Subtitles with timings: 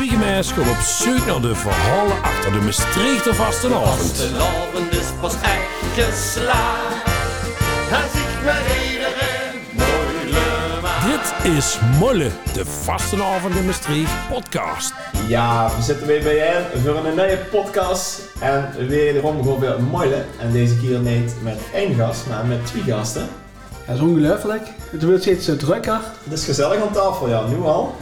[0.00, 3.98] Twiegemeis gaat op zoek naar de verhalen achter de Maastrichter vastenavond.
[3.98, 7.04] Vastelavond is pas echt geslaagd.
[7.92, 11.02] Als ik met iedereen moeilijk maak.
[11.04, 14.92] Dit is Molle, de vastenavond in Maastricht podcast.
[15.26, 18.20] Ja, we zitten weer bijeen voor een nieuwe podcast.
[18.38, 20.26] En wederom gewoon weer moeilijk.
[20.38, 23.28] En deze keer niet met één gast, maar met twee gasten.
[23.86, 24.66] Dat is ongelooflijk.
[24.90, 26.00] Het wordt steeds drukker.
[26.24, 27.96] Het is gezellig aan tafel, ja, nu al.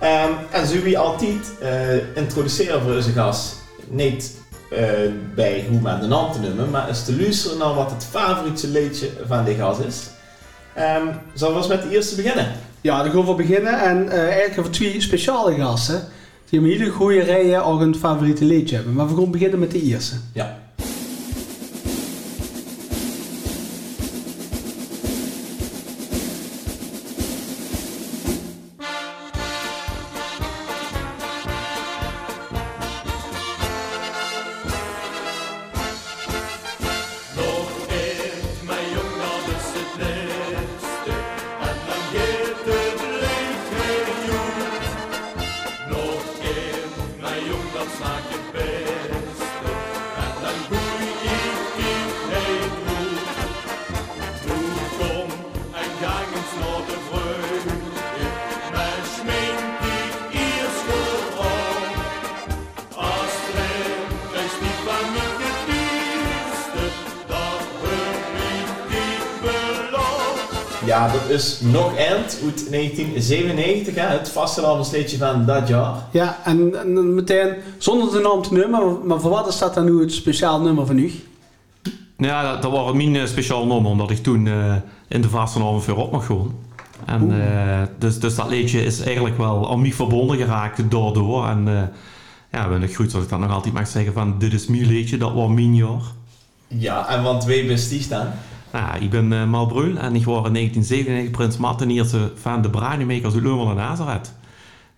[0.00, 3.56] Ehm, en zo wie altijd eh, introduceren voor onze gast.
[3.88, 4.36] Niet
[4.70, 4.80] eh,
[5.34, 8.68] bij hoe men de naam te noemen, maar eens te luisteren naar wat het favoriete
[8.68, 10.02] liedje van die gast is.
[10.74, 12.52] Ehm zullen we eens met de eerste beginnen?
[12.80, 13.80] Ja, daar gaan we beginnen.
[13.80, 16.02] En eh eigenlijk hebben we twee speciale gasten.
[16.48, 18.94] Die hebben hele goede rijen ook een favoriete liedje hebben.
[18.94, 20.14] Maar we gaan beginnen met de eerste.
[20.32, 20.58] Ja.
[72.46, 75.94] Uit 1997, hè, het vastelavondsliedje van dat jaar.
[76.10, 79.06] Ja, en, en meteen zonder de naam te noemen.
[79.06, 81.12] Maar, voor wat is dat dan nu het speciaal nummer van u?
[82.16, 84.74] Ja, dat, dat was mijn eh, speciaal nummer, omdat ik toen eh,
[85.08, 86.54] in de vastenavond weer op mag gewoon.
[87.04, 91.46] En eh, dus, dus dat liedje is eigenlijk wel aan mij verbonden geraakt daardoor.
[91.46, 91.82] En eh,
[92.52, 94.86] ja, ben ik goed dat ik dan nog altijd mag zeggen van dit is mijn
[94.86, 96.02] liedje, dat was mijn jaar.
[96.68, 98.34] Ja, en want wie wist die staan?
[98.76, 102.70] Nou, ik ben uh, Mal Brul en ik was in 1997 prins Martinierse van de
[102.70, 104.32] Branimakers uit Leumel en Nazareth.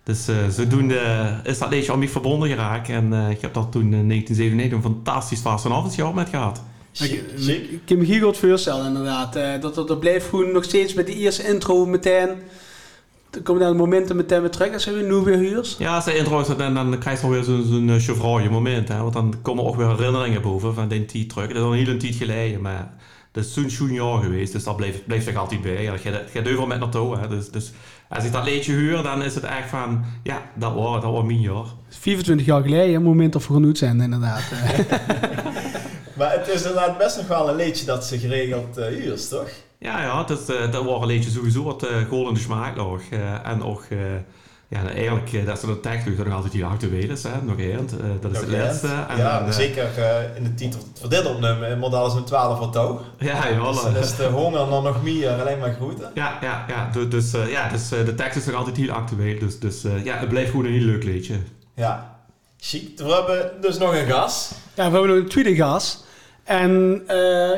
[0.03, 1.01] Dus eh, zodoende
[1.43, 2.89] is dat liedje aan mij verbonden geraakt.
[2.89, 6.61] En eh, ik heb daar toen in 1997 een fantastisch vastenavondjaar met gehad.
[6.91, 9.35] Ik kan me hier goed voorstellen inderdaad.
[9.35, 12.29] eh, dat, dat, dat blijft gewoon nog steeds met de eerste intro meteen.
[13.29, 15.75] Dan komen dan momenten meteen weer terug als je nu weer huurt.
[15.79, 18.87] Ja, als de intro is, dan, dan krijg je nog weer zo'n chevraaie moment.
[18.87, 19.01] Hè?
[19.01, 21.47] Want dan komen ook weer herinneringen boven van die tijd terug.
[21.47, 22.93] Dat is al een hele tijd geleden, maar
[23.31, 24.51] dat is schoon jaar geweest.
[24.51, 25.83] Dus dat blijft, blijft zich altijd bij.
[25.83, 27.17] Ja, dat gaat, gaat overal met naartoe.
[27.17, 27.27] Hè?
[27.27, 27.71] Dus, dus
[28.09, 30.05] als ik dat liedje huur, dan is het echt van...
[30.23, 31.65] Ja, dat was, dat was mijn jaar.
[31.89, 34.41] 24 jaar geleden, een moment of genoeg zijn inderdaad.
[36.19, 39.49] Maar het is inderdaad best nog wel een liedje dat ze geregeld uh, huurt, toch?
[39.79, 43.01] Ja, ja, dat, uh, dat was een liedje sowieso wat uh, in de smaak lag.
[43.11, 43.83] Uh, en ook...
[44.69, 47.41] Ja, eigenlijk, uh, dat is de tekst nog altijd die actueel is, hè?
[47.43, 47.93] nog eerst.
[47.93, 48.87] Uh, dat is nog het laatste.
[48.87, 52.23] En ja, dan, uh, zeker uh, in de titel voor dit opnemen, model is een
[52.23, 53.01] 12 wat touw.
[53.19, 53.71] Ja, ja.
[53.71, 56.11] Dus, dus de honger dan nog meer, alleen maar groeten.
[56.13, 56.89] Ja, ja, ja.
[56.91, 59.39] Dus, dus, ja, dus de tekst is nog altijd heel actueel.
[59.39, 61.35] Dus, dus ja, het blijft gewoon een heel leuk liedje.
[61.75, 62.19] Ja,
[62.59, 62.99] chic.
[62.99, 64.51] We hebben dus nog een gas.
[64.73, 66.03] Ja, we hebben nog een tweede gas.
[66.43, 67.03] En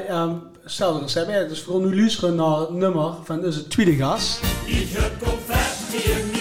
[0.07, 0.39] ja,
[0.77, 4.39] dat hebben, dus vooral nu luisteren naar het nummer van dus het tweede gas.
[4.65, 6.40] Ik heb confetti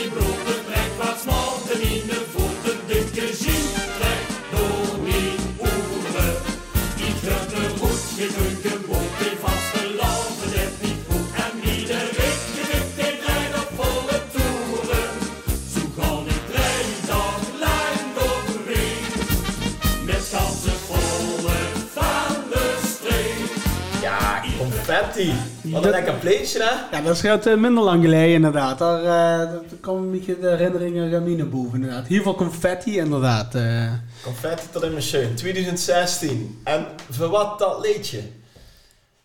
[25.14, 25.72] mijn.
[25.72, 26.96] Wat een lekker pleetje, hè?
[26.96, 28.78] Ja, dat is uh, minder lang geleden inderdaad.
[28.78, 32.06] Daar, uh, daar komen een beetje de herinneringen aan naar boven inderdaad.
[32.06, 33.54] Hier voor confetti inderdaad.
[33.54, 33.92] Uh.
[34.22, 36.60] Confetti tot in machine, 2016.
[36.64, 38.20] En voor wat dat liedje?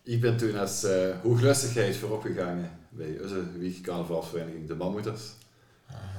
[0.02, 0.90] Ik ben toen als uh,
[1.22, 5.22] hooglustigheid voorop gegaan bij onze Wieg Carnavalsvereniging De Mammoeters.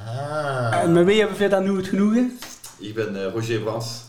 [0.06, 0.80] Ah.
[0.82, 2.38] En met wie hebben we dan nu het genoegen?
[2.80, 4.07] Ik ben Roger Brans.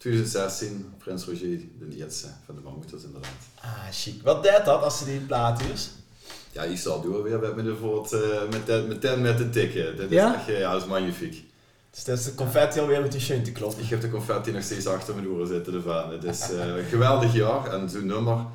[0.00, 3.30] 2016, Prins Roger de eerste van de Mammoeters inderdaad.
[3.60, 4.22] Ah, chic.
[4.22, 5.90] Wat deed dat als ze die plaat is?
[6.52, 8.20] Ja, ik zal door weer met me voort uh,
[8.50, 9.96] met, de, meteen met de tikken.
[9.96, 10.34] Dat is ja?
[10.34, 11.44] echt, ja, dat is magnifiek.
[11.90, 13.82] Dus dat is de confetti alweer met die te kloppen.
[13.82, 16.12] Ik heb de confetti nog steeds achter mijn oren zitten ervan.
[16.12, 18.46] Het is uh, een geweldig jaar en zo'n nummer.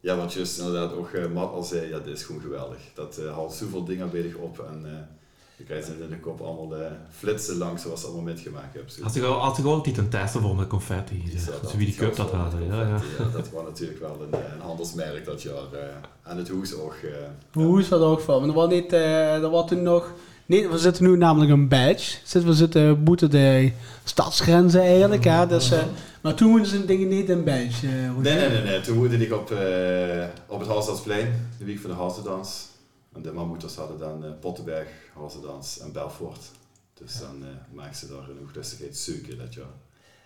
[0.00, 2.78] Ja, want just inderdaad ook uh, Matt al zei, ja, dit is gewoon geweldig.
[2.94, 5.08] Dat uh, haalt zoveel dingen bij zich op en
[5.56, 8.92] je krijgt in de kop allemaal de flitsen langs zoals ze allemaal metgemaakt hebben.
[9.02, 11.22] Had ik, had ik ook niet een testen voor met confetti.
[11.32, 11.44] Dus
[11.76, 12.66] wie die cup dat hadden.
[12.66, 12.88] Ja, ja.
[13.18, 15.52] ja, dat was natuurlijk wel een, een handelsmerk dat jaar.
[15.72, 15.78] Uh,
[16.22, 16.94] aan het hoes ook.
[17.04, 17.10] Uh,
[17.52, 18.38] Hoe hoes dat ook van?
[18.40, 20.12] Maar er was, niet, uh, was toen nog
[20.46, 22.16] Nee, we zitten nu namelijk een badge.
[22.24, 23.72] Zitten- We zitten boeten de
[24.04, 25.24] stadsgrenzen eigenlijk.
[25.24, 25.46] Hè?
[25.46, 25.78] Dus, eh,
[26.22, 27.86] maar toen moeten ze ik niet een badge.
[27.86, 28.80] eh, hoe- Nee, nee, nee, nee.
[28.80, 32.66] Toen woonde ik op, eh, op het Halstadsplein, de week van de Halsterdans.
[33.14, 36.50] En de mammoeters hadden dan eh, Pottenberg, Halsterdans en Belfort.
[36.94, 39.74] Dus dan eh maakten ze daar genoeg lustigheid zoeken dat jaar.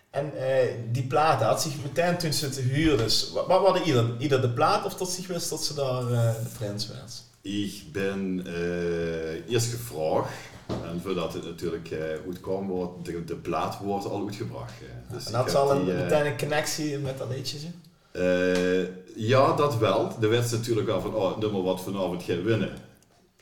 [0.09, 3.83] En eh, die plaat had zich meteen toen ze het huurden, dus wat, wat hadden
[3.83, 7.23] ieder, ieder de plaat of tot zich wist dat ze daar eh, de prins werd?
[7.41, 10.29] Ik ben eh, eerst gevraagd.
[10.67, 11.95] En voordat het natuurlijk
[12.25, 14.73] goed kwam, wordt de, de plaat wordt al uitgebracht.
[15.11, 17.59] Dus en had ze al een, die, meteen een connectie met dat liedje?
[17.59, 17.67] zo?
[18.11, 18.83] Eh,
[19.15, 20.11] ja, dat wel.
[20.21, 22.71] Er werd natuurlijk wel van, oh, het nummer wat vanavond gaat winnen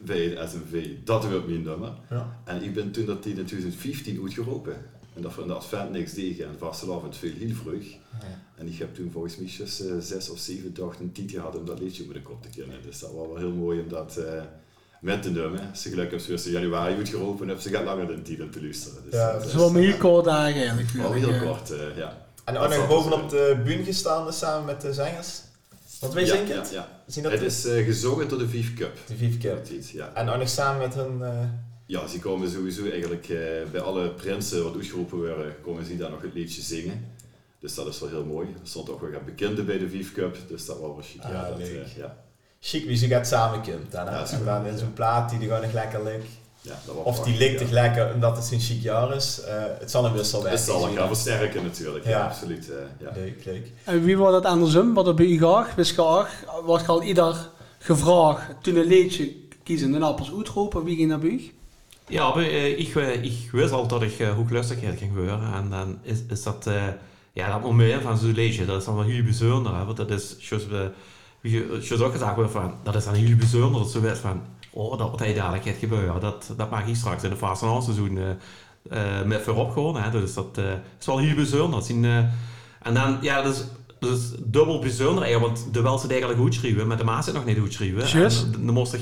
[0.01, 1.91] bij de SMV, dat wordt mijn nummer.
[2.09, 2.39] Ja.
[2.45, 4.75] En ik ben toen dat die in 2015 uitgeroepen.
[5.13, 7.83] En dat we in de advent niks deden en vastelavond veel heel vroeg.
[8.55, 11.55] En ik heb toen volgens mij just, eh, zes of zeven dagen een titel gehad
[11.57, 12.81] om dat liedje op de kop te kennen.
[12.85, 14.41] Dus dat was wel heel mooi om dat eh,
[15.01, 15.75] met te nemen.
[15.75, 18.49] Ze gelukkig hebben ze eerst in januari uitgeroepen en hebben ze gaat langer de titel
[18.49, 19.03] te luisteren.
[19.03, 20.89] Dus Ja, dat is wel een heel kort dagen eigenlijk.
[20.89, 22.26] wel heel kort, ja.
[22.47, 25.41] En Dat ook nog zat bovenop er de bühne gestaan dus samen met de zangers?
[25.99, 26.69] Wat wij ja, zingen ja, het?
[26.71, 27.01] ja.
[27.07, 28.97] Zien dat Het is eh, gezongen door de Vief Cup.
[29.37, 29.55] de.
[29.57, 30.11] Dat iets, ja.
[30.13, 31.21] En ook nog samen met hun...
[31.23, 31.39] eh,
[31.85, 33.37] Ja, ze komen sowieso eigenlijk eh,
[33.71, 37.11] bij alle prinsen wat uitgeroepen werden, komen ze daar nog het liedje zingen.
[37.59, 38.47] Dus dat is wel heel mooi.
[38.47, 41.23] Er stond ook weer een bekende bij de Vief Cup, dus dat was wel chic.
[41.23, 41.83] Ah, ja, dat, leuk.
[41.85, 42.17] eh, ja.
[42.59, 43.91] chic wie ze gaat samen kunt.
[43.91, 44.05] Dan?
[44.05, 44.45] Ja, is en goed.
[44.45, 46.27] dan in zo'n plaat die gewoon nog lekker ligt.
[46.67, 48.11] Ja, dat was Of die prachtig, ligt ja.
[48.13, 49.41] omdat het zo'n chic jaar is.
[49.41, 50.91] Eh, het zal een wisselwerking Het zal zijn.
[50.91, 52.25] ik gaan versterken natuurlijk, ja, Ja.
[52.25, 52.69] absoluut.
[52.69, 53.11] eh, ja.
[53.15, 53.71] Leuk, leuk.
[53.83, 54.93] En wie wordt dat andersom?
[54.93, 55.75] Wat er bij u graag?
[55.75, 56.25] Wist je?
[56.65, 57.49] Wordt je al ieder
[57.79, 59.31] gevraagd toen een liedje
[59.63, 60.83] kiezen en appels uitroepen?
[60.83, 61.51] Wie ging naar u?
[62.09, 62.33] Ja,
[62.77, 65.53] ich, äh, ich wist al dat ik uh, hooglustigheid ging gebeuren.
[65.53, 66.83] En dan is, is dat, uh,
[67.33, 69.75] ja, dat moment van zo'n liedje, dat is dan wel heel bijzonder.
[69.75, 69.85] Hè?
[69.85, 70.89] Want dat is, zoals, we,
[71.41, 73.81] je zoals ook gezegd wordt, van, dat is dan heel bijzonder.
[73.81, 74.41] Dat ze weet van,
[74.77, 76.21] oh, dat wat hij dadelijk gaat gebeuren.
[76.21, 78.23] Dat, dat mag ik straks in de Fast seizoen uh,
[78.91, 79.97] uh, met voorop gewoon.
[79.97, 80.11] Hè?
[80.11, 80.65] Dus dat uh,
[80.99, 81.81] is wel heel bijzonder.
[81.81, 82.17] Zien, uh,
[82.81, 83.63] en dan, ja, dat is,
[83.99, 87.03] dat is dubbel bijzonder eigenlijk, want de wel ze het eigenlijk goed schrijven, maar de
[87.03, 88.19] maas het nog niet goed schrijven.
[88.19, 88.43] Yes.
[88.43, 89.01] En dan moest ik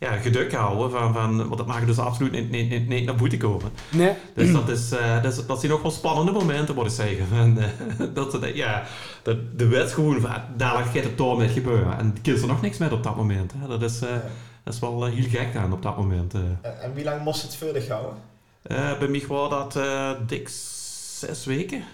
[0.00, 3.14] ja, geduk houden, van, van, want dat mag dus absoluut niet, niet, niet, niet naar
[3.14, 3.70] buiten komen.
[3.88, 4.12] Nee.
[4.34, 7.26] Dus dat, is, uh, dat, is, dat zijn ook wel spannende momenten, moet ik zeggen.
[7.40, 8.84] En, uh, dat, dat, ja,
[9.22, 11.98] dat, de wet gewoon van, dadelijk gaat het door met gebeuren.
[11.98, 13.52] En de kinderen er nog niks met op dat moment.
[13.56, 13.68] Hè.
[13.68, 14.08] Dat, is, uh,
[14.64, 16.34] dat is wel heel gek aan op dat moment.
[16.34, 18.14] En, en, wie lang moest het verder houden?
[18.98, 19.78] bij mij was dat
[20.28, 21.84] dik zes weken.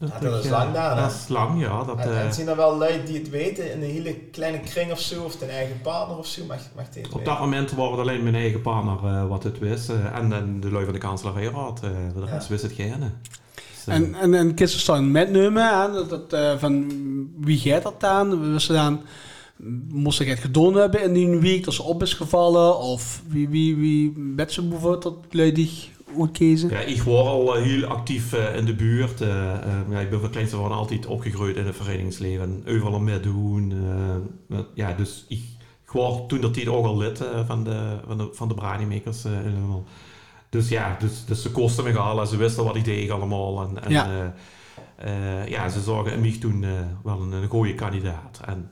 [0.00, 1.84] Dat, ja, dat is lang daar, Dat is lang, ja.
[1.84, 4.92] Dat, en, en zijn er wel lui die het weten in een hele kleine kring
[4.92, 6.44] of zo, of een eigen partner of zo?
[6.44, 9.58] Mag, mag dit Op dat moment waren het alleen mijn eigen partner uh, wat het
[9.58, 9.90] wist.
[9.90, 11.80] Uh, en, en de lui van de kanselarijraad.
[11.84, 12.48] Uh, de rest ja.
[12.48, 12.94] wist het geen.
[13.00, 16.90] Dus, en, en, en kisten staan metnemen, hè, dat, dat, uh, van
[17.40, 18.54] wie gaat dat dan?
[18.54, 19.00] We dan
[19.88, 22.78] moest ik het gedaan hebben in die week dat ze op is gevallen?
[22.78, 25.16] Of wie, wie, wie met ze bijvoorbeeld dat
[26.18, 26.70] uitkiezen?
[26.70, 29.20] Ja, ik was al uh, heel actief uh, in de buurt.
[29.20, 29.28] Uh,
[29.90, 32.64] ja, ik ben van kleinste van altijd opgegroeid in het verenigingsleven.
[32.68, 33.72] Overal mee doen.
[34.46, 35.42] Met, ja, dus ik,
[35.84, 39.24] ik was toen dat tijd ook al lid van de, van de, van de Branimakers.
[40.48, 43.62] dus ja, dus, dus ze kosten me al en ze wisten wat ik deed allemaal.
[43.62, 44.34] En, en ja.
[45.46, 46.64] ja, ze zorgen in mij toen
[47.02, 48.40] wel een, een goede kandidaat.
[48.44, 48.70] En,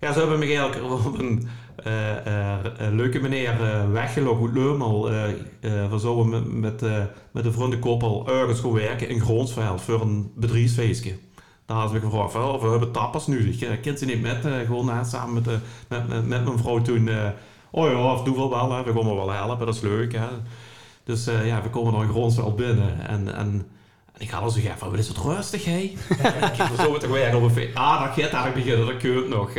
[0.00, 1.48] ja, ze hebben me eigenlijk op een
[1.86, 2.56] uh, uh,
[2.90, 3.56] leuke meneer
[3.92, 5.10] weggelopen uit Leumel.
[5.90, 6.80] we zouden met,
[7.32, 11.16] met, een vriendenkoppel ergens gaan werken in Groonsveld voor een bedrijfsfeestje.
[11.66, 13.50] Daar hadden we gevraagd van, we hebben tapas nu.
[13.50, 15.46] Ik kind ze niet met, gewoon samen met,
[15.88, 17.08] met, met, met, mijn vrouw toen.
[17.70, 18.82] oh ja, of doe wel wel, hè.
[18.82, 20.12] we me wel helpen, dat is leuk.
[20.12, 20.26] Hè.
[21.04, 23.08] Dus ja, we komen dan in Groonsveld binnen.
[23.08, 23.66] En, en,
[24.18, 25.78] en ik had al zo van, wat is het rustig, hé?
[26.52, 27.74] ik heb zo met de werk op een feest.
[27.74, 29.50] Ah, dat gaat eigenlijk beginnen, dat keurt nog.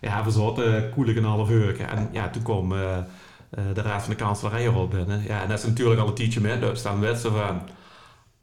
[0.00, 1.80] Ja, we zaten koelig een half uur.
[1.80, 5.22] En ja, toen kwam uh, uh, de raad van de kanselarij erop binnen.
[5.26, 6.58] Ja, en dat is natuurlijk al een tientje mee.
[6.58, 7.62] Dus dan werd ze van...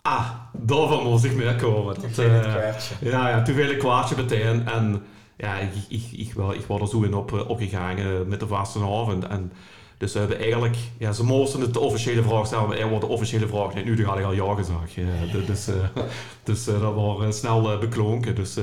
[0.01, 1.96] Ah, daarvan moest ik meer komen.
[2.01, 2.54] Dat, uh,
[3.01, 4.68] ja, ja, toen viel ik kwaadje meteen.
[4.68, 5.04] En
[5.38, 8.80] ja, ik, ik, ik, wel, ik was er zo in op, opgegaan met de vaste
[8.80, 9.27] avond.
[9.27, 9.51] En
[9.98, 10.78] dus we hebben eigenlijk...
[10.98, 13.86] Ja, ze moesten het de officiële vraag stellen, maar er wordt de officiële vraag niet.
[13.86, 14.94] Nu had ik al ja gezegd.
[14.94, 15.04] Ja,
[15.46, 15.66] dus
[16.44, 18.36] dus dat was snel beklonken.
[18.36, 18.58] Dus...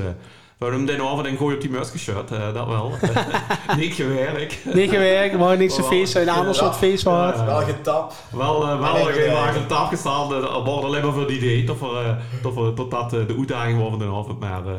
[0.63, 2.91] We hebben hem de avond een gooi op die mus geschud, uh, dat wel.
[3.77, 4.65] niet gewerkt.
[4.73, 7.35] Niet gewerkt, maar niks een feest, een ander soort feest was.
[7.35, 8.13] Wel getap.
[8.31, 11.77] Wel, uh, wel een een tap gestaan, uh, maar alleen maar voor die idee, tot,
[11.77, 12.09] voor, uh,
[12.41, 14.39] tot, voor, tot dat de uitdaging was van de avond.
[14.39, 14.71] Maar uh,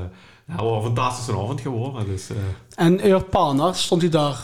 [0.46, 2.06] ja, was een fantastische avond geworden.
[2.06, 2.30] Dus,
[2.74, 4.38] en uw partner, stond hij daar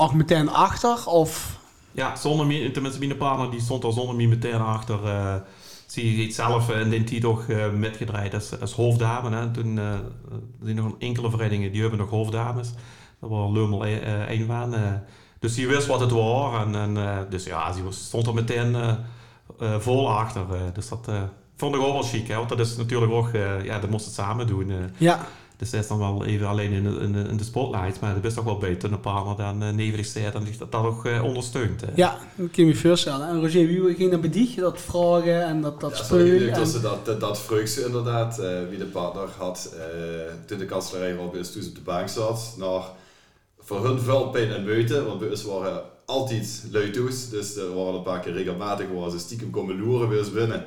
[0.00, 1.06] ook meteen achter?
[1.06, 1.58] Of?
[1.92, 4.98] Ja, zonder mij, tenminste mijn partner die stond er zonder mij meteen achter.
[5.86, 9.36] Zie je het zelf in die tijd ook uh, metgedraaid als, als hoofddame.
[9.36, 9.50] Hè.
[9.50, 9.92] Toen uh,
[10.62, 12.70] zijn nog enkele verenigingen die hebben nog hoofddames.
[13.20, 14.74] Dat was uh, een van.
[15.38, 16.64] Dus die wist wat het was.
[16.64, 18.94] En, en, eh, dus ja, die stond er meteen eh,
[19.58, 20.42] eh, vol achter.
[20.54, 20.60] eh.
[20.74, 21.22] dus dat eh,
[21.56, 22.28] vond ik ook wel chic.
[22.28, 22.36] Hè?
[22.36, 24.70] Want dat is natuurlijk ook, eh, ja, dat moest het samen doen.
[24.70, 24.76] eh.
[24.96, 25.26] Ja,
[25.60, 28.00] dus dat is dan wel even alleen in de, in de, in de spotlight.
[28.00, 30.72] Maar dat is toch wel beter een partner dan uh, Nevelig staat en die dat
[30.72, 31.80] dan ook eh, ondersteunt.
[31.80, 31.86] hè.
[31.94, 33.28] ja, dat kun je me voorstellen.
[33.28, 36.68] En Roger, wie ging dan bij die dat vragen en dat, dat Ja, en- dat
[36.68, 39.84] ze dat, dat, dat vreugde inderdaad, eh, wie de partner had, eh,
[40.46, 42.82] toen de kanselarij op is, toen ze op de bank zat, naar
[43.58, 47.94] voor hun veel pijn en buiten, want bij ons waren altijd luidtoes, dus er waren
[47.94, 50.64] een paar keer regelmatig waar ze stiekem komen loeren bij ons binnen.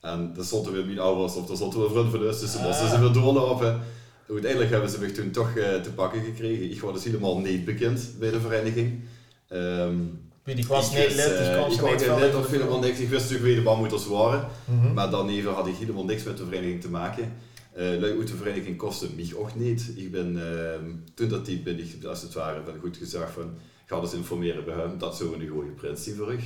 [0.00, 2.26] En dan stond er weer mijn ouders of er stond er weer een vriend van
[2.26, 3.80] ons, dus ze moesten ze weer doorlopen.
[4.28, 6.70] Uiteindelijk hebben ze me toen toch eh, te pakken gekregen.
[6.70, 9.00] Ik was dus helemaal niet bekend bij de vereniging.
[9.48, 9.96] Ehm,
[10.44, 12.98] die was ik niet lid, dus eh, kon ik was geen lid of helemaal niks.
[12.98, 14.48] Ik wist natuurlijk wie de bandmoeders waren.
[14.64, 14.92] Mhm.
[14.92, 17.32] Maar daarneven had ik helemaal niks met de vereniging te maken.
[17.76, 19.92] Uit de vereniging kostte mij ook niet.
[19.96, 23.54] Ik ben, ehm, toen dat die ben ik als het ware van goed gezegd van,
[23.86, 26.42] ga eens informeren bij hem, dat zo een goede prinsie voor ik.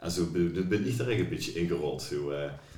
[0.00, 2.02] En zo ben, ben ik er echt een beetje ingerold.
[2.02, 2.32] Zo.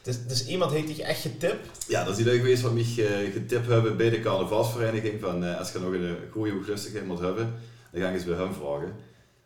[0.05, 1.87] Dus, dus iemand heeft dich echt getipt?
[1.89, 5.59] Ja, dat is die geweest wat mij eh, getipt hebben bij de carnavalsvereniging van eh,
[5.59, 7.55] als je nog een goede lustigheid moet hebben,
[7.93, 8.93] dan ga ik eens bij hem vragen.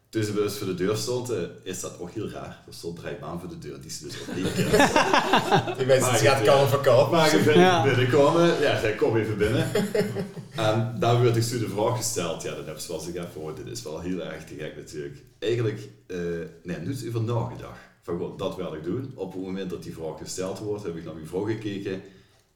[0.08, 2.62] Toen ze ons voor de deur stond, eh, is dat ook heel raar.
[2.66, 4.54] Er stond drie man voor de deur, die ze dus ook niet.
[5.78, 7.16] Die mensen gaat ik, kan verkopen.
[7.16, 7.82] Maar je Ja.
[7.82, 9.70] binnenkomen, ja, zij kom even binnen.
[10.56, 12.42] en daar werd ik zo de vraag gesteld.
[12.42, 14.76] Ja, dan heb ze wel gezegd van, oh, dit is wel heel erg te gek
[14.76, 15.16] natuurlijk.
[15.38, 16.16] Eigenlijk, eh
[16.62, 17.78] nee, nu is over nagedacht.
[18.08, 19.12] Van, god, dat wil ik doen.
[19.14, 22.02] Op het moment dat die vraag gesteld wordt, heb ik naar mijn vrouw gekeken.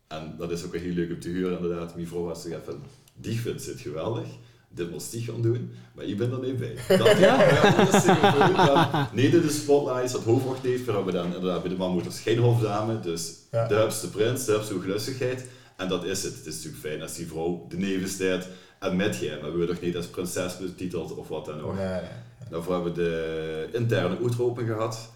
[0.09, 1.95] En dat is ook wel heel leuk om te huren inderdaad.
[1.95, 2.83] Mijn vrouw had gezegd van,
[3.15, 4.27] die vindt het geweldig.
[4.75, 6.97] Dit moest die gaan doen, maar ik ben er niet bij.
[6.99, 9.11] Dat, ja.
[9.13, 10.85] Nee, dit is Spotlights, dat hoofdwacht heeft.
[10.85, 13.01] We hebben dan inderdaad bij de manmoeders geen hoofddame.
[13.01, 13.67] Dus Ja.
[13.69, 15.47] de hebste prins, de hebste gelustigheid.
[15.77, 16.35] En dat is het.
[16.35, 19.39] Het is natuurlijk fijn als die vrouw de neven staat en met je.
[19.41, 21.75] Maar we worden toch niet als prinses betiteld of wat dan ook.
[21.77, 22.01] Nee.
[22.51, 25.11] Daarvoor hebben we de interne uitroeping gehad.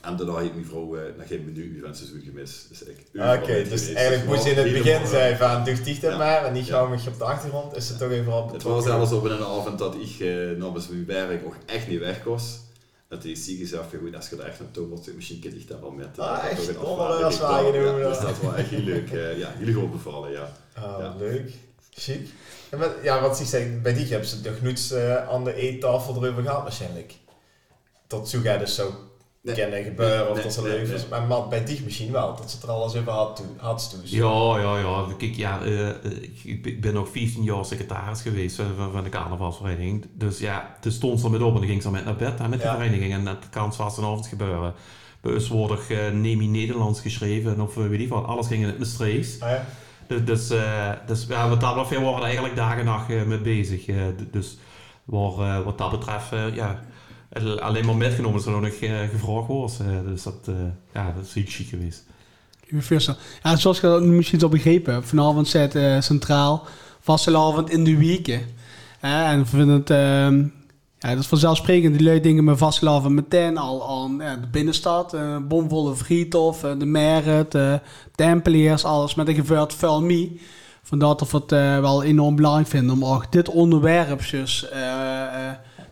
[0.00, 2.66] En daarna heeft mijn vrouw eh, nog geen meer van seizoen gemist.
[2.68, 6.10] Dus ik, Oké, dus eigenlijk moest je in het begin zijn van doe dicht het
[6.12, 6.16] Ja.
[6.18, 6.74] maar en niet Ja.
[6.74, 9.78] gauw op de achtergrond is het toch even op Het was zelfs op een avond
[9.78, 12.58] dat ik eh namens mijn werk ook echt niet weg was.
[13.08, 15.64] Dat die zie gezegd van goed, als je er echt naartoe wilt, misschien kun je
[15.64, 16.18] daar wel met.
[16.18, 16.68] eh, Ah, dat echt?
[16.68, 16.74] een
[17.20, 17.28] Ja,
[18.08, 19.08] Dus dat was echt heel leuk.
[19.38, 20.52] ja, heel goed bevallen, ja.
[20.74, 21.14] Ah, Ja.
[21.18, 21.50] leuk.
[21.94, 22.28] Chic.
[22.68, 26.42] En ja, wat ze zeggen, bij die hebben ze nog eh, aan de eettafel erover
[26.42, 27.14] gehad waarschijnlijk.
[28.06, 28.92] Tot zo gaat dus zo
[29.42, 29.54] Nee.
[29.54, 31.08] kennen gebeuren of Nee, dat ze nee, leuk is.
[31.08, 33.90] Maar man, bij die misschien wel, dat ze het er alles over had, toe, had
[33.90, 34.00] toen.
[34.04, 35.06] Ja, ja, ja.
[35.18, 35.94] Kijk, ja, eh, eh,
[36.42, 40.06] ik- ben- nog 15 jaar secretaris geweest van, van- de carnavalsvereniging.
[40.14, 42.48] Dus ja, toen stond ze met op en dan ging ze met naar bed hè,
[42.48, 43.12] met de vereniging.
[43.12, 44.74] En dat kan vastenavond gebeuren.
[45.20, 48.24] Bij ons wordt er uh, Nemi Nederlands geschreven of eh, weet ik wat.
[48.26, 49.40] Alles ging in het Maastrichts.
[49.40, 49.64] Ah, ja?
[50.06, 53.10] Dus, dus, eh, dus ja, wat dat betreft, we waren er eigenlijk dag en nacht
[53.10, 53.86] eh, mee bezig.
[53.86, 53.96] eh,
[54.30, 54.58] dus
[55.04, 56.80] waar, eh, wat dat betreft, eh, ja,
[57.60, 59.80] alleen maar metgenomen er nog eh, gevraagd wordt.
[59.80, 60.54] eh, dus dat, eh,
[60.94, 62.04] ja, dat is heel chic geweest.
[62.66, 63.16] Ik.
[63.42, 66.66] Ja, zoals je dat misschien al begrepen hebt, vanavond zit centraal
[67.00, 68.40] vastelavond in de weken.
[69.00, 70.38] Hè, en vinden het, ehm,
[70.98, 75.16] ja, dat is vanzelfsprekend, die leuke dingen met vastelavond meteen al aan ja, de binnenstad.
[75.48, 77.74] bomvolle Vriethof, eh, de Merit, eh
[78.14, 80.40] Tempeliers, alles met een geveurd vuil mee.
[80.82, 85.50] Vandaar dat we het wel enorm belangrijk vinden om ook dit onderwerp eh,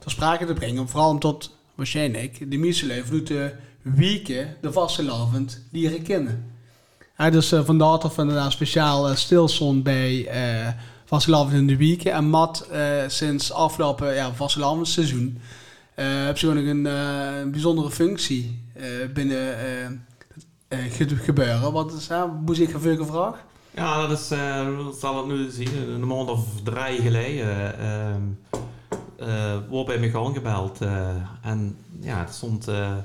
[0.09, 0.89] ter sprake te brengen.
[0.89, 3.53] Vooral omdat waarschijnlijk de lui
[3.85, 6.53] vanuit de vastelavond leren kennen.
[7.17, 10.13] Ja, dus eh, vandaar dat we inderdaad speciaal uh, stilstond bij
[11.11, 12.13] uh, in de weken.
[12.13, 14.33] En Matt uh, sinds afgelopen ja,
[15.99, 18.85] uh, heeft gewoon een, uh, een bijzondere functie uh,
[19.15, 19.59] binnen
[20.69, 21.73] uh, ge gebeuren.
[21.73, 22.41] Wat is dat?
[22.41, 23.39] Moest ik even gevraagd?
[23.75, 28.61] Ja, dat is, uh, zal het nu zien, een maand of drie geleden uh,
[29.69, 30.83] wordt bij me gewoon gebeld.
[30.83, 31.09] Uh,
[31.43, 32.97] en ja, stond uh,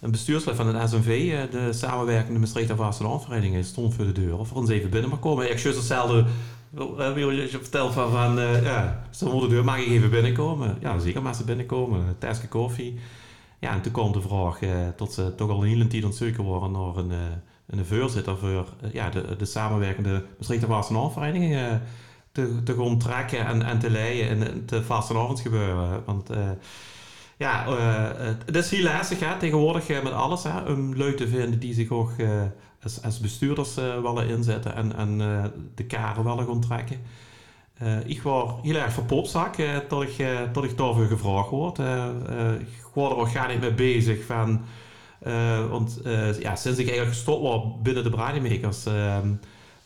[0.00, 4.38] een bestuurslid van het SNV, de samenwerkende Maastrichter Vastelandvereniging, stond voor de deur.
[4.38, 5.50] Of er eens even binnen mag komen.
[5.50, 6.24] Ik juist hetzelfde,
[7.16, 10.76] je verteld van, van ja, ze voor de deur, mag ik even binnenkomen?
[10.80, 12.00] Ja, zeker mag ze binnenkomen.
[12.00, 12.98] Een tasje koffie.
[13.58, 14.58] Ja, en toen kwam de vraag
[14.96, 17.12] tot ze toch al een hele tijd ontzeker worden naar een...
[17.66, 21.72] Een voorzitter voor ja, de, de samenwerkende Maastrichter Vastenavondvereniging uh,
[22.34, 26.02] te, te trekken en, en te leiden in het vastenavondsgebeuren.
[26.04, 26.50] Want uh,
[27.36, 27.64] ja,
[28.46, 31.90] het is heel lastig hè, tegenwoordig met alles hè, om lui te vinden die zich
[31.90, 32.10] ook
[32.82, 35.18] als, als, bestuurders willen inzetten en, en
[35.74, 37.00] de karen willen trekken.
[38.06, 39.54] ik was heel erg verpopzak
[39.88, 41.78] tot, ik, tot ik daarvoor gevraagd word.
[42.58, 44.64] ik word er ook niet mee bezig van...
[45.70, 46.00] Want
[46.38, 49.18] ja, sinds ik eigenlijk gestopt was binnen de Brademakers, uh,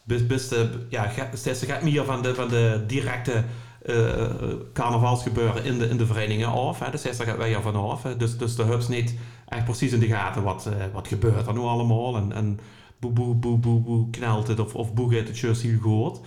[0.09, 3.45] bis, bis de, ja, steeds gaat meer van de, van de directe
[3.83, 4.31] eh, eh,
[4.73, 6.79] carnavalsgebeuren in de, in de verenigingen af.
[6.79, 8.03] Dus daar gaat wij ervan af.
[8.03, 9.15] Dus, dus de hubs niet
[9.49, 12.17] echt precies in de gaten wat, eh, wat gebeurt er nu allemaal.
[12.17, 12.61] En, en
[12.99, 16.21] boe, boe, boe, boe, boe, knelt het of, of boe gaat het juist goed.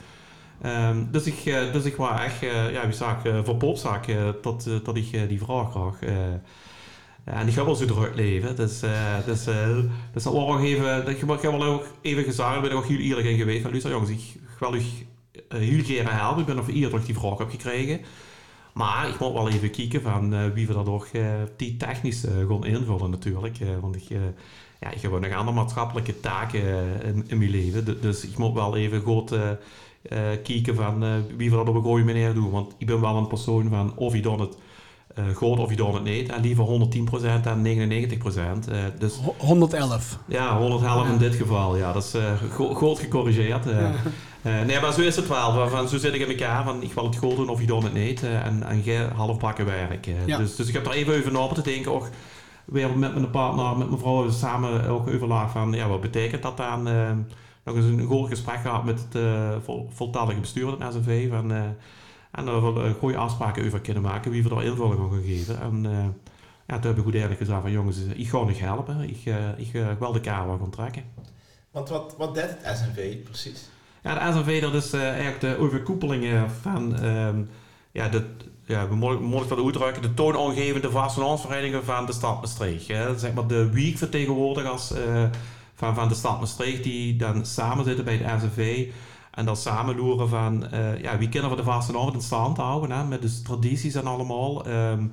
[0.62, 3.40] Ehm, dus, ik, eh, dus ik was echt, eh, ja, wie zag, eh,
[4.84, 6.10] dat ik eh, die vraag kreeg.
[7.24, 8.56] En die gaat wel zo druk leven.
[8.56, 12.56] Dus, eh, dus, dus dat was ook even, dat, ik heb wel ook even gezegd,
[12.56, 13.62] ik ben er ook heel eerlijk in geweest.
[13.62, 14.82] Van, luister jongens, ik wil u
[15.50, 16.40] heel graag helpen.
[16.40, 18.02] Ik ben of eerder die vraag heb gekregen.
[18.74, 21.26] Maar ik moet wel even kijken van eh, wie we dat eh,
[21.58, 23.58] die technisch gaan invullen natuurlijk.
[23.82, 24.04] Want ik,
[24.80, 26.62] ja, ik heb ook nog andere maatschappelijke taken
[27.04, 27.86] in, in mijn leven.
[27.86, 29.34] Du- Dus ik moet wel even goed
[30.44, 32.52] kijken van wie we dat op een goede manier doen.
[32.52, 34.58] Want ik ben wel een persoon van of je doet het
[35.16, 36.30] eh goed of je doet het niet.
[36.30, 38.68] En liever 110% dan 99%.
[38.70, 40.18] Eh, dus Ho- 111.
[40.26, 41.78] ja, 111 in dit geval.
[41.78, 43.68] Ja, dat is eh, go- goed gecorrigeerd.
[43.68, 43.90] eh.
[44.42, 45.52] Eh, nee, maar zo is het wel.
[45.54, 46.64] Van, van, zo zit ik in elkaar.
[46.64, 48.24] Van, ik wil het goed doen of je doet het niet.
[48.24, 50.08] eh, en, en jij halfbakken werk.
[50.08, 50.14] eh.
[50.26, 50.38] Ja.
[50.38, 51.92] dus, dus ik heb er even over na te denken.
[51.94, 52.10] Ook
[52.66, 55.74] weer met mijn partner, met mijn vrouw samen ook overlaag van...
[55.74, 56.88] Ja, wat betekent dat dan?
[56.88, 57.10] eh,
[57.66, 61.30] nog eens een goed gesprek gehad met het eh, vol, voltallige bestuur van het SNV.
[61.30, 61.62] Van, eh,
[62.32, 64.32] en wel, eh, goede afspraken over kunnen maken.
[64.32, 65.62] Wie we er invulling aan gaan geven.
[65.62, 66.06] En eh,
[66.68, 67.72] ja, toen heb ik goed eerlijk gezegd van...
[67.72, 69.10] Jongens, ik ga nog helpen.
[69.10, 71.04] Ik, eh, ik eh, wil de kamer gaan trekken.
[71.72, 73.70] Want wat, wat deed het SNV precies?
[74.04, 77.44] Ja, de SNV, dat is eigenlijk de overkoepelingen van, ehm,
[77.92, 78.26] ja, de,
[78.66, 78.96] ja, we
[79.42, 82.88] ik dat uitdrukken, de toonaangevende vastlandsverenigingen van de stad Maastricht.
[82.88, 83.18] Hè.
[83.18, 85.26] Zeg maar de weekvertegenwoordigers eh
[85.82, 88.88] van, van de stad Maastricht, die dan samen zitten bij de SNV
[89.32, 92.92] en dan samen loeren van, eh, ja, wie kunnen we de vastenavond in stand houden,
[92.92, 94.66] hè, met de tradities en allemaal.
[94.66, 95.08] ehm,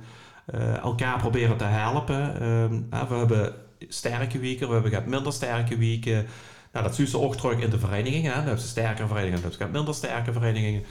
[0.45, 2.41] eh, elkaar proberen te helpen.
[2.41, 3.53] Ehm, we hebben
[3.87, 6.25] sterke weken, we hebben minder sterke weken.
[6.73, 8.29] Nou, dat zie je ook terug in de verenigingen.
[8.29, 8.35] Hè.
[8.35, 10.83] Dan hebben ze sterke verenigingen, dan hebben ze minder sterke verenigingen.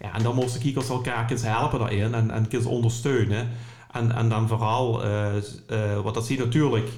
[0.00, 3.48] Ja, en dan moesten kiekers elkaar eens helpen daarin en, en eens ondersteunen.
[3.92, 6.88] En, en dan vooral, eh, wat dat zie je natuurlijk,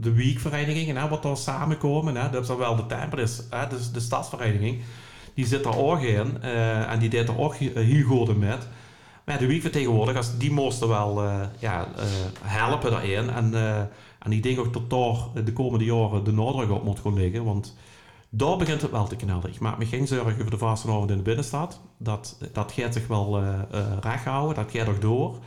[0.00, 2.16] de weekverenigingen, wat daar samenkomen.
[2.16, 3.18] Hè, dat is dan wel de tempel,
[3.50, 4.82] hè, dus de stadsvereniging.
[5.34, 8.68] Die zit daar ook in eh, en die deed er ook he- heel goed met.
[9.24, 12.04] Maar de weekvertegenwoordigers, die moesten wel eh, ja, eh,
[12.42, 13.30] helpen daarin.
[13.30, 13.54] En,
[14.18, 17.44] en ik denk ook dat daar de komende jaren de nadruk op moet gaan liggen.
[17.44, 17.76] Want
[18.28, 19.48] daar begint het wel te knallen.
[19.52, 21.80] Ik maak me geen zorgen over de vastenavond in de binnenstad.
[21.98, 23.42] Dat, dat gaat zich wel
[24.00, 25.38] recht houden, dat gaat nog door.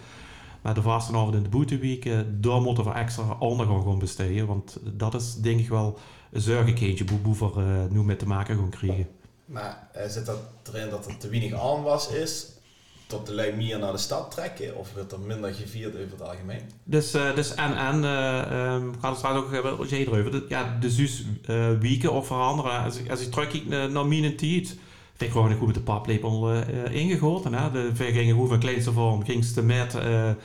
[0.68, 4.48] Maar de vastenavond in de boeteweken, daar moeten we extra aandacht aan gaan besteden.
[4.48, 6.00] Want dat is denk ik wel
[6.32, 9.08] een zorgenkindje boe boever eh, nu mee te maken gaan krijgen.
[9.46, 10.40] Maar eh, zit dat
[10.74, 12.48] erin dat er te weinig aanwas is
[13.06, 14.78] tot de lui meer naar de stad trekken?
[14.78, 16.62] Of wordt er minder gevierd over het algemeen?
[16.84, 20.46] Dus, eh, dus en, en, eh ehm, gaat het straks ook hebben, jij erover, de,
[20.50, 22.84] ja, de zus eh wieken of veranderen.
[22.84, 24.78] Als ik, als ik terugkijk naar, mijn tijd,
[25.18, 27.54] ik gewoon goed met de paplepel eh eh, ingegoten.
[27.54, 27.72] Hè?
[27.72, 30.36] De, we gingen hoe van kleinste vorm, ging ze met, eh, eh,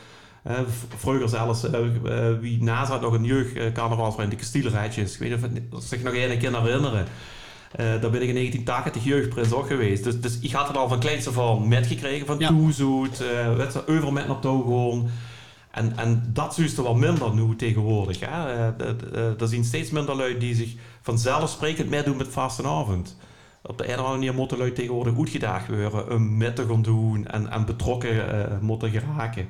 [0.96, 5.14] vroeger zelfs, eh, eh, wie naast had nog een jeugd uh, carnavalsvereniging, de Kastielrijtjes.
[5.14, 7.06] Ik weet niet of, of zich nog één keer herinneren.
[7.72, 10.04] Eh, daar ben ik in 1980 jeugdprins ook geweest.
[10.04, 12.48] Dus, dus ik had het al van kleinste vorm metgekregen, van Ja.
[12.48, 15.10] toezoet, uh, je, over met naar toe gewoon.
[15.72, 18.20] En, en dat is er wel minder nu tegenwoordig.
[18.20, 18.26] Hè?
[18.26, 23.16] Eh, eh, er zijn steeds minder lui die zich vanzelfsprekend meedoen met vastenavond.
[23.62, 26.82] Op de een of andere manier moeten lui tegenwoordig uitgedaagd worden om met te gaan
[26.82, 29.48] doen en, en betrokken eh, moeten geraken.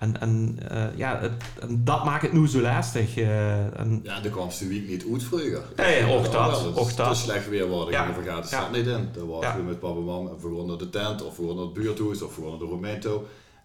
[0.00, 3.16] En, en, eh, ja, het- en dat maakt het nu zo lastig.
[3.16, 5.62] eh, en, Ja, daar kwam de week niet uit vroeger.
[5.76, 7.16] Nee, ook Ja, dat, ook Te dat.
[7.16, 8.06] slecht weer worden, Ja.
[8.06, 8.14] ja.
[8.20, 8.68] we gaan de Ja.
[8.70, 9.08] niet in.
[9.12, 9.56] Dan Ja.
[9.56, 12.22] we met papa en mam, en we naar de tent, of we naar het buurthuis,
[12.22, 13.20] of we naar de Romein toe.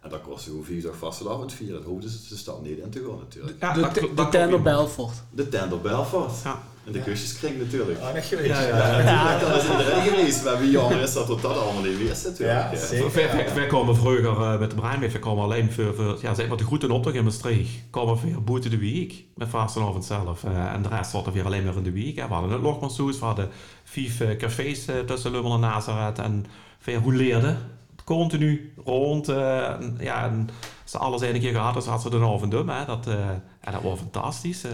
[0.05, 1.75] En dan kostte gewoon vier dag vastelavond vieren.
[1.75, 3.57] Dat hoefden ze de stad niet in te gaan natuurlijk.
[3.59, 4.61] ja, De, dat- de, dat de op helemaal.
[4.61, 5.13] Belfort.
[5.31, 6.43] De tent op Belfast.
[6.43, 6.59] Ja.
[6.85, 7.99] En de kusjeskring natuurlijk.
[7.99, 8.49] Ah, nog geweest.
[8.49, 10.43] Ja, ja, dat is iedereen geweest.
[10.43, 12.71] Maar wie jammer is dat dat dat allemaal niet weer zit natuurlijk.
[12.71, 13.11] Ja, zeker.
[13.13, 16.33] Wij, wij, wij komen vroeger eh, met de Breinweg, wij komen alleen voor, voor ja,
[16.33, 17.69] zeg maar de groeten optocht in Maastricht.
[17.89, 20.43] Komen weer buiten de week met vastenavond zelf.
[20.43, 22.15] eh, en de rest zat er weer alleen maar in de week.
[22.15, 22.27] hè.
[22.27, 23.49] We hadden het Logmanshoes, we hadden
[23.83, 26.19] vijf eh, cafés tussen Lummel en Nazareth.
[26.19, 26.45] En
[26.79, 27.57] veel rouleerden.
[28.05, 29.27] Continu rond.
[29.29, 30.49] eh, ja, en
[30.83, 32.69] ze alles één keer gehad, dus had ze de avond doen.
[32.69, 32.85] Hè.
[32.85, 33.29] Dat, eh,
[33.71, 34.63] dat was fantastisch.
[34.63, 34.71] eh.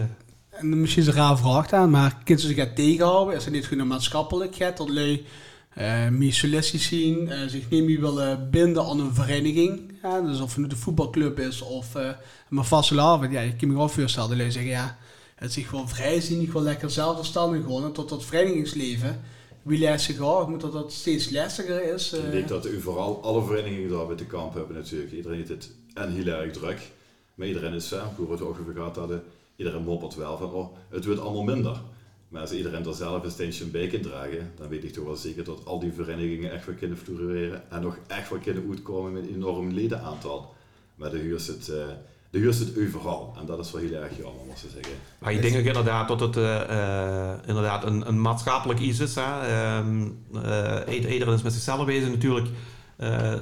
[0.50, 3.36] En misschien is een raar vraag aan, maar kind ze zich gaat tegenhouden?
[3.36, 5.26] Is het niet gewoon maatschappelijkheid dat lui
[5.74, 9.92] eh meer solistisch zien, eh, zich niet meer willen binden aan een vereniging?
[10.02, 12.08] Ja, dus of het nu de voetbalclub is of eh
[12.48, 13.32] maar vastelavond.
[13.32, 14.96] Ja, je kan me wel voorstellen dat lui zeggen, ja,
[15.34, 17.92] het zich gewoon vrij zien, niet gewoon lekker zelfverstandig gewoon.
[17.92, 19.20] Tot dat verenigingsleven,
[19.62, 22.12] wie leest zich af, moet dat dat steeds lastiger is.
[22.12, 22.24] eh.
[22.24, 25.12] Ik denk dat u vooral alle verenigingen daar bij de kamp hebben natuurlijk.
[25.12, 26.90] Iedereen heeft het en heel erg druk.
[27.34, 29.22] Maar iedereen is, hè, hoe we het ook over gehad hadden,
[29.56, 31.80] iedereen moppert wel van, oh, het wordt allemaal minder.
[32.28, 35.16] Maar als iedereen er zelf een steentje bij kan dragen, dan weet ik toch wel
[35.16, 39.12] zeker dat al die verenigingen echt wel kunnen floreren en nog echt wel kunnen uitkomen
[39.12, 40.54] met een enorm ledenaantal.
[40.94, 41.86] Maar de huur zit, eh,
[42.32, 44.92] de huur zit overal en dat is wel heel erg jammer, moet ik zeggen.
[45.18, 49.14] Maar ik denk ook inderdaad dat het eh, eh, inderdaad een, een maatschappelijk iets is.
[49.14, 49.22] Hè.
[49.22, 50.08] Ehm,
[50.44, 52.46] eh, iedereen is met zichzelf bezig natuurlijk.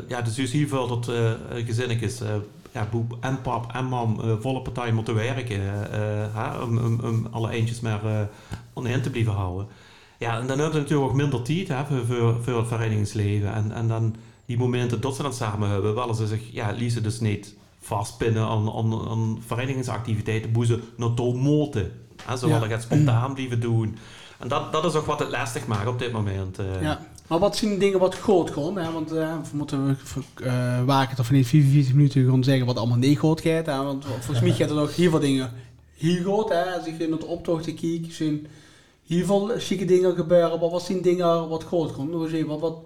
[0.09, 1.33] Ja, dus is heel veel dat eh,
[2.72, 5.61] ja, boep en pap en mam volle partij moeten werken.
[6.62, 8.29] om, alle eentjes maar
[8.72, 9.66] onderin te blijven houden.
[10.18, 13.53] Ja, en dan hebben ze natuurlijk ook minder tijd hè, voor, voor, voor het verenigingsleven.
[13.53, 17.03] En, en dan die momenten dat ze dan samen hebben, willen ze zich, ja, liezen
[17.03, 21.92] dus niet vastpinnen aan, aan, aan verenigingsactiviteiten, hoe ze naartoe moeten.
[22.24, 23.96] Hè, ze willen het spontaan blijven doen.
[24.38, 26.58] En dat, dat is ook wat het lastig maakt op dit moment.
[26.58, 26.82] eh.
[26.82, 27.00] Ja.
[27.26, 28.76] Maar wat zijn dingen wat groot gewoon?
[28.78, 28.92] Hè?
[28.92, 29.98] Want eh, we moeten
[30.42, 33.66] uh, waken of niet 44 minuten gewoon zeggen wat allemaal niet groot gaat.
[33.66, 33.82] Hè?
[33.82, 35.52] Want volgens mij gaat er nog heel veel dingen
[35.96, 36.48] heel groot.
[36.48, 36.64] Hè?
[36.64, 38.46] Als ik in het optochten kijk, zijn
[39.06, 40.60] heel veel chique dingen gebeuren.
[40.60, 41.90] Maar wat zijn dingen wat groot?
[41.96, 42.78] Roger, wat, wat,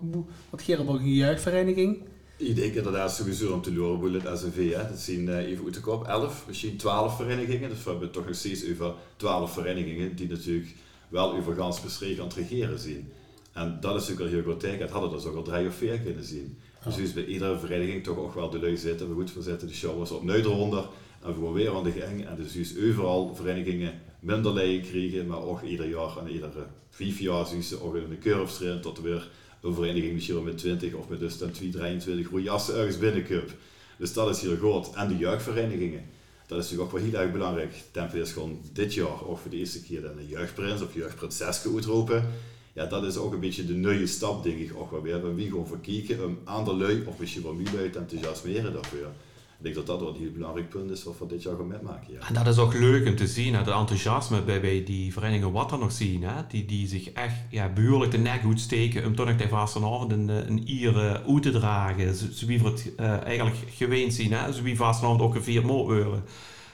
[0.51, 1.99] wat gaat er een jeugdvereniging?
[2.37, 4.73] Ik denk inderdaad sowieso om te loren het SNV.
[4.73, 4.89] Hè.
[4.89, 7.69] Dat zijn uh, even uit de kop 11, misschien 12 verenigingen.
[7.69, 10.75] Dus we hebben toch nog steeds over 12 verenigingen die natuurlijk
[11.09, 13.13] wel over gans beschreven aan het regeren zien.
[13.53, 14.81] En dat is natuurlijk al heel goed teken.
[14.81, 16.59] Het hadden dus ook al drie of vier kunnen zien.
[16.85, 19.09] Dus is bij iedere vereniging toch ook wel de lui zitten.
[19.09, 20.85] We goed, we zetten de show op eronder
[21.23, 22.27] en gewoon weer aan de gang.
[22.27, 27.19] En dus is overal verenigingen minder leien krijgen, maar ook ieder jaar en iedere vijf
[27.19, 29.29] jaar zien ze ook in de curve tot er weer
[29.65, 32.99] een vereniging misschien wel met 20 of met dus dan 2, 23 goede jassen ergens
[32.99, 33.51] binnenkup.
[33.99, 34.95] Dus dat is heel groot.
[34.95, 36.05] En de jeugdverenigingen.
[36.47, 37.75] Dat is natuurlijk ook wel heel erg belangrijk.
[37.91, 42.31] Tempo is gewoon dit jaar ook voor de eerste keer een jeugdprins of jeugdprinses uitroepen.
[42.73, 45.21] Ja, dat is ook een beetje de nieuwe stap, denk ik, ook wel weer.
[45.21, 47.57] Waar we gewoon voor kijken, om aan de lui, of misschien wel
[47.91, 49.13] te enthousiasmeren daarvoor.
[49.59, 51.67] Ik denk dat dat wel een heel belangrijk punt is wat we dit jaar gaan
[51.67, 52.13] metmaken.
[52.13, 52.29] Ja.
[52.29, 55.73] En dat is ook leuk om te zien, het enthousiasme bij, bij die verenigingen wat
[55.73, 56.23] er nog zien.
[56.23, 56.43] Hè?
[56.49, 60.13] Die, die zich echt ja, behoorlijk de nek goed steken om toch nog de vastenavond
[60.13, 62.15] een, een ier uit te dragen.
[62.15, 64.53] Zo wie het uh, eigenlijk gewend zien, hè?
[64.53, 66.25] zo wie vastenavond ook een vier uren.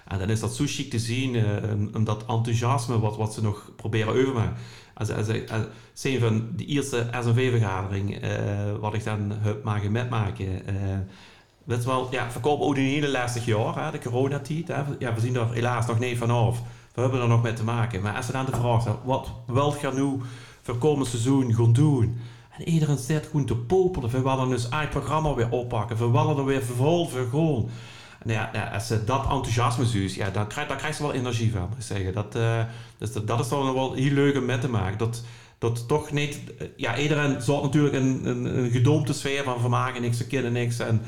[0.07, 3.73] En dan is dat zo chic te zien, uh, dat enthousiasme wat, wat ze nog
[3.77, 4.57] proberen over maken.
[4.95, 8.21] Als, als, als, zijn van de eerste SNV-vergadering,
[8.81, 10.63] wat ik dan heb mogen metmaken.
[11.65, 12.27] Weet wel, ja,
[12.73, 14.69] hele lastig jaar, hè, de coronatijd.
[14.69, 14.83] Hè.
[14.99, 16.63] Ja, we zien er helaas nog niet vanaf.
[16.95, 18.03] We hebben er nog mee te maken.
[18.03, 20.21] Maar als we dan de vraag stellen, wat wilt je nu
[20.63, 22.21] voor komend seizoen gaan doen?
[22.59, 24.11] En iedereen zit gewoon te popelen.
[24.11, 25.97] We willen dus eigen programma weer oppakken.
[25.97, 27.69] We willen er weer vol voor gewoon.
[28.19, 31.13] En ja, ja, als ze dat enthousiasme zien, ja, dan krijg, dan krijg je wel
[31.13, 32.15] energie van, zeggen.
[32.15, 32.33] Dat,
[32.99, 34.99] dus dat, dat is dan wel heel leuk om met te maken.
[34.99, 35.23] Dat,
[35.59, 36.41] dat toch niet...
[36.77, 40.79] Ja, iedereen zorgt natuurlijk een, een, een sfeer van vermaken niks, ze kennen niks.
[40.79, 41.03] En,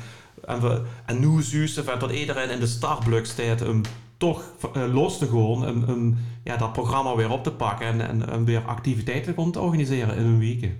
[0.45, 1.43] en, we, en nu
[1.83, 3.81] van dat iedereen in de startblok staat om
[4.17, 4.43] toch
[4.75, 5.67] uh, los te gaan.
[5.67, 9.59] Om, om ja, dat programma weer op te pakken en, en, en weer activiteiten te
[9.59, 10.71] organiseren in een week.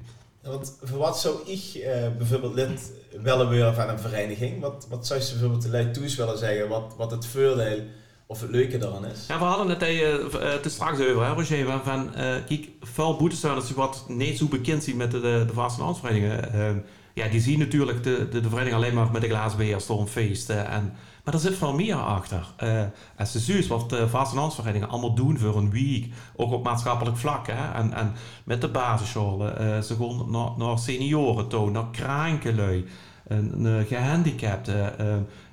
[0.41, 1.83] Want voor wat zou ik uh,
[2.17, 4.61] bijvoorbeeld lid willen worden van een vereniging?
[4.61, 6.69] Wat, wat zou je bijvoorbeeld de Leid Toes willen zeggen?
[6.69, 7.79] Wat, wat het voordeel
[8.27, 9.25] of het leuke daaraan is?
[9.27, 11.81] Ja, we hadden het uh, te straks over, hè, Roger.
[11.83, 12.13] Van, uh,
[12.47, 16.85] kijk, veel boetestuinders wat niet zo bekend zijn met de, de, de vastenlandsverenigingen.
[17.13, 20.67] Ja, die zien natuurlijk de, de, de vereniging alleen maar met de glazen beheer, stormfeesten.
[20.67, 22.47] En, maar er zit veel meer achter.
[22.63, 22.79] Uh,
[23.15, 26.13] en zien wat de vastenlandsverenigingen allemaal doen voor een week.
[26.35, 27.47] Ook op maatschappelijk vlak.
[27.47, 27.73] Hè?
[27.73, 29.83] En, en met de basisscholen.
[29.83, 32.85] Ze gaan naar, naar senioren toe, naar krankelui,
[33.27, 34.95] uh, gehandicapten.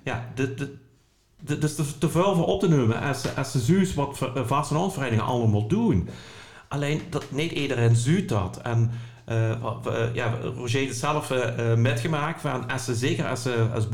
[0.03, 5.67] ja, de, de, dus te, veel voor op te nemen ze zien wat vastenlandsverenigingen allemaal
[5.67, 6.09] doen.
[6.69, 8.61] Alleen dat niet iedereen ziet dat.
[8.63, 8.91] En
[10.13, 13.87] ja, Roger heeft zelf uh, metgemaakt van als ze, zeker als, ze als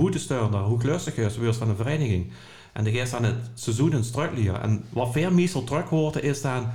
[0.51, 2.33] hoe lustig is weer van een vereniging.
[2.73, 4.55] En de geest aan het seizoen een struiklier.
[4.55, 6.69] En wat veel meestal terug hoort is dan,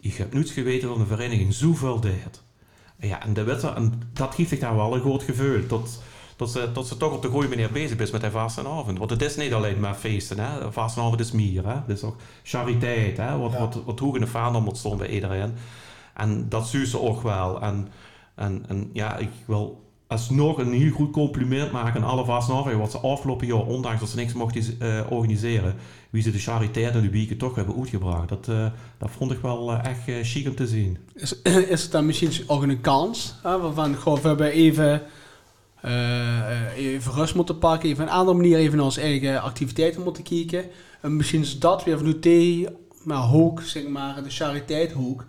[0.00, 2.42] ik heb niets geweten van de vereniging zoveel deed.
[2.98, 5.66] Ja, en, de witte, en dat geeft ik dan wel een goed gevoel.
[6.36, 8.98] Dat, ze, dat ze toch op de goede manier bezig is met de vastenavond.
[8.98, 10.38] Want het is niet alleen maar feesten.
[10.38, 10.72] Hè.
[10.72, 11.66] Vastenavond is meer.
[11.66, 11.74] Hè.
[11.74, 13.16] Het is ook chariteit.
[13.16, 13.38] Hè.
[13.38, 13.58] Wat, ja.
[13.58, 15.54] wat, wat hoog in de vaandel moet staan bij iedereen.
[16.14, 17.60] En dat zie ze ook wel.
[17.62, 17.88] En,
[18.34, 22.78] en, en ja, ik wil alsnog een heel goed compliment maken aan alle vastnagen.
[22.78, 25.74] Wat ze afgelopen jaar, ondanks dat ze niks mochten uh, organiseren,
[26.10, 28.28] wie ze de charitair in de weken toch hebben uitgebracht.
[28.28, 28.66] Dat, uh,
[28.98, 30.98] dat vond ik wel uh, echt chic om te zien.
[31.14, 33.34] Is, is het dan misschien ook een kans?
[33.42, 35.02] Waarvan we hebben even,
[36.76, 40.64] even rust moeten pakken, even een andere manier even naar onze eigen activiteiten moeten kijken.
[41.00, 42.68] En misschien is dat weer vanuit die
[43.04, 45.24] maar hoek, zeg maar, de chariteit hoek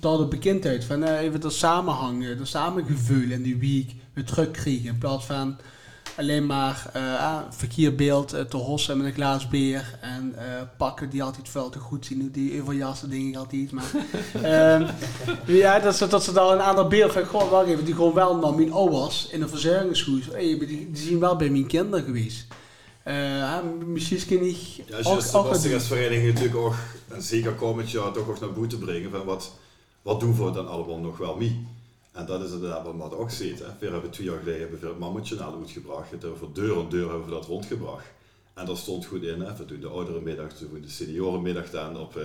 [0.00, 4.88] tot de bekendheid van uh, even de samenhang, de samengevoel in die week weer terugkrijgen.
[4.88, 5.58] In plaats van
[6.16, 10.44] alleen maar eh ah, verkeerbeeld eh, te hossen met een glaas bier en eh,
[10.76, 13.72] pakken die altijd veel te goed zien, die overjassen dingen altijd.
[13.72, 13.90] Maar,
[14.42, 14.86] ehm,
[15.46, 18.14] ja, dat ze, dat ze daar een aantal beelden van, gewoon wacht even, die gewoon
[18.14, 22.04] wel naar mijn ouders in een verzorgingshuis, hey, die, die zien wel bij mijn kinderen
[22.04, 22.46] geweest.
[23.02, 26.74] Eh, ah, misschien kan ik Ja, wat de restvereniging natuurlijk ook,
[27.08, 29.52] en zeker komend jaar, toch ook naar boete brengen van wat,
[30.02, 31.66] wat doen we dan allemaal nog wel mee.
[32.12, 33.58] En dat is inderdaad wat ook ziet.
[33.78, 36.10] We hebben twee jaar geleden hebben we het naar uitgebracht.
[36.10, 38.06] Het hebben we deur aan deur hebben we dat rondgebracht.
[38.54, 39.40] En daar stond goed in.
[39.40, 39.56] Hè.
[39.56, 42.24] We doen de ouderenmiddag, we doen de seniorenmiddag dan op, eh,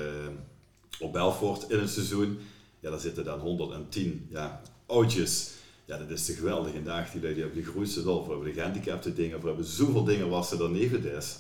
[1.00, 2.40] op Belfort in het seizoen.
[2.80, 5.52] Ja, daar zitten dan 110 ja, oudjes.
[5.86, 6.74] Ja, dat is te geweldig.
[6.74, 8.26] En dag die die hebben de grootste hulp.
[8.26, 9.42] We hebben de gehandicapte dingen.
[9.42, 11.38] We hebben zoveel dingen wat ze daarneven is.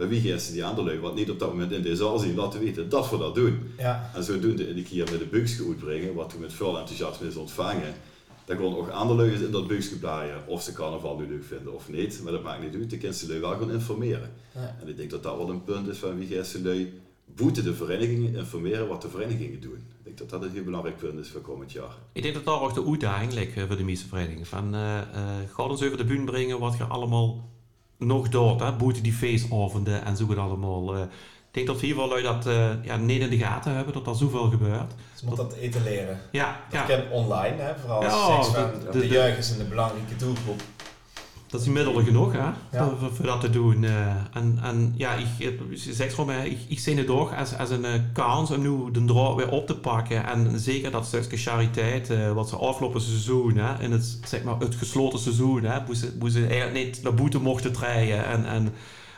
[0.00, 2.34] Bij wie ze die andere lui, wat niet op dat moment in deze zaal zien,
[2.34, 3.72] laten weten dat we dat doen.
[3.78, 4.10] Ja.
[4.14, 7.36] En zodoende in de keer met de bugsje uitbrengen, wat we met veel enthousiasme is
[7.36, 7.94] ontvangen.
[8.44, 11.74] Dan gewoon ook andere lui in dat bugsje blaaien, of ze carnaval nu leuk vinden
[11.74, 12.20] of niet.
[12.22, 14.30] Maar dat maakt niet uit, de kunnen ze lui wel gewoon informeren.
[14.54, 14.76] Ja.
[14.80, 17.00] En ik denk dat dat wel een punt is van wie ze lui
[17.34, 19.76] boeten de verenigingen informeren wat de verenigingen doen.
[19.76, 21.96] Ik denk dat dat een heel belangrijk punt is voor komend jaar.
[22.12, 24.46] Ik denk dat daar ook de uitdaging ligt eh, voor de meeste verenigingen.
[24.46, 25.06] Van, eh eh,
[25.54, 27.48] ga ons over de bühne brengen wat je allemaal
[28.00, 28.60] nog doet.
[28.60, 28.72] Hè?
[28.76, 30.94] Boeten die feestavonden en zo het allemaal.
[30.96, 31.00] eh.
[31.00, 34.14] ik denk dat veel lui dat eh, ja, niet in de gaten hebben, dat er
[34.14, 34.92] zoveel gebeurt.
[35.14, 36.20] Ze moeten dat etaleren.
[36.30, 39.68] Ja, Dat ja online, hè, vooral Ja, seks van de- de, de- jeugd is een
[39.68, 40.62] belangrijke doelgroep.
[41.50, 42.54] Dat is middelen genoeg hè, Ja.
[42.70, 43.84] voor, voor, voor dat te doen.
[43.84, 44.06] eh.
[44.32, 47.70] en, en ja, ik, je zegt gewoon, mij, ik, ik zie het ook als, als
[47.70, 50.26] een eh, kans om nu de draad weer op te pakken.
[50.26, 54.58] En zeker dat stukje chariteit, eh, wat ze afgelopen seizoen, hè, in het, zeg maar,
[54.58, 58.24] het gesloten seizoen, hè, hoe, ze, hoe ze eigenlijk niet naar boete mochten treden.
[58.26, 58.72] En, en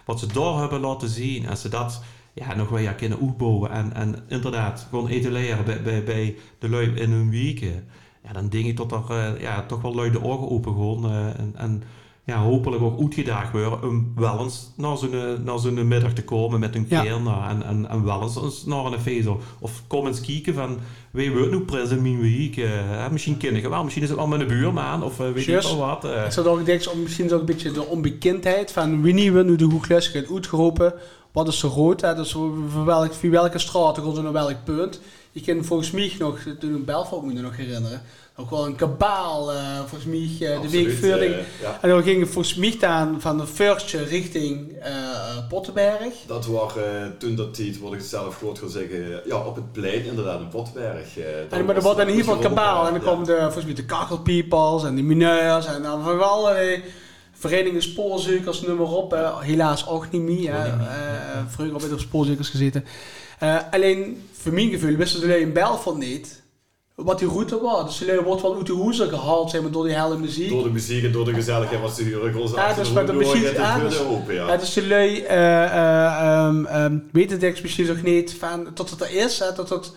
[0.04, 3.70] wat ze daar hebben laten zien, als ze dat ja, nog wel ja, kunnen opbouwen.
[3.70, 7.84] En, en inderdaad, gewoon etaleren bij, bij, bij de lui in hun weken.
[8.24, 11.04] Ja, dan denk ik dat er eh, ja, toch wel lui de ogen open gewoon.
[11.04, 11.82] eh, en, en
[12.24, 16.60] ja, hopelijk ook uitgedaagd worden om wel eens naar zo'n, naar zo'n middag te komen
[16.60, 17.02] met hun Ja.
[17.02, 19.28] kinderen en, en, en wel eens, naar een feest.
[19.60, 20.78] Of kom eens kijken van,
[21.10, 22.56] wie wordt nu prins in mijn week?
[22.56, 25.44] eh, misschien kinderen wel, misschien is het wel met een buurman of eh, weet ik
[25.46, 25.68] Juist.
[25.76, 26.04] wel wat.
[26.04, 26.24] eh.
[26.24, 29.56] Ik zou ook denken, misschien is ook een beetje de onbekendheid van wanneer we nu
[29.56, 30.94] de hoeklussigheid uitgeroepen.
[31.32, 32.00] Wat is zo groot?
[32.00, 32.14] Hè?
[32.14, 35.00] Dus voor, welk, voor welke straat er naar welk punt?
[35.32, 38.02] Je kan volgens mij nog, toen ik Belfort moet je nog herinneren,
[38.36, 41.08] ook wel een kabaal, eh, volgens mij, eh, de week voor.
[41.08, 41.78] eh, ja.
[41.80, 44.72] En dan ging het volgens mij dan van de Furtje richting
[45.48, 46.14] Pottenberg.
[46.26, 46.72] Dat was
[47.18, 50.48] toen dat tijd, word ik zelf groot gaan zeggen, ja, op het plein inderdaad, in
[50.48, 51.18] Pottenberg.
[51.18, 52.86] En, maar er was- wordt in ieder geval kabaal.
[52.86, 53.06] En dan ja.
[53.08, 56.82] komen de, volgens mij de kakkelpeoples en de mineurs en dan van allerlei
[57.32, 59.36] verenigingen spoorzoekers, noem maar op.
[59.40, 60.52] helaas ook niet meer.
[60.54, 60.70] hè.
[61.48, 62.84] Vroeger op spoorzoekers gezeten.
[63.70, 66.41] Alleen, voor mijn gevoel, wisten de lui in Belfort niet
[67.04, 67.84] wat die route was.
[67.84, 70.48] Dus de lui wordt wel uit de hoezen gehaald zeg maar, door die hele muziek.
[70.50, 72.04] Door de muziek en door de gezelligheid was de.
[72.04, 74.46] Gewoon Ja, dus met de muziek- ja, dus- open, ja.
[74.46, 75.20] Ja, dus de lui
[77.12, 79.92] weten denk ik misschien nog niet van, tot het er is, hè, tot het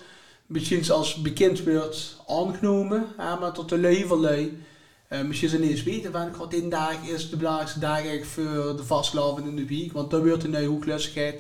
[0.45, 4.63] misschien als bekend wordt aangenomen, hè, maar tot de lui van lui.
[5.07, 8.25] eh, misschien ze niet eens weten van, god, die dag is de belangrijkste dag eigenlijk
[8.25, 11.39] voor de vastgelopen in de week, want dan wordt een nieuwe hoeklussigheid,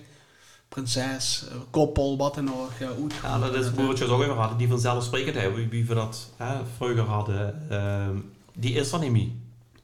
[0.69, 2.87] prinses, eh, koppel, wat dan ook, uh,
[3.23, 7.03] Ja, dat is boertjes ook even hadden, die vanzelfsprekendheid, wie, wie we dat hè, vroeger
[7.03, 8.15] hadden, ehm,
[8.53, 9.29] die is er niet meer.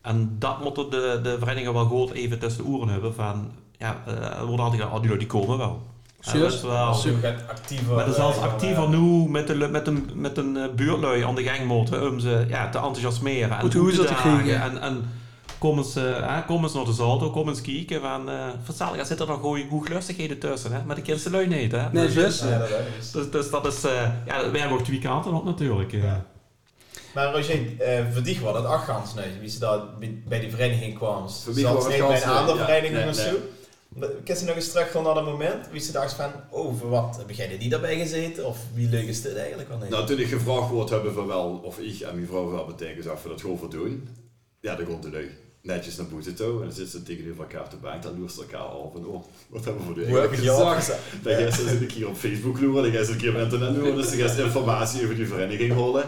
[0.01, 4.03] En dat moeten de, de verenigingen wel goed even tussen de oren hebben van, ja,
[4.05, 5.81] eh, er wordt altijd gezegd, oh, die, lui, die komen wel.
[6.21, 7.95] Ja, je gaat actiever...
[7.95, 10.63] Maar dat is zelfs eh, actiever eh, nu met, de, met een, met een eh,
[10.75, 13.51] buurtlui aan de gang moeten om ze ja, te enthousiasmeren.
[13.51, 14.61] En Goed, hoe hoe is te dat te krijgen?
[14.61, 15.09] En, en
[15.61, 18.01] kom, eens, eh, hè, kom eens naar de Zalto, kom eens kijken.
[18.01, 20.71] Van, eh vertel, er zitten er goede lustigheden tussen.
[20.73, 20.83] Hè?
[20.83, 21.71] Maar die kinderen lui niet.
[21.71, 21.89] Hè?
[21.91, 22.39] Nee, dus.
[22.39, 22.69] Ja, dat
[22.99, 23.11] is.
[23.11, 25.93] dus, dus dat is, eh ja, dat werkt ook twee kanten op natuurlijk.
[25.93, 26.03] eh.
[26.03, 26.25] Ja.
[27.13, 29.79] Maar Roger, eh voor die was dat achtgans nu, wie ze daar
[30.27, 31.17] bij- die vereniging kwam.
[31.17, 32.65] Voor was ze het bij een andere ja.
[32.65, 33.25] vereniging Nee, of nee.
[33.27, 33.35] zo?
[33.95, 36.89] Maar Kun je nog eens terug naar dat moment, wie ze dacht van, oh, voor
[36.89, 38.45] wat, heb jij er niet daarbij gezeten?
[38.47, 39.89] Of wie leuk is dit eigenlijk wel niet?
[39.89, 42.95] Nou, toen ik gevraagd word, hebben we wel, of ik en mijn vrouw wel meteen
[42.95, 44.07] gezegd, we dat gewoon voor doen.
[44.59, 45.29] Ja, dan komt de lui
[45.61, 48.31] netjes naar boete toe en dan zitten ze tegenover elkaar op de bank, dan loert
[48.31, 50.31] ze elkaar al van, oh, wat hebben we voor heb eigenlijk?
[51.23, 53.75] Dan gaan ze een keer op Facebook loeren, dan gaan ze een keer op internet
[53.75, 56.03] loeren, dus dan ze informatie over die vereniging holen.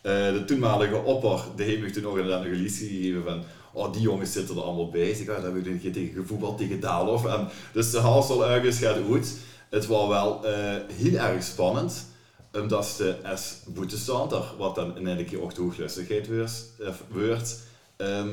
[0.00, 4.02] Eh, de toenmalige opper, die heeft me toen inderdaad een liedje gegeven van oh, die
[4.02, 5.14] jongens zitten er allemaal bij.
[5.14, 7.26] Zeg, ja, dat heb ik een keer tegen gevoetbald tegen Daalhof.
[7.26, 9.36] En dus de haal al ergens gaat uit.
[9.70, 12.06] Het was wel eh, heel erg spannend,
[12.52, 17.60] omdat ze als boetestander, wat dan in een keer ook de hooglustigheid wordt,
[17.96, 18.24] eh,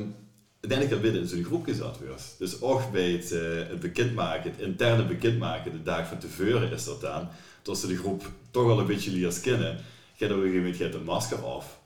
[0.60, 2.34] uiteindelijk dan binnen in zo'n groep gezet wordt.
[2.38, 6.84] Dus ook bij het, eh, het bekendmaken, het interne bekendmaken, de dag van tevoren is
[6.84, 7.28] dat dan,
[7.62, 9.76] dat ze de groep toch wel een beetje leert kennen,
[10.16, 11.76] gaat op een gegeven moment het masker af.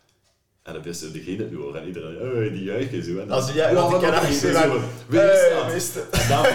[0.62, 3.10] En dan wisten degene het door en iedereen, oh, die juichen zo.
[3.10, 4.72] En dan, Als je- ja, wat want ik wie is eh, dat?
[5.72, 6.10] het.
[6.10, 6.46] En dan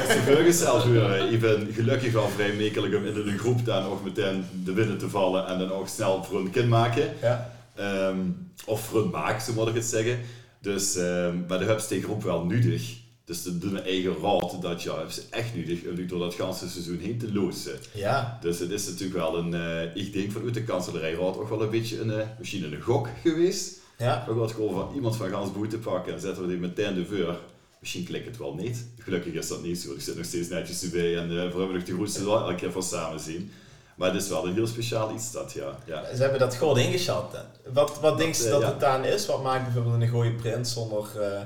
[0.45, 3.65] is de zelf weer, eh, ik ben gelukkig al vrij mekelijk om in een groep
[3.65, 7.13] dan ook meteen de winnen te vallen en dan ook snel voor een kind maken.
[7.21, 7.53] Ja.
[7.75, 8.17] Ehm,
[8.65, 10.19] of voor een maak, zo moet ik het zeggen.
[10.67, 12.95] Dus, ehm, maar de hebben die groep wel nudig.
[13.25, 16.33] Dus ze doen een eigen raad dat ja, hebben ze echt nudig om door dat
[16.33, 17.79] ganse seizoen heen te loodsen.
[17.93, 18.37] Ja.
[18.41, 21.69] Dus het is natuurlijk wel een, eh, ik denk vanuit de kanselerijraad ook wel een
[21.69, 23.79] beetje een, eh, misschien een gok geweest.
[23.97, 24.25] Ja.
[24.29, 27.05] Ook wat gewoon van iemand van Gans Boete pakken en zetten we die meteen de
[27.05, 27.39] veur.
[27.79, 28.85] Misschien klikt het wel niet.
[28.97, 29.93] Gelukkig is dat niet zo.
[29.93, 32.55] Ik zit nog steeds netjes erbij en uh, voor hebben we nog de groetste elke
[32.55, 33.51] keer van samen zien.
[33.97, 35.79] Maar het is wel een heel speciaal iets dat, ja.
[35.85, 36.15] ja.
[36.15, 37.31] Ze hebben dat gewoon ingeschat.
[37.31, 37.71] hè.
[37.71, 38.67] Wat, wat denk je eh, dat ja.
[38.67, 39.25] het dan is?
[39.25, 41.41] Wat maakt bijvoorbeeld een goede prins zonder eh,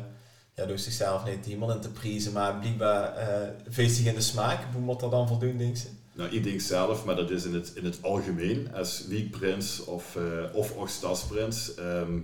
[0.55, 4.59] ja, door zichzelf niet iemand in te prijzen, maar blijkbaar eh feestig in de smaak?
[4.73, 5.87] Hoe moet dat dan voldoen, denk je?
[6.13, 10.15] Nou, ik denk zelf, maar dat is in het, in het algemeen, als wiekprins of,
[10.15, 12.19] eh of ook stadsprins, ehm,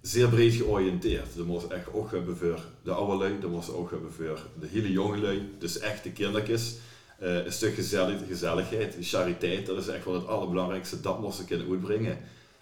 [0.00, 1.36] zeer breed georiënteerd.
[1.36, 4.66] Dat moest echt ook hebben voor de oude lui, dat moest ook hebben voor de
[4.70, 6.74] hele jonge lui, dus echt de kindertjes.
[7.18, 11.44] Eh, een stuk gezellig, gezelligheid, chariteit, dat is echt wel het allerbelangrijkste, dat moest ze
[11.44, 12.18] kunnen uitbrengen.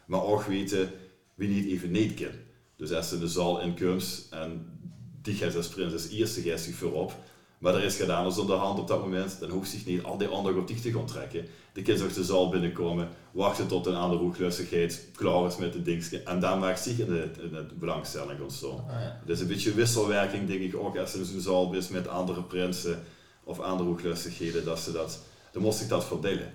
[0.07, 0.91] Maar ook weten
[1.35, 2.35] wie niet even niet kan.
[2.77, 4.79] Dus als ze in de zaal inkomt en
[5.23, 7.15] die gaat als prins als eerste gaat zich voorop,
[7.59, 10.19] maar er is gedaan als de hand op dat moment, dan hoeft zich niet al
[10.19, 11.47] die anderen op zich te gaan trekken.
[11.73, 15.85] De kind zag de zaal binnenkomen, wachten tot een andere hoeklustigheid klaar is met het
[15.85, 16.23] dingetje.
[16.23, 18.85] En dan maakt zich in de, in de belangstelling ontstaan.
[18.89, 19.21] Ah, ja.
[19.27, 22.43] Is een beetje wisselwerking, denk ik, ook als ze in zo'n zaal is met andere
[22.43, 23.03] prinsen
[23.47, 25.19] of andere dat ze dat,
[25.53, 26.53] dan moest ik dat verdelen.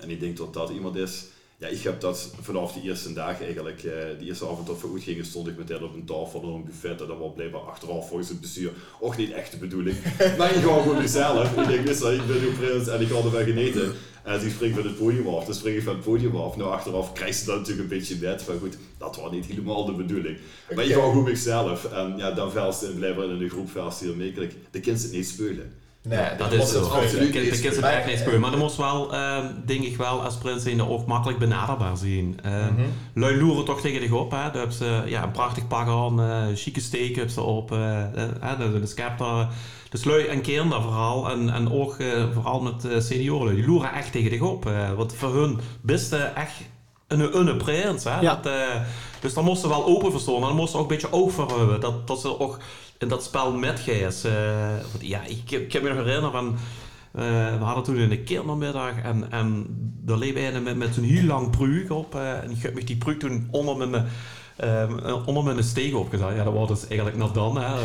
[0.00, 1.24] En ik denk dat dat iemand is,
[1.56, 4.90] ja, ik heb dat vanaf de eerste dag eigenlijk, eh, de eerste avond dat we
[4.92, 8.08] uitgingen, stond ik meteen op een tafel en een buffet en dat was blijkbaar achteraf
[8.08, 9.96] volgens het bestuur ook niet echt de bedoeling.
[10.38, 11.56] maar ik ga gewoon mezelf.
[11.56, 13.92] Ik denk, wist ik ben nu prins en ik had ervan geneten.
[14.24, 16.56] En als ik spring van het podium af, dan spring ik van het podium af.
[16.56, 18.42] Nou, achteraf krijg je dat natuurlijk een beetje net.
[18.42, 20.38] Van goed, dat was niet helemaal de bedoeling.
[20.74, 21.92] Maar ik ga goed mezelf.
[21.92, 24.54] En ja, dan velst en blijven in de groep velst heel makkelijk.
[24.70, 25.81] De kind zit niet spelen.
[26.04, 28.40] Nee, Ja, dat is het absoluut De de Maar- echt niet spelen.
[28.40, 32.38] Maar dat moest wel, ehm, denk ik wel, als prins zijn, ook makkelijk benaderbaar zien.
[32.42, 32.82] Mhm.
[33.14, 34.36] Lui loeren toch tegen de op, hè.
[34.36, 38.02] Daar hebben ze ja, een prachtig pak aan, eh chique steek hebben ze op, eh
[38.02, 39.48] eh, de, de scepter.
[39.90, 44.12] Dus lui en kinderen vooral, en, en ook eh, vooral met senioren, die loeren echt
[44.12, 44.66] tegen de op.
[44.66, 46.52] eh want voor hun beste echt
[47.08, 48.20] een, een prins, hè.
[48.20, 48.34] Ja.
[48.34, 48.80] Dat, eh,
[49.20, 51.12] dus daar moesten ze wel open voor staan, en daar moesten ze ook een beetje
[51.12, 51.80] oog voor hebben.
[51.80, 52.58] Dat, dat ze ook
[53.02, 54.32] in dat spel met Gijs, eh,
[54.92, 56.56] want ja, ik, ik kan me nog herinneren van...
[57.12, 59.66] eh, we hadden toen in de kindermiddag en, en
[60.04, 62.14] daar leep hij met, met zo'n heel lang pruik op.
[62.14, 64.06] eh, en ik heb me die pruik toen onder mijn,
[64.56, 66.36] eh, onder mijn steeg opgezet.
[66.36, 67.56] Ja, dat was dus eigenlijk nog dan.
[67.60, 67.66] Hè.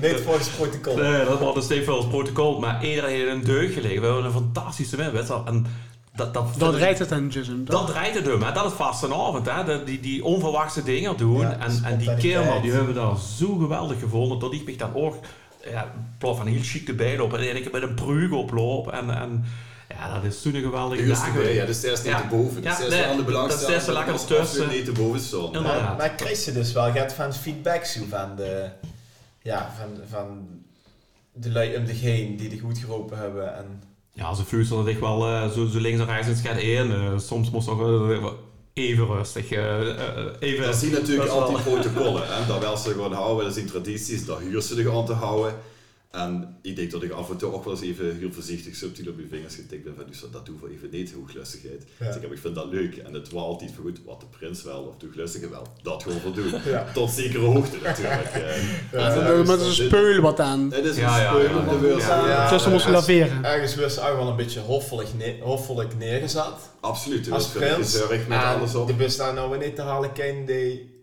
[0.00, 0.96] Eh, Niet volgens het protocol.
[0.96, 2.60] nee, dat was dus steeds voor het protocol.
[2.60, 4.00] Maar iedereen heeft een deug gelegen.
[4.00, 5.46] We hebben een fantastische wedstrijd.
[5.46, 5.66] En
[6.18, 7.64] dat, dat, Dat rijdt het en Jism.
[7.64, 8.52] dat draait het hè.
[8.52, 9.46] dat is vastenavond.
[9.50, 9.64] Hè.
[9.64, 11.40] De- die, die onverwachte dingen doen.
[11.40, 14.38] Ja, en, en die kinderen die hebben daar zo geweldig gevonden.
[14.38, 15.14] Dat ik me dan ook
[15.70, 17.38] ja, plof van heel chic erbij lopen.
[17.50, 18.90] En ik met een pruik oploop.
[18.92, 19.44] En, en
[19.88, 21.52] ja, dat is toen een geweldige Eerst dag.
[21.54, 22.20] ja, dus is niet Ja.
[22.20, 22.62] te boven.
[22.62, 24.68] Ja, Dus nee, aan de dat is er lekker dat tussen.
[24.68, 25.46] niet te boven.
[25.46, 25.82] Inderdaad.
[25.82, 28.68] Maar, maar krijg je dus wel gaat van feedback zo van de,
[29.42, 30.48] ja, van, van
[31.32, 33.56] de lui om zich heen die het goed geroepen hebben.
[33.56, 33.82] En,
[34.18, 36.92] Ja, ze fluisteren zich wel eh, zo, zo links en rechts in het schat in.
[36.92, 38.26] Eh, soms moest nog eh,
[38.72, 39.50] even rustig.
[40.40, 42.22] even, Dat zien natuurlijk dat altijd protocollen.
[42.26, 42.46] Hè?
[42.46, 45.54] Dat wel ze gewoon houden, dat zijn tradities, daar huur ze zich aan te houden.
[46.10, 49.10] En ik denk dat ik af en toe ook wel eens even heel voorzichtig subtiel
[49.12, 51.84] op je vingers getikt ben van dus dat doen we even niet, hooglustigheid.
[51.98, 52.06] Ja.
[52.06, 54.26] Dus ik, heb, ik vind dat leuk en het was altijd van goed, wat de
[54.38, 56.52] prins wel of de hooglustige wel, dat gewoon voldoen.
[56.72, 56.86] Ja.
[56.94, 58.24] Tot zekere hoogte natuurlijk.
[58.32, 58.62] eh.
[58.92, 60.72] Ja, Met dus een speul wat aan.
[60.72, 63.44] Het is een Ja, ja, speul ja, op de ergens- laveren.
[63.44, 66.44] Ergens was ze ook wel een beetje hoffelijk, ne hoffelijk neergezet.
[66.80, 68.00] Absoluut, Als prins.
[68.28, 68.86] En alles op.
[68.86, 70.96] de bus daar nou weer niet te halen ken die...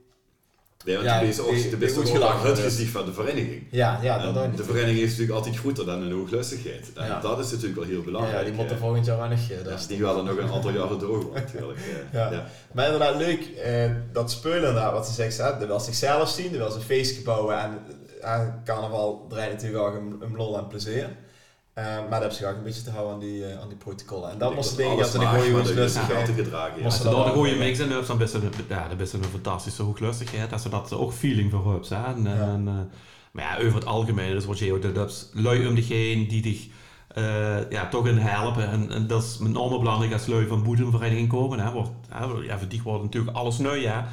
[0.85, 3.13] Nee, want Ja, die is ook, die- de die ook wel het gezicht van de
[3.13, 3.63] vereniging.
[3.71, 6.91] Ja, ja, dat dan de vereniging is natuurlijk altijd groter dan een hooglustigheid.
[6.95, 7.19] En Ja.
[7.19, 8.37] dat is natuurlijk wel heel belangrijk.
[8.37, 9.39] Ja, die moeten volgend jaar wel nog...
[9.49, 11.79] eh, Ja, die willen nog een aantal jaren doorgaan natuurlijk.
[12.13, 12.31] Ja.
[12.31, 12.45] Ja.
[12.71, 16.67] Maar inderdaad leuk, eh, dat speulen inderdaad, wat ze zegt, hè, wil zichzelf zien, dat
[16.67, 17.79] wil een feestje bouwen en
[18.21, 21.07] eh, carnaval draait natuurlijk ook om, om lol en plezier.
[21.75, 23.77] Eh, maar dat hebben ze ook een beetje te houden aan die, eh, aan die
[23.77, 24.31] protocollen.
[24.31, 26.83] En dat Ik moesten denk dingen, als ze de goede dat altijd gedragen.
[26.83, 28.33] Als ze dat daar de goede mix in hebben, dan is
[29.11, 30.49] het een, fantastische hooglustigheid.
[30.49, 32.25] Dat ze dat ook feeling voor hebben.
[32.25, 32.53] hè.
[32.53, 32.73] En, eh,
[33.31, 36.41] maar ja, over het algemeen, dus wat je ook, dat is lui om degene die
[36.41, 36.67] dich
[37.15, 38.69] eh, ja, toch in helpen.
[38.69, 41.59] En, en dat is met name belangrijk als lui van boedenvereniging komen.
[41.59, 44.07] Hè, wordt, hè, ja, voor die wordt natuurlijk alles nieuw, ja.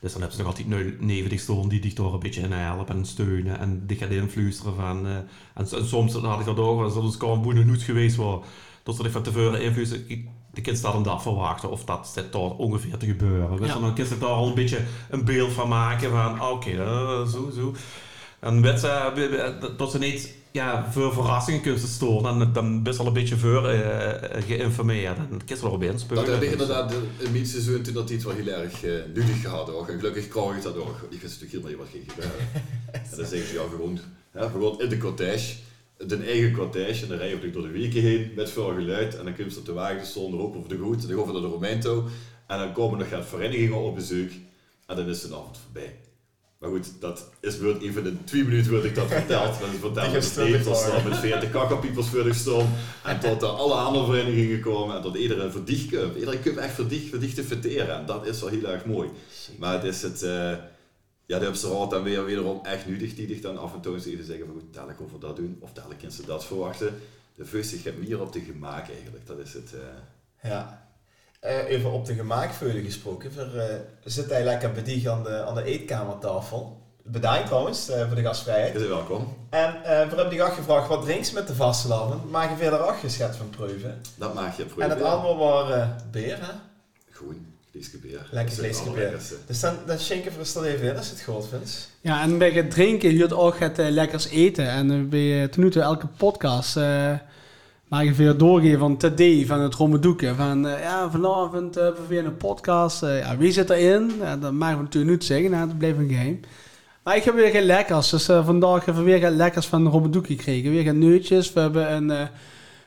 [0.00, 2.40] Dus dan hebben ze nog altijd nu neven dich staan die dich toch een beetje
[2.40, 3.58] in helpen en steunen.
[3.58, 5.06] En die gaat influisteren van...
[5.06, 8.16] eh, en, en soms dan had ik dat ook wel, als het gewoon goed geweest
[8.16, 8.38] was.
[8.82, 9.62] Dat ze dich van tevoren.
[10.08, 13.52] Ik- de kind staat hem dat verwachten of dat zit daar ongeveer te gebeuren.
[13.60, 13.78] Je, Ja.
[13.78, 14.80] Dan kun je daar al een beetje
[15.10, 17.74] een beeld van maken van oké, eh, zo, zo.
[18.40, 22.82] En weet ze, we- we- dat ze niet ja, voor verrassingen kunnen storen, dan, dan
[22.82, 25.16] best wel een beetje voor eh, geïnformeerd.
[25.18, 26.24] En dan kun je erop inspelen.
[26.24, 28.84] Dat heb ik Dus, inderdaad in het midseizoen toen dat hij het wel heel erg
[28.84, 29.88] uh, nuttig gehad ook.
[29.88, 31.06] En gelukkig krijg ik dat ook.
[31.10, 32.48] Ik wist natuurlijk helemaal niet wat ging gebeuren.
[32.92, 33.98] en dan zeggen ze ja gewoon,
[34.34, 35.54] ja, gewoon in de cottage,
[36.06, 37.02] de eigen cottage.
[37.02, 39.16] En dan rij je natuurlijk door de weken heen met veel geluid.
[39.18, 41.08] En dan kun je op de wagen zonder op of de goed.
[41.08, 42.08] Dan gaan we naar de Romeinto.
[42.46, 44.30] En dan komen nog gaat verenigingen op bezoek.
[44.86, 45.96] En dan is de avond voorbij.
[46.60, 49.58] Maar goed, dat is even in twee minuten wordt ik dat verteld.
[49.60, 50.24] Dat is verteld met
[50.66, 51.08] gevallen.
[51.08, 52.68] met 40 kakkerpiepers voor de stom.
[53.04, 54.96] En tot er alle andere verenigingen komen.
[54.96, 56.16] En tot iedereen verdicht komt.
[56.16, 57.94] Iedereen komt echt verdicht, verdicht te verteren.
[57.94, 59.08] En dat is wel heel erg mooi.
[59.58, 60.22] Maar het is het...
[60.22, 60.52] eh,
[61.26, 64.06] ja, de Amsterdam dan weer wederom echt nuttig die zich dan af en toe eens
[64.06, 66.94] even zeggen van goed, dadelijk over dat doen, of dadelijk kunnen ze dat verwachten.
[67.34, 69.72] De vuist zich meer op de gemaak eigenlijk, dat is het.
[69.74, 70.50] eh.
[70.50, 70.89] Ja.
[71.40, 73.30] Eh, even op de gemaakveulen gesproken.
[73.34, 76.80] We eh, zitten hij lekker bediend aan de, aan de eetkamertafel.
[77.02, 78.72] Bedankt trouwens eh, voor de gastvrijheid.
[78.72, 79.36] Je bent welkom.
[79.50, 82.30] En eh, we hebben die gast gevraagd wat drinkt ze met de vastelavond.
[82.30, 84.00] Mag je verder afgeschet van proeven.
[84.16, 86.52] Dat maak je voor En het was eh, beer, hè?
[87.10, 88.26] Groen, vleesgebeer.
[88.30, 89.18] Lekker vleesgebeer.
[89.46, 91.90] Dus dan, dan schenken we stel even in als je het goed vindt.
[92.00, 94.68] Ja, en bij het drinken huurt ook het lekkers eten.
[94.68, 96.76] En bij ten nu toe elke podcast
[97.90, 100.36] mag je weer doorgeven van TD, van het Rommedoeken.
[100.36, 103.02] Van eh, ja, vanavond eh, hebben we weer een podcast.
[103.02, 104.12] Eh, ja, wie zit erin?
[104.20, 106.40] Ja, dat mogen we natuurlijk niet zeggen, nou, dat blijft een geheim.
[107.02, 108.10] Maar ik heb weer geen lekkers.
[108.10, 110.70] Dus vandaag hebben we weer geen lekkers van Rommedoeken gekregen.
[110.70, 111.52] Weer geen neutjes.
[111.52, 112.20] We hebben een uh,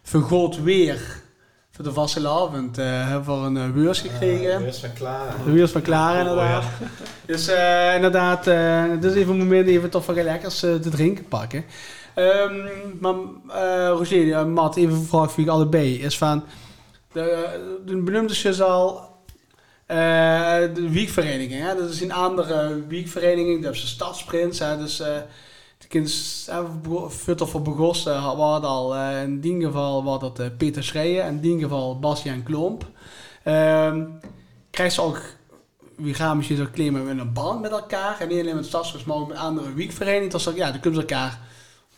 [0.04, 1.22] vergoot weer
[1.72, 1.91] voor de
[2.82, 4.51] eh hebben we een uh, beurs gekregen.
[4.51, 5.36] Uh, beurs van klaar.
[5.45, 6.64] De wiels van klaar, inderdaad.
[7.26, 7.47] Dus
[7.95, 8.43] inderdaad,
[9.01, 11.66] dit is even een moment even toch van lekkers te drinken pakken.
[12.16, 13.14] Um, maar
[13.47, 16.01] uh, Roger, Matt, even een vraag voor allebei.
[16.01, 16.43] Is van,
[17.11, 19.11] de, de benoemde je al
[20.74, 21.61] de wiekvereniging.
[21.61, 21.76] Hè?
[21.76, 24.59] Dat is een andere wiekvereniging, dat is een stadsprints.
[24.59, 24.78] Hè?
[24.78, 31.26] Dus de kinderen Futter voor begossen waren al in die geval was dat Peter Schreijen,
[31.26, 32.86] in die geval Bastiaan Klomp.
[33.47, 34.20] Um,
[34.72, 35.22] krijgt ze ook,
[35.95, 38.20] we gaan misschien zo claimen in een band met elkaar.
[38.20, 40.30] En niet alleen met stadsrust, maar ook met andere weekverenigingen.
[40.30, 41.39] Dat ze, ja, dan kunnen ze elkaar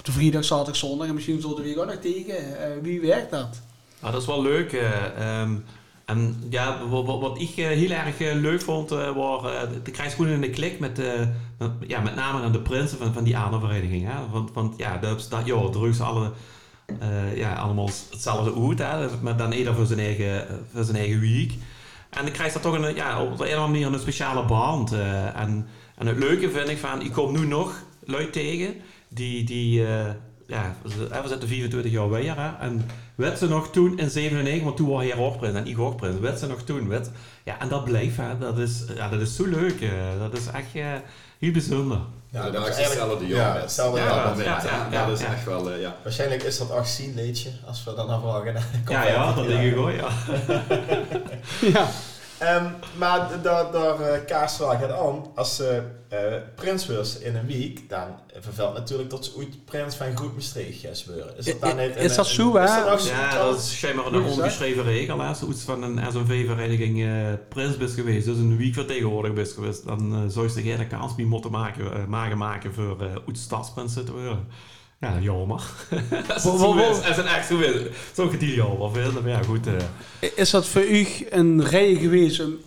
[0.06, 2.36] de vrijdag, zaterdag, zondag en misschien de week ook nog tegen.
[2.36, 3.62] Uh, wie werkt dat?
[4.02, 4.72] Nou, dat is wel leuk.
[4.72, 5.66] Uh, um,
[6.06, 9.42] en ja, wat, wat, ik uh, heel erg leuk vond, was
[9.84, 11.02] de krijgsgroen in de klik met,
[11.88, 14.08] ja, met name de prinsen van, van die andere vereniging.
[14.08, 14.30] Hè?
[14.32, 16.32] Want, want ja, dat, dat, ja, drugs alle
[17.36, 19.18] ja, allemaal hetzelfde uit, hè?
[19.22, 21.54] maar dan ieder voor zijn eigen, voor zijn eigen week.
[22.10, 24.92] En dan krijg je toch een, ja, op een of andere manier een speciale band.
[25.34, 28.76] En, en het leuke vind ik van, ik kom nu nog luid tegen,
[29.16, 30.10] die, die uh,
[30.48, 32.66] ja, we zitten 24 jaar weer, hè?
[32.66, 36.20] en werd ze nog toen in 97, want toen was hij hoogprins en ik hoogprins,
[36.20, 37.10] werd ze nog toen, werd,
[37.44, 38.38] ja, en dat blijft, hè?
[38.38, 39.90] Dat, is, ja, dat is zo leuk, uh,
[40.20, 40.72] dat is echt
[41.40, 42.00] heel bijzonder.
[42.30, 43.56] Ja, dat is hetzelfde jaar.
[43.56, 44.30] Ja, hetzelfde ja, jaar.
[44.30, 45.34] moment, ja, ja, ja, dat is ja.
[45.34, 45.96] echt wel, uh, ja.
[46.04, 48.64] Waarschijnlijk is dat 18 leedje, als we dan naar vragen.
[48.90, 50.10] Ja, ja, dat denk ik wel, ja.
[51.74, 51.88] ja.
[52.42, 55.26] Um, maar daar, daar uh, kaarsen het aan.
[55.36, 55.82] Als ze
[56.14, 56.20] uh,
[56.56, 58.08] prins was in een week, dan
[58.40, 61.38] vervelt natuurlijk dat ze ooit prins van Groep Maastricht gaan worden.
[61.38, 61.96] Is dat dan niet?
[61.96, 62.64] Is dat zo, hè?
[62.64, 65.24] Ja, dat is schijnbaar een ongeschreven regel.
[65.24, 69.86] Als iets van een SNV-vereniging uh, prins bent geweest, dus een week vertegenwoordig bent geweest,
[69.86, 73.38] dan uh, zou je geen kans meer moeten maken, uh, maken, maken voor uh, ooit
[73.38, 74.48] stadsprins te worden.
[75.06, 75.62] Ja, jammer.
[76.40, 77.74] Zo is, het echt zo is,
[78.14, 79.24] zou ik het niet jammer vinden.
[79.24, 79.68] Maar ja, goed.
[79.68, 79.74] Uh.
[80.36, 82.58] Is dat voor u een reden geweest om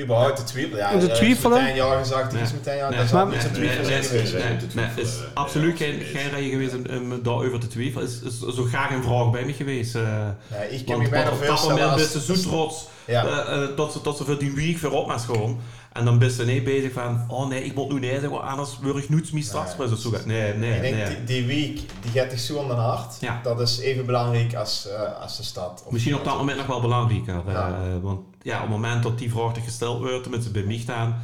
[0.00, 0.78] überhaupt te twijfelen.
[0.78, 1.62] Ja, te twijfelen?
[1.62, 2.88] meteen jaar gezegd, die is meteen jaar.
[2.88, 4.32] Nee, dat is maar, niet nee, te twijfelen nee, geweest.
[4.32, 8.06] Nee, nee, nee, is absoluut geen, geen reden geweest om, daarover te twijfelen.
[8.06, 9.94] Is, is zo graag een vraag bij me geweest.
[9.96, 13.66] Uh, nee, ik kan me bijna Op dat moment ben ze zo trots ja.
[13.76, 15.60] tot, ze, tot ze voor die week weer op maar schoon.
[15.94, 18.78] En dan ben je niet bezig van, oh nee, ik moet nu nee zeggen, anders
[18.82, 20.10] word ik nooit meer stadsprins of zo.
[20.24, 21.06] Nee, nee, ik denk nee.
[21.06, 23.16] Die, die week, die gaat zich zo aan de hart.
[23.20, 23.40] Ja.
[23.42, 25.82] Dat is even belangrijk als, uh, als de stad.
[25.86, 27.42] Of Misschien op dat moment nog wel belangrijker.
[27.46, 27.68] Ja.
[27.68, 31.22] Uh, want ja, op het moment dat die vraag gesteld wordt, tenminste bij mij staan,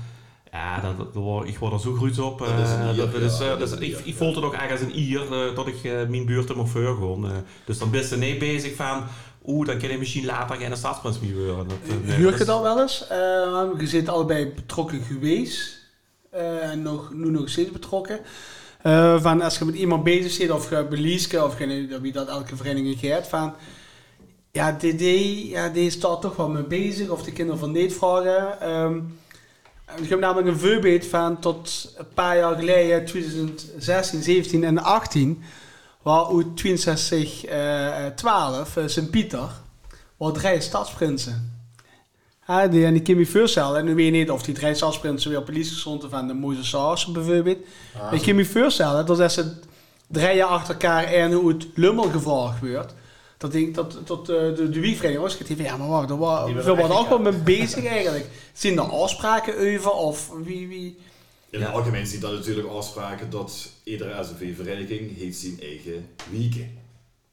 [0.52, 2.38] ja, dat, dat, ik word er zo goed op.
[2.38, 4.80] Dat is een dat, ier, is, ja, dat is, ik, ik voelde het ook als
[4.80, 7.32] een ier dat ik mijn buurt mocht voor gewoon.
[7.64, 9.02] dus dan ben je niet bezig van
[9.50, 11.78] oeh, dan kan je misschien later geen stadsprins meer worden.
[12.04, 13.06] Huur je dat wel eens?
[13.12, 15.78] Uh, je zit allebei betrokken geweest.
[16.34, 18.20] Uh, en nog, nu nog steeds betrokken.
[18.86, 22.56] Uh, van als je met iemand bezig zit, of je of je, wie dat elke
[22.56, 23.54] vereniging gaat, van
[24.52, 25.02] ja, DD,
[25.48, 28.70] ja, die staat toch wel mee bezig, of de kinderen van dit vragen.
[28.70, 29.18] Um,
[29.96, 35.42] ik heb namelijk een voorbeeld van tot een paar jaar geleden, 2016, 17 en 18
[36.02, 39.48] waar uit 62, uh, 12, uh, Sint-Pieter,
[40.16, 41.58] wat drie stadsprinsen.
[42.46, 45.42] Ja, die, en die voorstellen, en nu weet je niet of die drie stadsprinsen weer
[45.42, 47.58] politie stonden van de Moeze Saus bijvoorbeeld.
[48.00, 48.22] Ah.
[48.22, 49.52] Kan me voorstellen dat als ze
[50.06, 52.94] drie jaar achter elkaar en hoe het lummel gevraagd wordt,
[53.38, 56.44] dat ik dat, dat eh, de, de wiegvereniging was van ja, maar wacht, daar wa-
[56.44, 58.26] Die we worden ook wel mee bezig eigenlijk.
[58.52, 60.98] Zijn er afspraken over of wie, wie?
[61.50, 66.78] In het algemeen ziet dat natuurlijk afspraken dat iedere SNV-vereniging heeft zijn eigen wieken.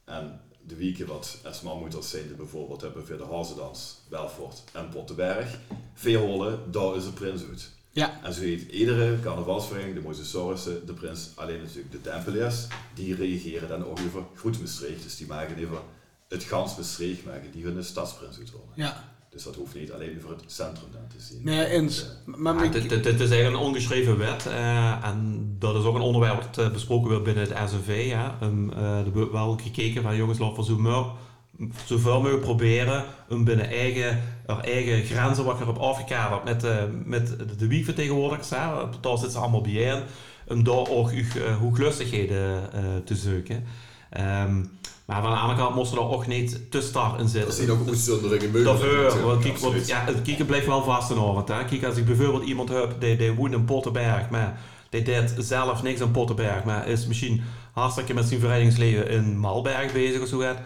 [0.05, 5.59] En de wieken wat Esma-moeders zijn, die bijvoorbeeld hebben voor de Hazendans, Belfort en Pottenberg,
[5.93, 7.71] Veerholen, daar is de prins uit.
[7.91, 8.23] Ja.
[8.23, 13.69] En zo heet iedere carnavalsvereniging, de Mosasaurissen, de prins, alleen natuurlijk de Tempeliers, die reageren
[13.69, 15.03] dan ook over goed Maastricht.
[15.03, 15.81] Dus die maken over
[16.27, 18.67] het gans Maastricht maken, die hun stadsprins uitrollen.
[18.75, 19.16] Ja.
[19.29, 21.39] Dus dat hoeft niet alleen over het centrum dan te zien.
[21.43, 22.05] Nee, eens.
[22.25, 25.83] Maar Ja, ik- dit, dit, dit is eigenlijk een ongeschreven wet eh, en dat is
[25.83, 28.05] ook een onderwerp dat eh, besproken wordt binnen het SNV.
[28.07, 28.37] Ja.
[28.43, 33.69] Um, eh, er wordt wel gekeken van jongens, laten we zo mogelijk proberen om binnen
[33.69, 38.57] eigen, er eigen grenzen wat erop afgekaderd met, eh, met de, de wiegvertegenwoordigers, hè,
[39.01, 40.01] daar zitten ze allemaal bijeen,
[40.47, 43.63] om daar ook uh, hoeglustigheden uh, te zoeken.
[44.09, 44.63] Ehm,
[45.05, 47.49] maar van de andere kant moesten er ook niet te star in zitten.
[47.49, 48.79] Er zijn ook uitzonderingen mogelijk.
[49.11, 51.47] Daarvoor, want ja, het kijken blijft wel vast avond.
[51.47, 51.65] Hè.
[51.65, 55.83] Kijk, als ik bijvoorbeeld iemand heb die, die woont in Pottenberg, maar die deed zelf
[55.83, 57.41] niks in Pottenberg, maar is misschien
[57.73, 60.39] hartstikke met zijn verenigingsleven in Malberg bezig of zo.
[60.39, 60.57] gaat.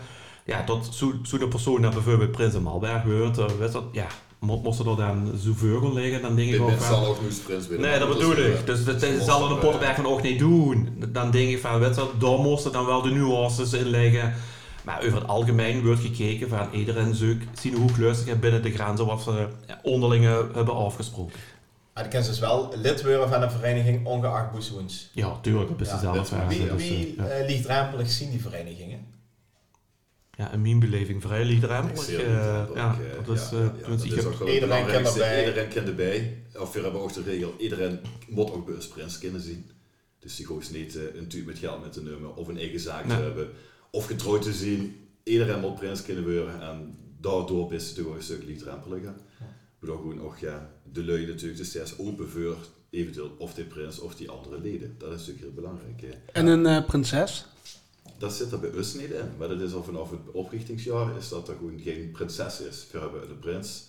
[0.45, 4.07] Ja, tot zo'n zo persoon dat bijvoorbeeld Prins in Malberg hoort, weet dat, ja,
[4.41, 6.95] mo- moest er dan zo veugel liggen, dan denk ik Dit ook van...
[6.95, 7.89] zal ook nu prins willen.
[7.89, 8.65] Nee, dat bedoel eh, ik.
[8.65, 10.89] Dus dat, zal eh, Pottenberg van ook niet doen.
[11.09, 14.33] Dan denk ik van, weet je, daar moesten dan wel de nuances in liggen.
[14.83, 19.05] Maar over het algemeen wordt gekeken van iedereen zoekt zien hoe lustig binnen de grenzen
[19.05, 21.39] wat ze ja, onderling eh, hebben afgesproken.
[21.93, 25.09] Maar kan dus wel lid worden van een vereniging, ongeacht boezoens.
[25.13, 26.47] Ja, tuurlijk, dat is Ja, dezelfde vraag.
[26.47, 27.29] Wie, Dus, wie eh, ja.
[27.29, 28.99] eh, liefdrempelig zien die verenigingen?
[30.41, 32.03] Ja, in mijn beleving vrij liefdrempelig.
[32.03, 35.39] Zeer eh, ja, dat is, eh, dat ik is heb- ook Iedereen erbij.
[35.45, 36.43] Iedereen kan erbij.
[36.59, 39.65] Of we hebben ook de regel, iedereen moet ook een prins kunnen zien.
[40.19, 42.79] Dus die hoeft niet eh, een tuut met geld met te nemen of een eigen
[42.79, 43.17] zaak Nee.
[43.17, 43.49] te hebben.
[43.91, 44.95] Of getrouwd te zien.
[45.23, 46.61] Iedereen moet prins kunnen worden.
[46.61, 49.13] En daardoor is het toch ook een stuk liefdrempeliger.
[49.79, 52.55] Maar dan gewoon ook ja, de lui natuurlijk dus steeds open voor
[52.89, 54.95] eventueel of die prins of die andere leden.
[54.97, 56.01] Dat is natuurlijk heel belangrijk.
[56.01, 56.07] Hè.
[56.31, 57.45] En een eh, prinses.
[58.21, 59.29] Dat zit er bij ons niet in.
[59.37, 62.87] Maar dat is al vanaf het oprichtingsjaar is dat er gewoon geen prinses is.
[62.91, 63.83] We hebben de prins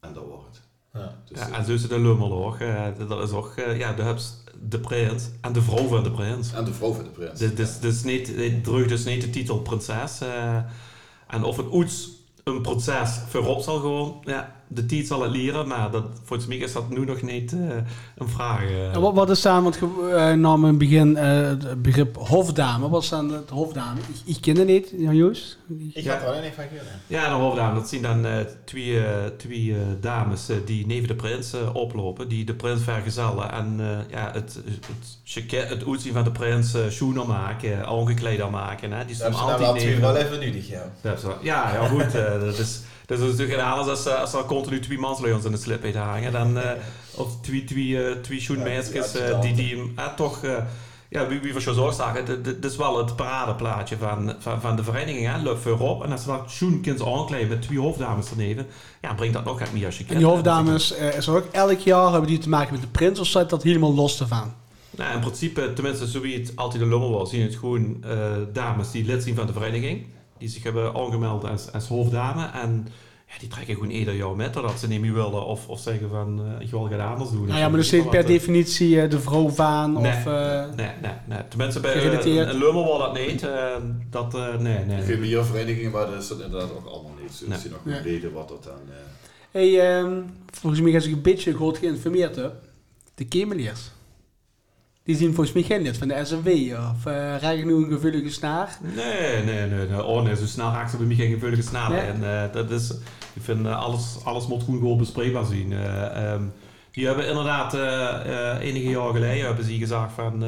[0.00, 0.60] en dat wordt het.
[0.92, 1.22] Ja.
[1.28, 2.58] Dus, ja, eh, en zo is het in Lummel ook.
[2.58, 6.10] eh, dat is ook, eh, ja, de hebt de prins en de vrouw van de
[6.10, 6.52] prins.
[6.52, 7.38] en de vrouw van de prins.
[7.38, 10.20] Dus, dus, dus niet, het drukt dus niet de titel prinses.
[10.20, 10.56] eh,
[11.28, 12.10] en of het oets
[12.44, 16.56] een proces voorop zal gewoon, ja, de tijd zal het leren, maar dat, volgens mij
[16.56, 17.58] is dat nu nog niet eh,
[18.16, 18.62] een vraag.
[18.70, 18.96] eh.
[18.96, 22.88] Wat, wat is dan, want je uh, nam in het begin eh, het begrip hofdame.
[22.88, 24.00] Wat is dan het hofdame?
[24.00, 25.58] Ik, ik ken het niet, Jan Joos.
[25.92, 26.12] Ik Ja.
[26.12, 26.64] had er wel niet van.
[27.06, 28.32] Ja, de hoofddame, dat zien dan eh,
[28.64, 32.82] twee, eh, twee eh, dames eh, die neven de prins eh, oplopen, die de prins
[32.82, 34.58] vergezellen en eh, ja, het,
[35.24, 38.92] het, het uitzien van de prins eh schoenen maken, eh, aangekleed maken.
[38.92, 39.04] Hè.
[39.04, 39.76] Die Dat ze dan wel
[40.16, 40.92] even nodig, ja.
[41.00, 42.14] Dat is Ja, ja goed.
[42.14, 45.50] eh, dat, is, dat is natuurlijk gedaan als, als, als er continu twee mansleons in
[45.50, 46.32] de slip heeft hangen.
[46.32, 46.70] Dan, eh,
[47.16, 50.44] of twee, twee, eh, twee schoenmeisjes Ja, eh, die, die hem toch...
[50.44, 50.56] eh,
[51.08, 54.84] ja, wie, wie we zo zagen, dit is wel het paradeplaatje van, van, van de
[54.84, 55.26] vereniging.
[55.26, 55.42] Hè?
[55.42, 56.04] Loop voorop.
[56.04, 58.66] En als ze dat schoenkind aankleden met twee hoofddames erneven,
[59.02, 61.46] ja, brengt dat nog wat meer als je En die hoofddames eh, is er ook
[61.52, 64.52] elk jaar hebben die te maken met de prins of staat dat helemaal los ervan?
[64.90, 68.10] Nou, in principe, tenminste, zo wie het altijd de lummel was, zien het gewoon eh,
[68.52, 70.06] dames die lid zijn van de vereniging.
[70.38, 72.50] Die zich hebben aangemeld als, als hoofddame.
[72.62, 72.88] En
[73.28, 75.46] ja, die trekken gewoon ieder jaar met, dat ze niet meer willen.
[75.46, 77.46] Of, of zeggen van, eh, ik wil het anders doen.
[77.46, 80.26] Nou ja, maar er zit per eh, definitie eh, de vrouw van Nee, of...
[80.26, 81.38] eh, Nee, nee, nee.
[81.48, 83.46] Tenminste, bij uh, een lummel was dat niet.
[84.10, 84.96] dat, eh, nee, nee.
[84.98, 87.38] Er zijn meer verenigingen, maar dat is dat inderdaad ook allemaal niet.
[87.38, 87.72] Dus Nee.
[87.72, 88.72] nog een reden wat dat dan...
[88.88, 88.94] eh,
[89.50, 90.20] Hey, ehm,
[90.52, 92.54] volgens mij als ik een beetje goed geïnformeerd heb,
[93.14, 93.90] de Kemeliers.
[95.06, 96.48] Die zien volgens mij geen lid van de SNW.
[96.92, 98.78] Of uh, ik nu een gevoelige snaar?
[98.94, 100.04] Nee, nee, nee, nee.
[100.04, 101.90] Oh nee, zo snel raakt ze bij mij geen gevoelige snaar.
[101.90, 102.00] Nee.
[102.00, 102.90] En eh, dat is,
[103.34, 105.72] ik vind eh, alles, alles moet gewoon gewoon bespreekbaar zien.
[105.72, 106.42] Ehm,
[106.90, 107.74] die hebben inderdaad
[108.60, 110.44] enige jaar geleden hebben ze gezegd van,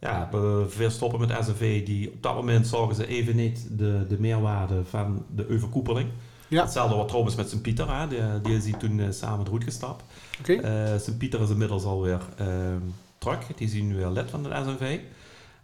[0.00, 1.86] ja, we veel stoppen met SNV.
[1.86, 6.08] Die, op dat moment zagen ze even niet de, de meerwaarde van de overkoepeling.
[6.48, 6.62] Ja.
[6.62, 8.08] Hetzelfde wat trouwens met Sint-Pieter, hè.
[8.08, 10.04] Die, die is toen samen eruit gestapt.
[10.40, 10.52] Oké.
[10.52, 12.80] Eh, Sint-Pieter is inmiddels alweer ehm
[13.22, 13.46] terug.
[13.56, 14.98] Die zijn nu weer lid van de SNV.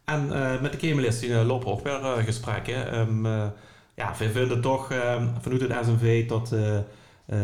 [0.04, 2.92] En eh, met de Kemelist die, eh, lopen ook weer eh, gesprekken.
[2.92, 3.46] Eh,
[3.94, 6.54] ja, wij vinden toch ehm, vanuit het SNV dat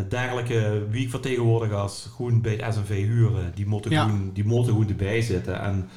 [0.08, 3.52] dergelijke wiekvertegenwoordigers gewoon bij het SNV huren.
[3.54, 4.10] Die moeten, Ja.
[4.32, 5.60] die moeten erbij zitten.
[5.60, 5.88] En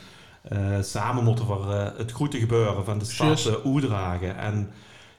[0.83, 4.37] samen moeten we het goede gebeuren van de stad uh, dragen.
[4.37, 4.69] En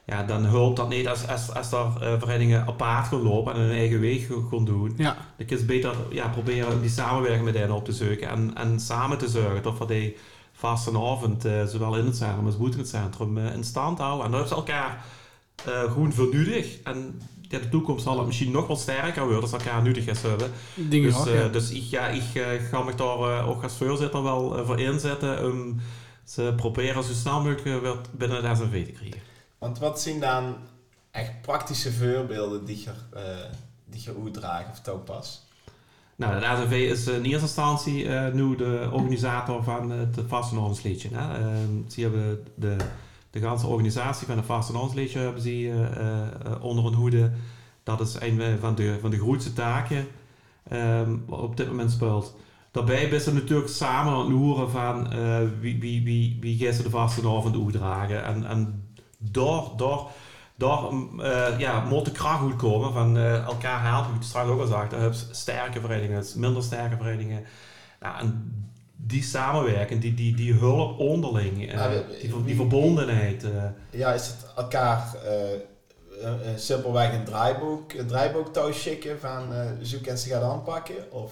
[0.09, 3.59] ja, dan helpt dat niet als, als, als er eh, verenigingen apart gaan lopen en
[3.59, 4.93] hun eigen weg gaan doen.
[4.97, 8.55] Ja, Dan kun je beter ja, proberen die samenwerking met hen op te zoeken en,
[8.55, 10.17] en samen te zorgen dat we die
[10.53, 14.25] vastenavond, eh zowel in het centrum als buiten het centrum, eh, in stand houden.
[14.25, 15.03] En dat ze elkaar
[15.63, 16.81] gewoon nodig.
[16.83, 20.21] En ja, de toekomst zal het misschien nog wel sterker worden als elkaar nodig is
[20.21, 20.51] hebben.
[20.73, 21.47] Dus, ook, ja.
[21.47, 22.23] dus ik, ja, ik
[22.71, 25.79] ga me daar ook als voorzitter wel voor inzetten om
[26.23, 29.28] ze proberen zo snel mogelijk weer binnen de SNV te krijgen.
[29.59, 30.55] Want wat zien dan
[31.11, 33.23] echt praktische voorbeelden die je, eh
[33.85, 34.15] die je
[34.71, 35.47] of toepas?
[36.15, 41.09] Nou, de AZV is in eerste instantie eh, nu de organisator van het Vastenavondsliedje.
[41.13, 41.37] Hè.
[41.37, 42.75] Ehm, ze hebben de,
[43.29, 47.31] de ganse organisatie van het Vastenavondsliedje hebben ze eh, eh, onder hun hoede.
[47.83, 50.07] Dat is een van de, van de grootste taken
[51.25, 52.35] wat op dit moment speelt.
[52.71, 56.83] Daarbij ben ze natuurlijk samen aan het loeren van eh, wie, wie, wie, wie ze
[56.83, 58.23] de vastenavond uitdragen.
[58.23, 58.88] En, en
[59.19, 59.99] daar, daar,
[60.55, 64.15] daar mm, eh, ja, moet de kracht goed komen van eh, elkaar helpen.
[64.15, 67.45] Ik straks ook al zag, daar heb je sterke verenigingen, minder sterke verenigingen.
[67.99, 68.53] Nou, en
[68.95, 71.91] die samenwerking, die, die, die hulp onderling, eh, Ah,
[72.45, 73.45] die, verbondenheid.
[73.89, 75.15] Ja, is het elkaar
[76.55, 81.11] simpelweg een draaiboek, een draaiboek thuis schikken van eh zo kan ze gaan aanpakken?
[81.11, 81.31] Of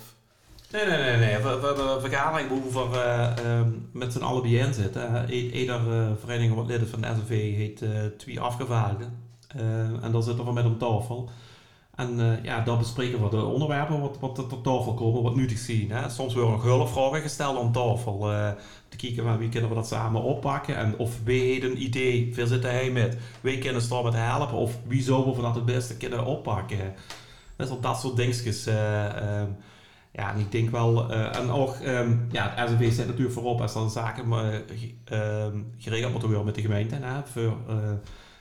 [0.71, 1.37] Nee, nee, nee, nee.
[1.37, 5.31] We, hebben een vergadering waar we eh, ehm, met z'n allen bijeen zitten.
[5.31, 9.25] Uh, Ieder eh, vereniging wat lid van de SNV heeft eh, twee afgevaardigden.
[10.01, 11.29] En daar zitten we met om tafel.
[11.95, 15.57] En ja, daar bespreken we de onderwerpen wat, wat er tot tafel komen, wat nuttig
[15.57, 15.91] zien.
[15.91, 16.09] Hè.
[16.09, 18.19] Soms worden nog hulpvragen gesteld aan tafel.
[18.89, 20.75] te kijken van wie kunnen we dat samen oppakken.
[20.77, 23.17] En of wie heeft een idee, veel zitten hij met.
[23.41, 24.57] Wie kunnen ze met helpen.
[24.57, 26.93] Of wie zouden we dat het beste kunnen oppakken.
[27.57, 28.65] Is dat soort dingetjes.
[28.65, 29.49] eh, ehm,
[30.17, 33.61] ja, en ik denk wel, eh, en ook, ehm, ja, het SNV zit natuurlijk voorop
[33.61, 36.95] als dan zaken maar, ge- ehm, geregeld moeten worden met de gemeente.
[37.01, 37.75] Hè, voor, eh,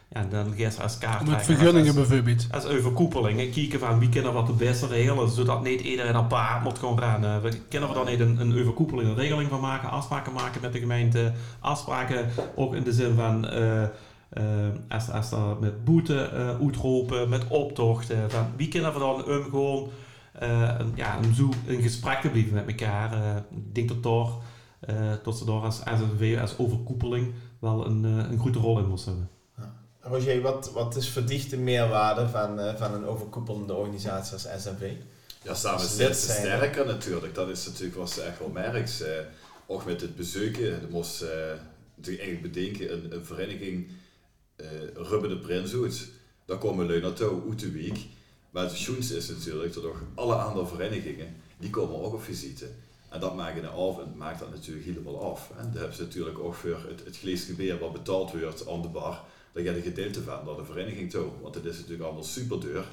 [0.09, 2.47] ja, dan ze als kaart Met vergunningen als, bijvoorbeeld.
[2.51, 6.79] als overkoepelingen, kijken van wie kunnen wat het beste regelen, zodat niet iedereen apart moet
[6.79, 7.43] gaan rennen.
[7.43, 10.73] We kunnen we dan niet een, een overkoepeling, een regeling van maken, afspraken maken met
[10.73, 13.49] de gemeente, afspraken ook in de zin van...
[13.49, 14.43] eh, eh,
[14.89, 19.43] als, als er met boete eh uitroepen, met optochten, van wie kunnen we dan um,
[19.43, 19.89] gewoon eh,
[20.39, 23.13] een, ja, om zo in gesprek te blijven met elkaar.
[23.13, 24.33] Eh, ik denk dat, daar,
[24.81, 28.89] eh, dat ze daar als SNV, als overkoepeling, wel een, eh, een grote rol in
[28.89, 29.31] moesten hebben.
[30.09, 34.93] Roger, wat, wat is verdichte meerwaarde van, eh, van een overkoepelende organisatie als SNV?
[35.43, 37.35] Ja, samen zijn, sterker natuurlijk.
[37.35, 39.01] Dat is natuurlijk wat ze echt wel merkt.
[39.01, 39.11] Eh,
[39.67, 40.65] ook met het bezoeken.
[40.65, 41.29] Je moest eh,
[41.97, 43.89] natuurlijk eigenlijk bedenken, een, een vereniging
[44.57, 46.07] eh Rubber de Prins.
[46.45, 47.99] Daar komen lui naartoe, uit de week.
[48.57, 52.69] Maar het schoonste is natuurlijk dat ook alle andere verenigingen, die komen ook op visite.
[53.09, 55.51] En dat maakt in de avond maakt dat natuurlijk helemaal af.
[55.55, 55.63] Hè.
[55.63, 59.25] Dan hebben ze natuurlijk ook voor het, het vleesgeweer wat betaald wordt aan de bar.
[59.53, 61.27] Daar gaat een gedeelte van naar de vereniging toe.
[61.43, 62.85] Want het is natuurlijk allemaal super duur.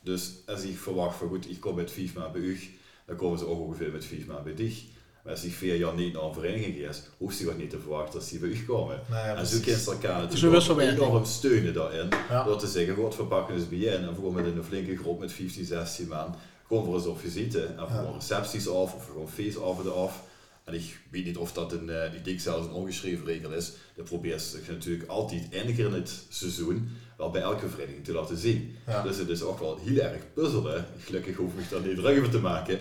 [0.00, 2.60] Dus als ik verwacht van goed, ik kom met vijf maanden bij u,
[3.06, 4.82] dan komen ze ook ongeveer met vijf maanden bij dich.
[5.28, 7.78] Maar als ik vier jaar niet naar een vereniging ga, hoeft ze ook niet te
[7.78, 9.00] verwachten dat ze bij u komen.
[9.10, 12.08] Nou ja, en zo kunnen ze elkaar Zo natuurlijk ook enorm steunen daarin.
[12.28, 12.44] Ja.
[12.44, 15.20] Door te zeggen, god, we pakken eens bij je en gewoon met een flinke groep
[15.20, 16.34] met 15, 16 man.
[16.66, 17.62] Gewoon voor eens op visite.
[17.62, 17.86] En Ja.
[17.86, 20.22] gewoon recepties af of gewoon feestavonden af.
[20.64, 23.72] En ik weet niet of dat een, eh, ik denk zelfs een ongeschreven regel is.
[23.96, 28.12] Dat probeert ze natuurlijk altijd één keer in het seizoen wel bij elke vereniging te
[28.12, 28.76] laten zien.
[28.86, 29.02] Ja.
[29.02, 30.86] Dus het is ook wel heel erg puzzelen.
[31.04, 32.78] Gelukkig hoef ik daar niet druk over te maken.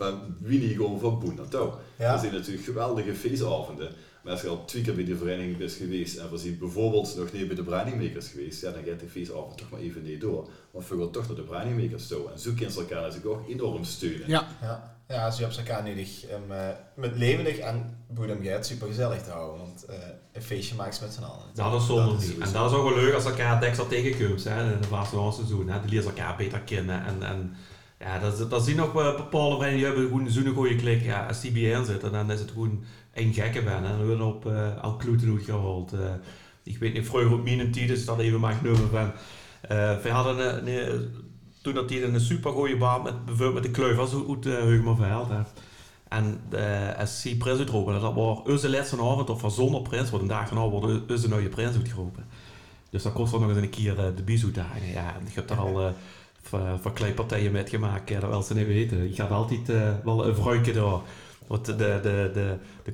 [0.00, 1.78] Van wie niet gewoon van boen naar touw.
[1.98, 2.12] Ja.
[2.12, 3.90] Er zijn natuurlijk geweldige feestavonden.
[4.22, 7.16] Maar als je al twee keer bij de vereniging bent geweest en we zien bijvoorbeeld
[7.16, 10.20] nog niet bij de Brandingmakers geweest, ja, dan gaat de feestavond toch maar even niet
[10.20, 10.48] door.
[10.70, 12.30] Want we gaan toch naar de Brandingmakers toe.
[12.32, 14.28] En zo kunnen ze elkaar natuurlijk ook enorm steunen.
[14.28, 19.22] Ja, Ja, ja ze hebben elkaar nodig om eh, met levendig en boedemgeit super gezellig
[19.22, 19.60] te houden.
[19.60, 19.96] Want eh,
[20.32, 21.44] een feestje maakt ze met z'n allen.
[21.54, 22.38] Dat is zonder Dat niet.
[22.38, 25.68] En dat is ook wel leuk als elkaar extra tegenkomt hè, in het vastenavondseizoen.
[25.68, 25.80] hè.
[25.80, 27.04] Die leren elkaar beter kennen.
[27.06, 27.54] En, en
[28.00, 31.02] ja, dat, dat zien ook wel bepaalde verenigingen, die hebben gewoon zo'n goede klik.
[31.02, 33.74] Ja, als die bijeen zitten, dan is het gewoon één gekke ben.
[33.74, 35.92] En dan worden op uh, al kloeten uitgehaald.
[35.94, 36.00] Uh,
[36.62, 39.12] ik weet niet, vroeger op mijn tijd is dat even maar genomen van...
[39.70, 41.14] Uh, we hadden een, een,
[41.62, 45.28] toen dat die een super goede baan met bijvoorbeeld met de kleuvers uit uh, Heugemerveld.
[45.28, 45.40] Hè.
[46.08, 50.10] En uh, als die prins uitroepen, dat was onze laatste avond of van zonder prins,
[50.10, 52.24] want een dag van worden onze nieuwe prins uitgeroepen.
[52.90, 54.88] Dus dat kost er nog eens een keer uh, de bizoetdagen.
[54.92, 55.94] Ja, en ik heb daar al
[56.54, 59.08] uh, verkleedpartijen met gemaakt, dat wel ze niet weten.
[59.08, 61.00] Je gaat altijd uh, wel een vrouwtje daar.
[61.46, 62.92] Want de, de, de, de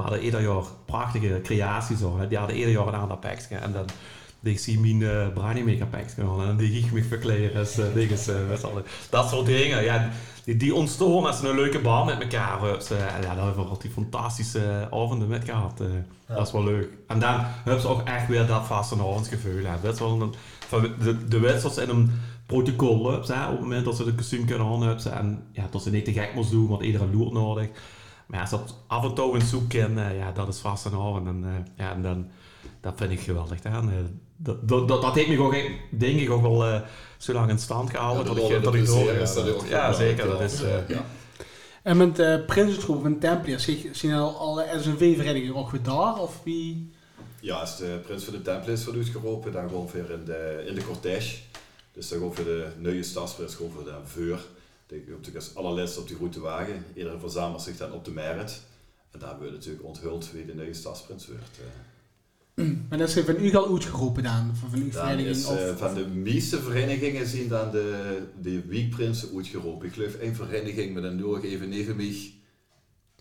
[0.00, 2.00] hadden ieder jaar prachtige creaties.
[2.00, 2.28] Hoor.
[2.28, 3.56] Die hadden ieder jaar een ander pakje.
[3.56, 3.84] En dan
[4.42, 7.50] ik zie mijn Branimaker packs gewoon en die ik me.
[7.52, 8.36] Dus, uh, dinges, uh,
[9.10, 9.84] dat soort dingen.
[9.84, 10.10] Ja,
[10.44, 12.60] die, die als ze een leuke baan met elkaar.
[12.60, 15.82] Dus, ja, daar hebben we altijd fantastische avonden met gehad.
[16.26, 16.34] Ja.
[16.34, 16.88] Dat is wel leuk.
[17.06, 19.58] En dan hebben ze ook echt weer dat vastenavondsgevoel.
[19.58, 22.10] Ja, dat is wel een, van de, de wedstrijds in een
[22.46, 25.12] protocol op het moment dat ze de kostuum kunnen aan hebben.
[25.12, 27.68] En ja, dat ze niet te gek moest doen, want iedereen loert nodig.
[28.26, 31.26] Maar als dat af en toe een zoek kennen, ja, dat is vast een avond.
[31.26, 32.26] En, ja, en dan,
[32.80, 33.62] dat vind ik geweldig.
[33.62, 33.70] Hè.
[34.40, 35.54] Dat, dat, dat, dat heeft me gewoon,
[35.90, 36.80] denk ik, ook wel uh,
[37.16, 38.24] zo lang in stand gehouden.
[38.24, 38.86] Ja, dat, ik, dat ik.
[38.86, 40.26] Dat ja, zeker.
[40.26, 41.04] Dat is, uh, ja.
[41.82, 46.18] En met uh, Prinsentroep en Templiers, zien al alle SNV-verenigingen ook weer daar?
[46.18, 46.92] Of wie?
[47.40, 50.74] Ja, als de Prins van de Templiers wordt uitgeroepen, dan gewoon weer in de, in
[50.74, 51.36] de cortège.
[51.92, 54.40] Dus dan gewoon voor de nieuwe stadsprins, gewoon voor de veur.
[54.86, 56.84] Die komt als allerlaatste op die route wagen.
[56.94, 58.62] Iedereen verzamelt zich dan op de merit.
[59.10, 61.58] En daar hebben we natuurlijk onthuld wie de nieuwe stadsprins wordt.
[62.88, 64.50] Maar dat is van u al uitgeroepen dan?
[64.60, 65.28] Van, van uw vereniging?
[65.28, 69.86] Is, of, uh, van de meeste verenigingen zien dan de, de weekprinsen uitgeroepen.
[69.86, 72.32] Ik geloof één vereniging met een doorg even even mij.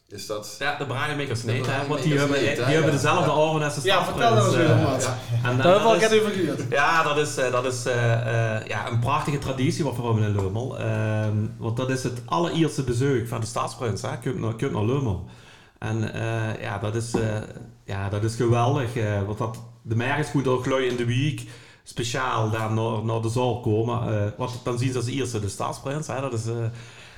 [0.10, 0.56] Is dat?
[0.60, 1.88] Ja, de Braaienmakers niet, hè?
[1.88, 4.68] Want die hebben, die hebben dezelfde oren als de Ja, vertel dat eens weer.
[4.68, 4.98] Ja.
[5.44, 6.62] En, Daar hebben we al even gehuurd.
[6.70, 10.24] Ja, dat is, uh, dat is uh, uh, ja, een prachtige traditie wat we hebben
[10.24, 10.80] in Lummel.
[10.80, 14.18] Ehm, want dat is het allereerste bezoek van de staatsprins, hè?
[14.18, 14.74] Kunt naar, kunt
[15.80, 16.00] En
[16.60, 17.14] ja, dat is,
[17.86, 18.94] ja, dat is geweldig.
[19.26, 21.44] want dat, de merk goed ook in de week
[21.84, 24.34] speciaal daar naar, naar de zaal komen.
[24.38, 26.08] wat dan zien ze als eerste de staatsprins.
[26.08, 26.22] Hè?
[26.22, 26.46] Dat is,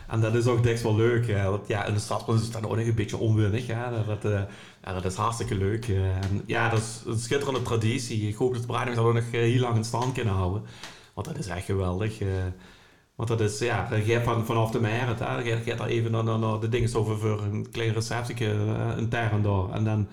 [0.07, 1.25] en dat is ook best wel leuk.
[1.25, 1.49] Ja.
[1.49, 3.67] Want ja, in de stadprins is dan ook nog een beetje onwinnig.
[3.67, 3.91] Ja.
[4.07, 4.31] Dat,
[4.83, 5.85] ja, dat is hartstikke leuk.
[6.45, 8.27] Ja, dat is een schitterende traditie.
[8.27, 10.63] Ik hoop dat de Bruinings dat nog heel lang in stand kunnen houden.
[11.13, 12.19] Want dat is echt geweldig.
[13.19, 16.11] Want dat is, ja, je hebt van, vanaf de merit, hè, je gaat daar even
[16.11, 19.69] naar, naar, naar de dingen over voor een klein receptje, een terren daar.
[19.69, 20.07] En dan,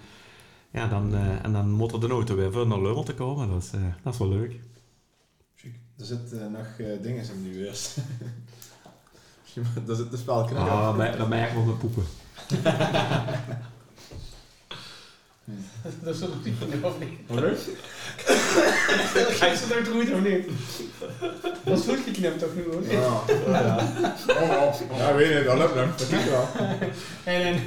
[0.71, 3.49] ja, dan, uh, en dan moet er de auto weer voor naar Lummel te komen.
[3.49, 4.61] Dat is, uh, dat is wel leuk.
[5.97, 7.97] Er zitten uh, nog dingen in nu eerst.
[9.87, 10.71] dat zit de spel krijgen.
[10.71, 12.05] Ah, dan merken we mijn poepen.
[16.03, 17.09] dat is toch niet of niet?
[17.27, 17.59] Wat is
[19.37, 20.49] Krijg ze er goed of niet?
[21.65, 22.83] Dat is goed geknipt toch nu hoor?
[22.89, 24.75] Ja, ja.
[24.97, 25.97] ja, weet je, dat lukt nog.
[25.97, 26.49] Dat lukt wel.
[27.27, 27.63] Nee, nee, nee.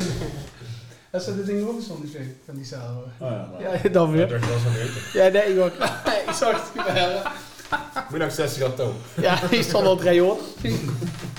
[1.11, 3.27] Dat zijn de dingen ook ongeveer van die zaal hoor.
[3.27, 4.27] Oh ja, ja, dan weer.
[4.27, 5.01] Dat was wel weten.
[5.13, 5.73] Ja, nee, ik ook.
[6.29, 7.21] ik zag het gebeuren.
[8.09, 8.91] Moet nog 60 aan toe.
[9.21, 10.37] Ja, die stond al drie hoor.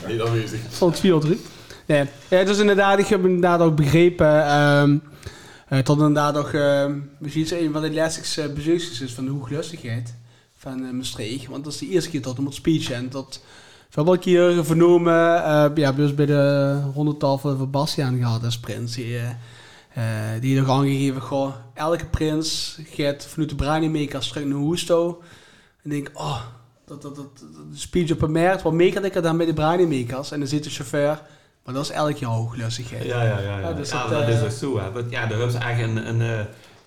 [0.07, 0.61] Niet aanwezig.
[0.73, 1.41] Stond 4 3.
[1.87, 2.05] Nee.
[2.29, 4.57] Ja, dus inderdaad, ik heb inderdaad ook begrepen.
[4.57, 5.03] Um,
[5.83, 6.87] tot inderdaad uh,
[7.19, 10.15] misschien een van de laatste uh, bezoekers is van de hooglustigheid
[10.55, 11.47] van uh, Maastricht.
[11.47, 12.95] Want dat is de eerste keer dat hij moet speechen.
[12.95, 13.41] En dat
[13.91, 18.59] we hebben een keer vernomen, uh, ja, dus bij de rondetafel van Bastiaan gehad als
[18.59, 18.95] prins.
[18.95, 19.19] Die,
[19.99, 20.05] uh,
[20.41, 25.23] die nog aangegeven, goh, elke prins gaat vanuit de Branimakers terug naar Hoesto.
[25.83, 26.43] En denk, oh,
[26.87, 30.31] dat, dat, dat, speech op een merk, wat meeker ik dan bij de Branimakers.
[30.31, 31.23] En dan zit de chauffeur,
[31.65, 33.05] maar dat is elk jaar hooglustigheid.
[33.05, 33.39] Ja, ja, ja.
[33.39, 33.59] ja.
[33.59, 34.79] ja, dus dat uh, is ook zo.
[34.79, 34.93] Hè.
[34.93, 36.09] Want, ja, daar hebben ze eigenlijk een...
[36.09, 36.45] een uh,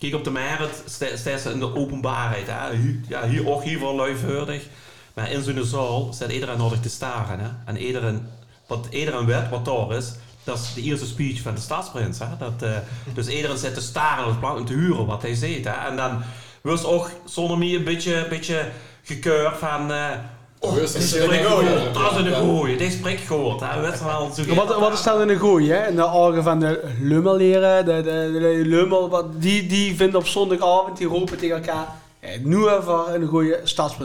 [0.09, 0.83] kijk op de merit,
[1.15, 2.47] staat ze in de openbaarheid.
[2.47, 2.75] Hè.
[2.75, 4.65] Hier, ja, hier ook hier wel luiverdig.
[5.13, 7.39] Maar in zo'n zaal staat iedereen nodig te staren.
[7.39, 7.49] Hè.
[7.65, 8.27] En iedereen,
[8.67, 10.13] wat iedereen weet wat daar is,
[10.43, 12.19] dat is de eerste speech van de staatsprins.
[12.19, 12.25] Hè.
[12.37, 12.77] Dat, uh,
[13.15, 15.63] dus iedereen zit te staren op het plan om te huren wat hij zegt.
[15.63, 15.89] Hè.
[15.89, 16.21] En dan
[16.61, 18.71] was ook zonder meer een beetje, beetje
[19.03, 19.91] gekeurd van...
[19.91, 20.09] Uh,
[20.65, 21.91] Oh, dat is een goeie.
[21.91, 22.77] Dat is een goeie.
[22.77, 23.59] Dit spreekt gehoord.
[23.59, 23.81] Hè.
[23.81, 25.71] Weet wel, zo wat, wat is dan in een goeie?
[25.71, 25.87] Hè?
[25.87, 30.19] In de ogen van de lummelleren, de, de, de, de lummel, wat, die, die vinden
[30.19, 31.87] op zondagavond, die roepen tegen elkaar.
[32.41, 33.59] Nu even een goede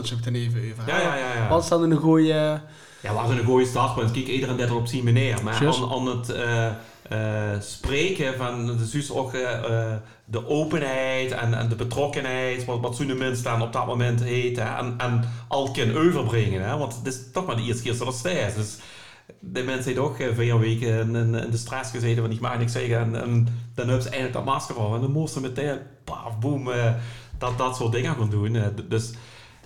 [0.09, 0.83] ik het dan even over.
[0.87, 1.47] Ja, ja, ja, ja.
[1.49, 2.59] Wat is dan een goede...
[3.01, 4.11] Ja, wat is een goede stadsprins?
[4.11, 5.43] Kijk, iedereen dit op zien meneer.
[5.43, 6.67] Maar aan, aan het uh,
[7.11, 9.93] uh, spreken van de zus ook uh,
[10.25, 14.57] de openheid en, en de betrokkenheid, wat, wat zo'n mensen dan op dat moment heet,
[14.57, 16.63] en, en al kan overbrengen.
[16.63, 18.55] Hè, want het is toch maar de eerste keer dat het staat.
[18.55, 18.77] Dus
[19.39, 23.15] de mensen heeft ook vier weken in, de stress gezeten van ik mag niks zeggen.
[23.15, 26.69] En, dan hebben ze eigenlijk dat masker af en dan moesten ze meteen, paf, boem,
[27.37, 28.57] dat, dat soort dingen gaan doen.
[28.87, 29.11] Dus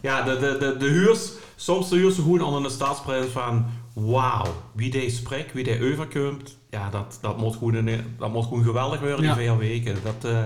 [0.01, 4.91] ja, de, de, de, huurs, soms de huurs gewoon onder de staatsprijs van wauw, wie
[4.91, 8.99] deze spreekt, wie deze overkomt, ja, dat, dat, moet gewoon een, dat moet gewoon geweldig
[8.99, 9.33] worden Ja.
[9.33, 9.95] die vier weken.
[10.03, 10.37] Dat, uh,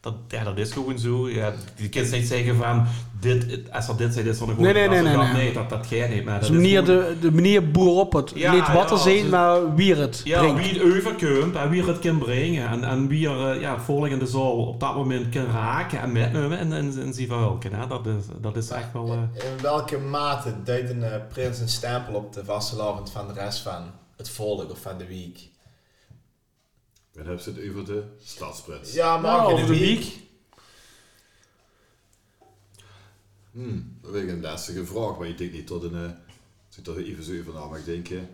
[0.00, 1.28] dat, ja, dat is gewoon zo.
[1.30, 2.86] Ja, je kunt niet zeggen van,
[3.20, 5.32] dit, als er dit zit, is er een goede Nee, nee, nee, nee, nee.
[5.32, 6.24] nee, dat, dat gaat niet.
[6.24, 8.32] Maar Dus dat de is manier, gewoon- de, de manier boer op het.
[8.34, 10.60] Ja, niet wat ja, er zijn, dus- maar wie het Ja, brengt.
[10.60, 12.68] wie het overkomt en wie het kan brengen.
[12.68, 16.00] En, en wie er uh, ja, volgende in de zaal op dat moment kan raken
[16.00, 17.30] en metnemen en, en, en zien.
[17.70, 17.86] Hè.
[17.86, 19.06] Dat, is, dat is echt wel...
[19.12, 23.32] eh, In welke mate duidt een eh, prins een stempel op de vastelavond van de
[23.32, 23.82] rest van
[24.16, 25.38] het volk of van de week?
[27.16, 28.92] Dan hebben ze het over de stadsprins.
[28.92, 29.98] Ja, maar Nou, over de week.
[29.98, 30.12] week.
[33.52, 35.94] Hmm, dat ik een lastige vraag, maar ik denk niet dat een...
[35.94, 36.10] eh,
[36.68, 38.28] Als ik daar even zo over na mag denken,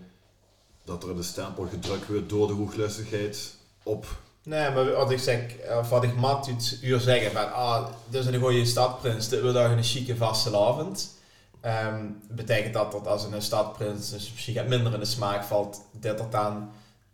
[0.85, 4.07] dat er een stempel gedrukt wordt door de hooglustigheid op...
[4.45, 6.51] Nee, maar wat ik zeg, of wat ik mat
[6.83, 11.15] uur zeggen van, ah, dit is een goede stadprins, dit wil een chique vastelavond.
[11.61, 15.81] Ehm betekent dat dat als een stadprins dus misschien gaat minder in de smaak valt,
[16.01, 16.71] dat er dan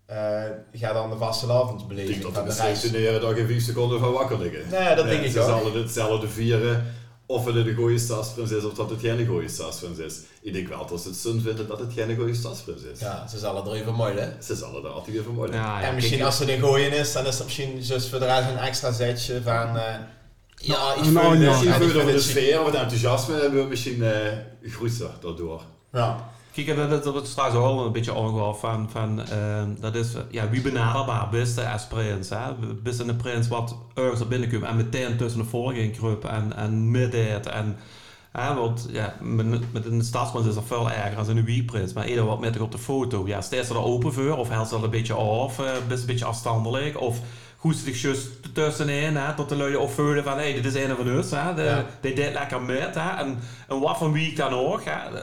[0.09, 0.43] eh
[0.73, 4.39] gaat dan de Ik vastelavondsbeleving denk dat de beslissingen daar geen vier seconden van wakker
[4.39, 4.63] liggen.
[4.71, 5.63] Nee, dat denk ik Ze ook.
[5.63, 6.95] zullen hetzelfde vieren
[7.27, 10.19] of het een goede stadsprins is of dat het geen goede stadsprins is.
[10.43, 13.01] Ik denk wel dat ze het zin vinden dat het geen goede stadsprins is.
[13.01, 14.43] Ja, ze zullen er even mooi, hè?
[14.43, 15.17] Ze zullen er altijd.
[15.51, 18.19] Ja, ja, en misschien als het een gooien is, dan is er misschien dus voor
[18.19, 19.95] de een extra zetje van, eh,
[20.55, 23.63] ja, ik voel Misschien en ik vind we de het sfeer of het enthousiasme hebben
[23.63, 25.63] we misschien eh groeiter daardoor.
[25.93, 26.31] Ja.
[26.65, 29.95] Kijk, dat, dat, dat is straks ook al een beetje aangaf van, van ehm, dat
[29.95, 32.55] is, ja, wie benaderbaar bist je als prins, hè?
[32.83, 36.57] Bist een prins wat ergens er binnenkomt en meteen tussen de volk in kruipt en,
[36.57, 37.77] en midden en,
[38.33, 42.09] hè, want ja, met, met een stadsprins is dat veel erger dan een wiekprins, maar
[42.09, 44.85] ieder wat met op de foto, ja, steeds ze er open voor, of helst er
[44.85, 47.19] een beetje af, eh, best een beetje afstandelijk, of
[47.57, 50.75] goed zich juist tussenin, hè, tot de lui ook voelen van, hé, hey, dit is
[50.75, 51.85] een van ons, hè, de, Ja.
[52.01, 53.39] die deed lekker met, hè, en,
[53.69, 55.21] en wat van wie dan ook, hè,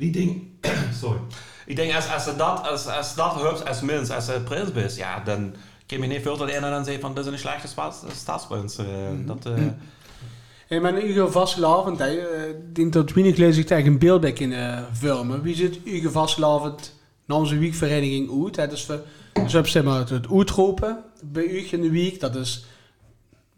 [0.00, 0.42] de- die ding,
[1.00, 1.20] sorry,
[1.66, 4.72] ik denk als, als ze dat, als, als dat hubs als mens, als ze prins
[4.72, 5.54] bent, ja, dan
[5.86, 7.68] kan je niet veel tot een en dan zeggen van, dit is een slechte
[8.14, 8.86] staatsprins, eh,
[9.26, 9.52] dat, eh,
[10.70, 12.12] Hey, maar in Ugo Vastelavond, eh,
[12.48, 15.42] ik denk dat weinig lezen ik eigenlijk een beeld bij kunnen filmen.
[15.42, 16.94] Wie zit Ugo Vastelavond
[17.24, 18.56] namens de weekvereniging uit?
[18.56, 18.68] Hè?
[18.68, 19.00] Dus we,
[19.32, 22.20] dus we hebben zeg maar, het, het uitroepen bij u in de week.
[22.20, 22.64] Dat is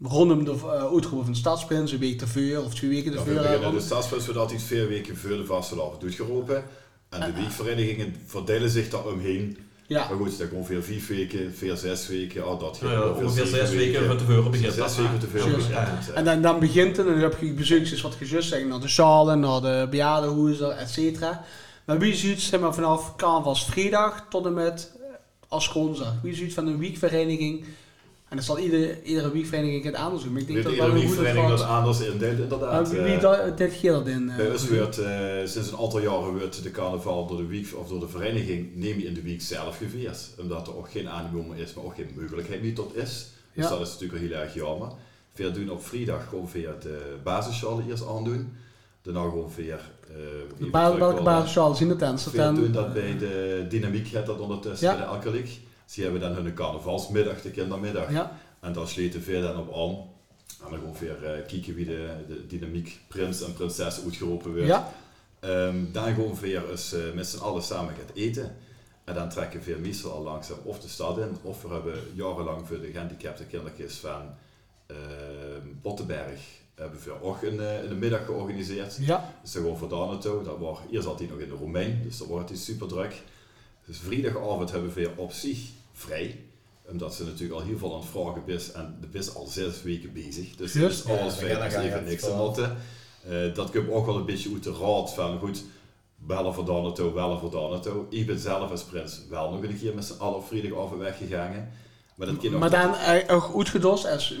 [0.03, 3.23] rondom de uh, uitroepen van de stadsprins, een week tevoren of twee weken Ja, we
[3.23, 3.41] tevoren.
[3.41, 6.63] beginnen, rond- de stadsprins wordt altijd vier weken voor de vastelavond doorgeroepen.
[7.09, 9.57] En de weekverenigingen verdelen zich daar omheen.
[9.87, 10.07] ja.
[10.09, 13.45] Maar goed, dat komt ongeveer vier weken, vier, zes weken, al dat Ja, ja, ongeveer
[13.45, 15.99] zes weken van tevoren begint Zes weken maar- tevoren begint ja.
[16.11, 16.17] eh.
[16.17, 18.79] En dan, dan begint het en dan heb je bezoekjes, wat je juist zegt, naar
[18.79, 21.43] de zalen, naar de bejaardenhuizen, et cetera.
[21.85, 25.03] Maar wie ziet zeg maar, vanaf carnavalsvrijdag tot en met eh,
[25.47, 26.13] als grondslag?
[26.21, 27.65] Wie ziet van een weekvereniging?
[28.33, 30.31] En dat zal iedere, iedere weekvereniging het anders doen.
[30.31, 32.91] Maar ik denk Weet dat iedere weekvereniging dat anders indeelt, inderdaad.
[32.93, 33.21] Maar wie eh.
[33.21, 34.29] dat, dit keer dat in?
[34.29, 35.09] eh, Bij ons wordt eh,
[35.45, 38.99] sinds een aantal jaren wordt de carnaval door de week of door de vereniging neem
[38.99, 40.29] je in de week zelf gevierd.
[40.39, 43.25] Omdat er ook geen aanbod meer is, maar ook geen mogelijkheid meer tot is.
[43.53, 43.69] Dus Ja.
[43.69, 44.87] dat is natuurlijk wel heel erg jammer.
[45.35, 48.53] We doen op vrijdag gewoon via de basisscholen eerst aandoen.
[49.01, 49.77] Daarna gewoon via...
[50.59, 52.17] de ba- welke basisschool zien het dan?
[52.31, 54.93] We doen dat bij de Dynamiek, gaat dat ondertussen Ja.
[54.95, 55.49] bij de Alkalik.
[55.85, 58.11] Ze hebben dan hun carnavalsmiddag, de kindermiddag.
[58.11, 60.11] Ja, En daar sleten we dan op aan.
[60.65, 64.67] En dan gewoon weer eh, kijken wie de, de dynamiek prins en prinses uitgeroepen wordt.
[64.67, 64.93] ja,
[65.39, 68.55] Ehm, dan gewoon weer eens eh, met z'n allen samen gaat eten.
[69.03, 72.67] En dan trekken we meestal al langzaam of de stad in, of we hebben jarenlang
[72.67, 74.21] voor de gehandicapte kindertjes van
[74.85, 76.39] ehm Bottenberg
[76.75, 78.97] hebben we ook een, eh, een middag georganiseerd.
[78.99, 79.33] ja.
[79.41, 80.43] Dus dan gewoon voor daar naartoe.
[80.43, 83.21] Dat was, eerst zat hij nog in de Romein, dus dan wordt hij super druk.
[83.85, 85.59] Dus vrijdagavond hebben we weer op zich
[85.93, 86.39] vrij.
[86.91, 89.83] Omdat ze natuurlijk al heel veel aan het vragen is en de is al zes
[89.83, 90.55] weken bezig.
[90.55, 92.77] Dus is alles Ja, ga je even niks aan moeten.
[93.29, 95.63] Eh, dat komt ook wel een beetje uit de raad van goed,
[96.15, 98.05] bellen voor naartoe, bellen voor naartoe.
[98.09, 101.71] Ik ben zelf als prins wel nog een keer met z'n allen op vrijdagavond weggegaan.
[102.15, 104.37] Maar dat Maar dan eh, ook uitgedost als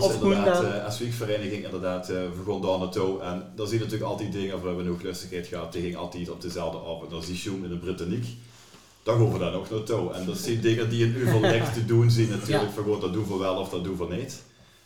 [0.00, 0.66] of gewoon dan...
[0.66, 2.06] eh, als weekvereniging inderdaad,
[2.62, 3.20] daar naartoe.
[3.20, 5.96] En dan zie je natuurlijk altijd dingen, of we hebben ook lustigheid gehad, die ging
[5.96, 7.10] altijd op dezelfde avond.
[7.10, 8.26] Dan zie je in de Britanniek.
[9.08, 10.12] Dan gaan we daar nog naartoe.
[10.12, 12.72] En dat zijn dingen die in overleg te doen zien natuurlijk.
[12.72, 14.42] Van goed, dat doen we wel of dat doen we niet.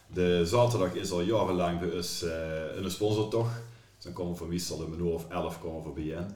[0.07, 3.55] De zaterdag is al jarenlang bij ons eh, een sponsortocht.
[3.95, 6.35] Dus dan komen we van meestal een minuut of elf komen we bij in.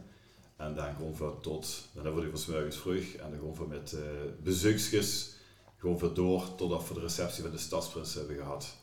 [0.57, 3.05] En dan gaan we tot, dan hebben we van vroeg.
[3.05, 4.01] En dan gaan we met eh
[4.43, 5.30] bezoekjes
[5.76, 8.76] gewoon weer door totdat we de receptie van de stadsprins hebben gehad.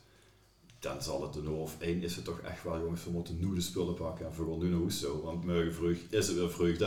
[0.79, 3.39] Dan zal het de nul of één is het toch echt wel, jongens, we moeten
[3.39, 5.21] nu de spullen pakken en we gaan nu naar huis zo.
[5.21, 6.77] Want morgen vroeg is het weer vroeg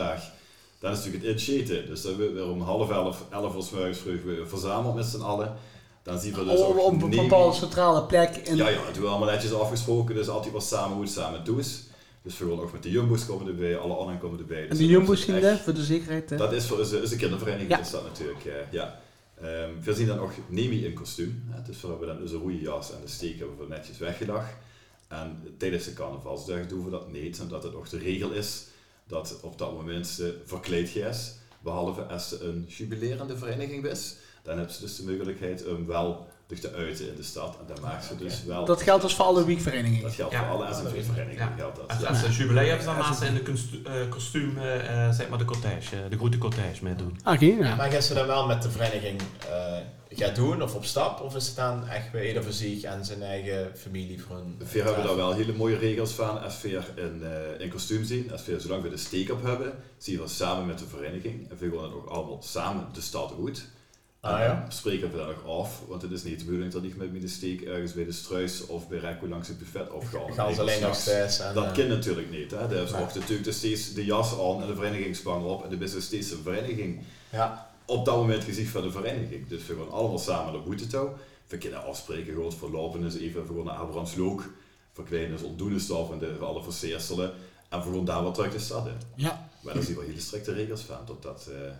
[0.79, 1.85] Dan is natuurlijk het inchaten.
[1.87, 5.05] Dus hebben we weer om half elf, elf uur 's morgens vroeg weer verzameld met
[5.05, 5.55] z'n allen.
[6.03, 8.55] Dan zien we dus op, ook op een bepaalde centrale plek in...
[8.55, 11.43] ja, ja, het hebben we allemaal netjes afgesproken, dus altijd wat samen hoe het samen
[11.43, 11.83] doen is.
[12.21, 14.61] Dus we gaan ook met de jumbo's komen erbij, alle anderen komen erbij.
[14.63, 16.29] En Dus dat jumbo's is we voor de zekerheid.
[16.29, 16.37] hè?
[16.37, 17.79] dat is voor onze, onze kindervereniging, Ja.
[17.79, 18.99] is dat natuurlijk, eh, ja.
[19.41, 22.61] Ehm, we zien dan ook Nemi in kostuum, hè, dus we hebben dan onze roeie
[22.61, 24.53] jas en de steek hebben we netjes weggedacht.
[25.07, 28.63] En tijdens de carnavalsdag doen we dat niet, omdat het ook de regel is
[29.07, 34.15] dat op dat moment ze verkleed is, behalve als ze een jubilerende vereniging is.
[34.43, 37.57] Dan hebben ze dus de mogelijkheid om wel dus te uiten in de stad.
[37.59, 38.65] En dat maakt ze dus wel...
[38.65, 40.01] Dat geldt dus voor alle weekverenigingen.
[40.01, 40.39] Dat geldt Ja.
[40.39, 41.47] voor alle SNV-verenigingen.
[41.49, 41.53] Ja.
[41.57, 41.87] geldt dat.
[41.87, 45.29] Als, als een jubileum hebben ze dan naast in de eh, kostuum, eh, eh, zeg
[45.29, 47.19] maar de cortège, de grote cortège mee doen.
[47.25, 47.75] Oké, ja.
[47.75, 49.77] Maar gaan ze dan wel met de vereniging eh
[50.09, 51.21] gaat doen of op stap?
[51.21, 54.55] Of is het dan echt bij ieder voor zich en zijn eigen familie voor hun?
[54.71, 56.41] We hebben daar wel hele mooie regels van.
[56.41, 59.73] Als we in, eh, in kostuum zien, als we, zolang we de steek op hebben,
[59.97, 61.49] zien we samen met de vereniging.
[61.49, 63.67] En we het ook allemaal samen de stad uit.
[64.19, 64.59] Ah, En ja?
[64.61, 67.11] dan spreken we dat ook af, want het is niet de bedoeling dat ik met
[67.11, 70.19] mijn steek ergens bij de struis of bij Rekko langs het buffet afga.
[70.33, 71.53] Gaan ze alleen nog steeds en...
[71.53, 72.51] Dat eh, kan natuurlijk niet.
[72.51, 72.67] Hè.
[72.67, 73.01] Daar Nee.
[73.01, 75.63] ook natuurlijk dus steeds de jas aan en de verenigingspang op.
[75.65, 76.99] En er is dus steeds een vereniging
[77.31, 79.47] Ja, op dat moment gezicht van de vereniging.
[79.47, 81.17] Dus we gaan allemaal samen naar Boetetouw.
[81.47, 84.49] We kunnen afspreken, gewoon verlopen is even gaan naar Abrams Look.
[84.93, 87.33] Voor kleine is ontdoende stof en de, voor alle verseerselen.
[87.69, 88.97] En gaan daar wat terug de stad in.
[89.15, 89.49] ja.
[89.61, 91.05] Maar daar zien we hele strikte regels van.
[91.05, 91.71] Tot dat, eh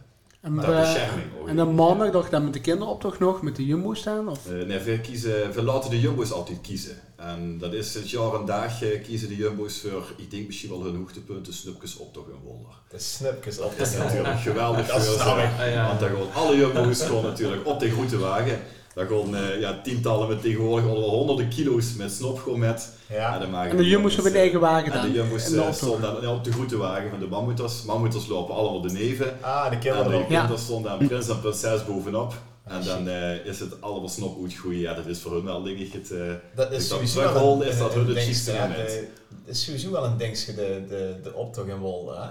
[0.41, 1.03] En, dat eh,
[1.47, 4.29] en dan maandag toch dan met de kinderoptocht nog, met de jumbo staan?
[4.29, 4.47] Of?
[4.47, 6.97] Eh, nee, we, kiezen, we laten de jumbo's altijd kiezen.
[7.15, 10.69] En dat is het jaar en dag eh, kiezen de jumbo's voor, ik denk misschien
[10.69, 12.71] wel hun hoogtepunten, snoepjes, optocht en wonder.
[12.89, 15.23] de snipjes op Dat is de natuurlijk geweldig Dat voor ze.
[15.23, 15.87] Ah, ja.
[15.87, 18.59] Want dan gaan alle jumbo's gewoon natuurlijk op de grote wagen.
[18.97, 22.89] Dan gaan eh, ja, tientallen met tegenwoordig al wel honderden kilo's met snop gewoon met.
[23.09, 25.01] Ja, dan maken En de jumbo's jongens, hebben een eigen wagen En dan.
[25.11, 27.83] de jumbo's de eh, stonden dan, ja, op de grote wagen van de mammoeters.
[27.83, 29.37] Mammoeters lopen allemaal de neven.
[29.41, 30.29] ah, de En kinderen de ook.
[30.29, 30.39] Ja.
[30.39, 32.33] kinderen stonden aan prins en prinses bovenop.
[32.63, 34.79] En dan eh, is het allemaal snop uitgroeien.
[34.79, 35.97] Ja, dat is voor hun wel dingetje.
[35.97, 36.19] Het, eh,
[36.55, 38.45] Dat is Dus dat sowieso wel een, is dat een hun het.
[38.45, 39.07] De-
[39.45, 42.15] Het is sowieso wel een dingetje, de, de, de optocht in Wolde.
[42.15, 42.27] Hè?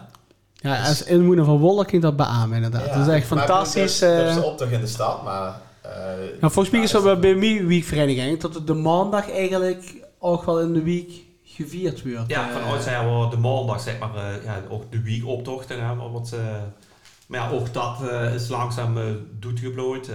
[0.68, 2.86] Ja, als inwoner van Wolle kan je dat beamen inderdaad.
[2.86, 3.98] Ja, dat is echt goed, fantastisch.
[3.98, 4.42] Dat is, dat is eh.
[4.42, 5.60] de optocht in de stad, maar...
[5.90, 9.94] eh, nou, volgens mij is ja, dat bij mijn weekvereniging, dat het de maandag eigenlijk
[10.18, 11.10] ook wel in de week
[11.44, 12.30] gevierd wordt.
[12.30, 15.86] Ja, Eh, van oudsher we de maandag zeg maar, eh, ja, ook de weekoptochten.
[15.86, 16.36] Hè, maar wat,
[17.26, 17.96] maar ja, ook dat
[18.34, 18.98] is langzaam
[19.38, 20.10] doetgeblooid.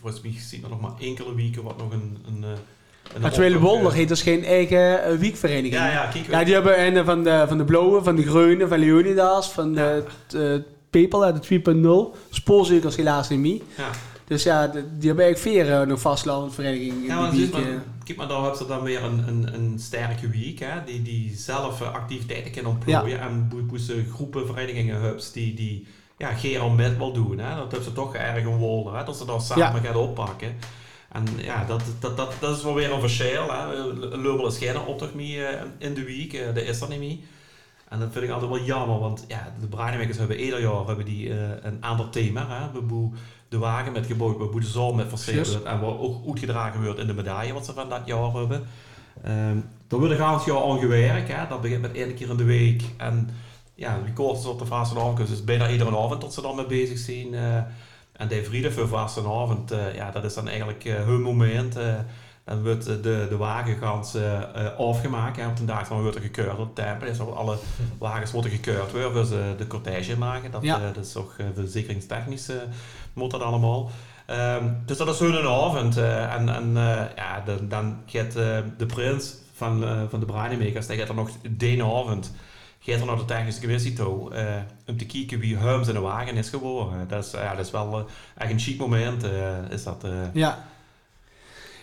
[0.00, 2.18] Volgens mij ziet men nog maar enkele weken wat nog een...
[2.26, 5.74] een, Wolder eh, heeft dus geen eigen weekvereniging.
[5.74, 6.30] Ja, ja, kijk.
[6.30, 9.72] Ja, die hebben een van de, van de Blauwe, van de Groene, van Leonidas, van
[9.72, 12.18] de, de Pepel, uit de 2.0.
[12.30, 13.60] Spoorzekers helaas niet meer.
[13.76, 13.90] ja.
[14.34, 17.52] Dus ja, die hebben eigenlijk vier eh, nog vastloopend vereniging in Ja, want week.
[17.52, 17.62] man,
[18.06, 18.16] eh.
[18.16, 21.80] maar, daar hebben ze dan weer een, een, een sterke week, hè, die, die zelf
[21.80, 23.20] eh, activiteiten kunnen ontplooien.
[23.20, 25.86] En boe- boezen groepen, verenigingen, hubs, die, die
[26.18, 27.38] ja, met wil doen.
[27.38, 27.48] Hè.
[27.56, 29.88] Dat hebben ze toch erg een wolder, hè, dat ze dat samen Ja.
[29.88, 30.56] gaan oppakken.
[31.12, 33.50] En ja, dat, dat, dat, dat is wel weer een verschil.
[33.50, 33.84] Hè.
[34.16, 37.18] Lubbel is geen optocht meer eh, in de week, dat is er niet meer.
[37.94, 41.04] En dat vind ik altijd wel jammer, want ja, de Brainmakers hebben ieder jaar hebben
[41.04, 42.46] die, eh, een ander thema.
[42.48, 42.72] Hè.
[42.72, 43.12] We boe
[43.48, 45.52] de wagen met gebouwd, we boe de zaal met Yes.
[45.52, 48.62] wordt en wat ook uitgedragen wordt in de medaille wat ze van dat jaar hebben.
[49.24, 49.56] Ehm
[49.88, 51.28] daar wordt een het jaar aan gewerkt.
[51.32, 51.46] Hè.
[51.48, 52.82] Dat begint met één keer in de week.
[52.96, 53.30] En
[53.74, 56.98] ja, wie kort op de vastenavond, dus bijna iedere avond tot ze dan mee bezig
[56.98, 57.34] zijn.
[57.34, 57.56] eh.
[58.12, 61.76] en die vrienden voor vastenavond, eh ja, dat is dan eigenlijk hun moment.
[62.44, 65.36] Dan wordt de, de wagengaans eh, eh, afgemaakt.
[65.36, 65.46] Hè.
[65.46, 67.06] Op de dag dan wordt er gekeurd op de tempel.
[67.08, 67.56] Dus alle
[67.98, 70.50] wagens worden gekeurd weer voor ze de cortège maken.
[70.50, 70.76] Dat, Ja.
[70.76, 72.50] eh, dat is ook verzekeringstechnisch
[73.12, 73.90] moet dat allemaal.
[74.26, 75.96] Ehm, dus dat is hun avond.
[75.96, 76.72] en en
[77.16, 78.32] ja, dan, dan gaat
[78.78, 82.32] de prins van, van de Brainmakers, die gaat er nog de avond
[82.80, 84.30] gaat er naar de technische commissie toe
[84.86, 87.08] om te kijken wie hem zijn wagen is geworden.
[87.08, 89.24] Dat is, ja, dat is wel echt een chic moment.
[89.70, 90.06] is dat.
[90.32, 90.64] Ja.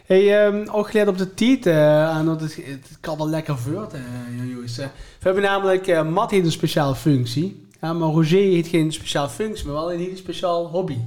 [0.05, 3.57] Hey, ehm, ook gelet op de tijd, eh, en dat het, het kan wel lekker
[3.57, 3.99] voort, eh,
[4.53, 4.77] jongens.
[4.77, 4.91] Eh, we
[5.25, 9.65] hebben namelijk, eh Matt heeft een speciale functie, ja, maar Roger heeft geen speciale functie,
[9.65, 10.97] maar wel een hele speciaal hobby.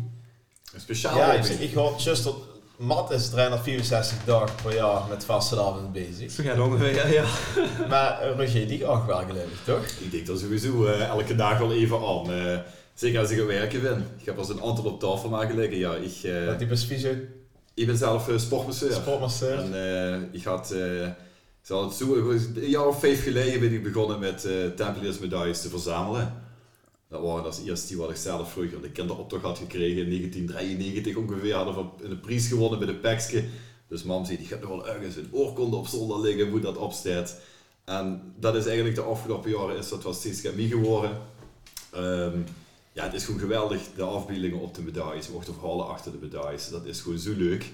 [0.74, 1.62] Een speciaal Ja, ik, hobby.
[1.64, 2.36] ik hoor just dat
[2.76, 6.30] Matt is 364 dagen per jaar met vastenavond bezig.
[6.30, 7.06] Zo gaat het ongeveer, ja.
[7.06, 7.24] ja.
[7.88, 9.84] Maar eh, Roger, die ook wel gelukkig, toch?
[10.00, 12.32] Ik denk dat sowieso eh, elke dag wel even aan.
[12.32, 12.58] eh,
[12.94, 14.06] zeker als ik aan werken ben.
[14.18, 15.78] Ik heb als een aantal op tafel maken liggen.
[15.78, 17.10] Ja, ik, eh, Dat die fysio,
[17.74, 18.92] ik ben zelf uh, sportmasseur.
[18.92, 19.58] sportmasseur.
[19.58, 21.08] En eh, ik had, eh,
[21.62, 25.60] zal het zo, een jaar of vijf geleden ben ik begonnen met eh Templiers medailles
[25.60, 26.42] te verzamelen.
[27.08, 31.16] Dat waren als eerste die wat ik zelf vroeger de kinderoptocht had gekregen in 1993
[31.16, 31.54] ongeveer.
[31.54, 33.44] Hadden we een prijs gewonnen bij de Pekske.
[33.88, 36.76] Dus mam zei, die gaat nog wel ergens een oorkonde op zolder liggen, hoe dat
[36.76, 37.40] opstaat.
[37.84, 41.10] En dat is eigenlijk de afgelopen jaren is dat wel steeds chemie geworden.
[41.90, 42.38] Ehm,
[42.94, 46.18] ja, het is gewoon geweldig, de afbeeldingen op de medailles, ook de verhalen achter de
[46.20, 46.68] medailles.
[46.68, 47.70] Dat is gewoon zo leuk.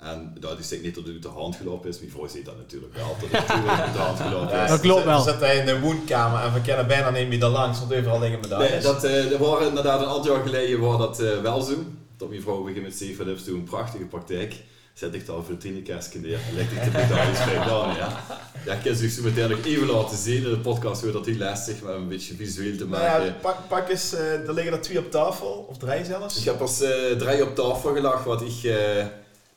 [0.00, 1.98] En dat is niet dat het uit de hand gelopen is.
[1.98, 4.70] Mijn vrouw ziet dat natuurlijk wel, dat het natuurlijk uit de hand gelopen Ja, is.
[4.70, 5.20] dat klopt we wel.
[5.22, 8.40] zitten in de woonkamer en we kennen bijna niet meer er langs, want overal liggen
[8.40, 8.70] medailles.
[8.70, 11.74] Nee, dat, eh, er waren inderdaad een aantal jaar geleden was dat eh, wel zo.
[12.16, 14.54] Dat mijn vrouw begint met zeven heeft toen een prachtige praktijk.
[15.00, 18.24] Zet ik daar voor tien kerstje neer en leg ik de medailles bij dan, ja.
[18.64, 20.44] Ja, ik kan zich zo meteen nog even laten zien.
[20.44, 23.24] In de podcast wordt dat heel lastig, maar een beetje visueel te Nou maken.
[23.24, 26.38] ja, pak, pak eens, eh, er liggen er twee op tafel, of drie zelfs.
[26.38, 29.06] Ik heb als eh drie op tafel gelegd wat ik eh,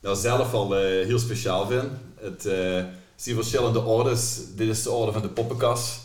[0.02, 1.90] nou, zelf al heel speciaal vind.
[2.20, 2.42] Het
[3.16, 4.38] zijn verschillende orders.
[4.56, 6.00] Dit is de orde van de poppenkast.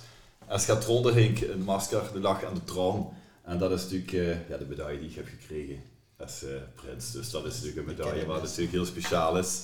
[0.48, 3.12] Er Henk een masker, de lach en de troon.
[3.44, 4.10] En dat is natuurlijk
[4.48, 5.87] ja, de medaille die ik heb gekregen
[6.20, 7.12] als eh, prins.
[7.12, 9.60] Dus dat is natuurlijk een medaille wat natuurlijk heel speciaal is.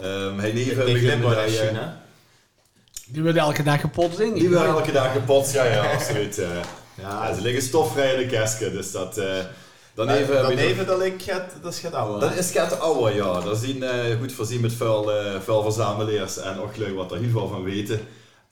[0.00, 1.88] Ehm hij ik een dat hè?
[3.08, 4.34] Die werden elke dag kapot ding.
[4.34, 6.38] Die werden elke dag kapot, ja, ja, absoluut.
[6.38, 6.48] eh.
[7.02, 9.18] ja, ze liggen stofvrij in de kastje, dus dat...
[9.18, 9.44] eh
[9.96, 10.42] dan even...
[10.42, 12.20] Dan even, dat ik gaat, dat is gaat ouder.
[12.20, 13.40] Dat is gaat oude, ja.
[13.40, 17.18] Dat zien eh, goed voorzien met vuil, eh vuil verzamelaars en ook leuk wat er
[17.18, 18.00] heel veel van weten.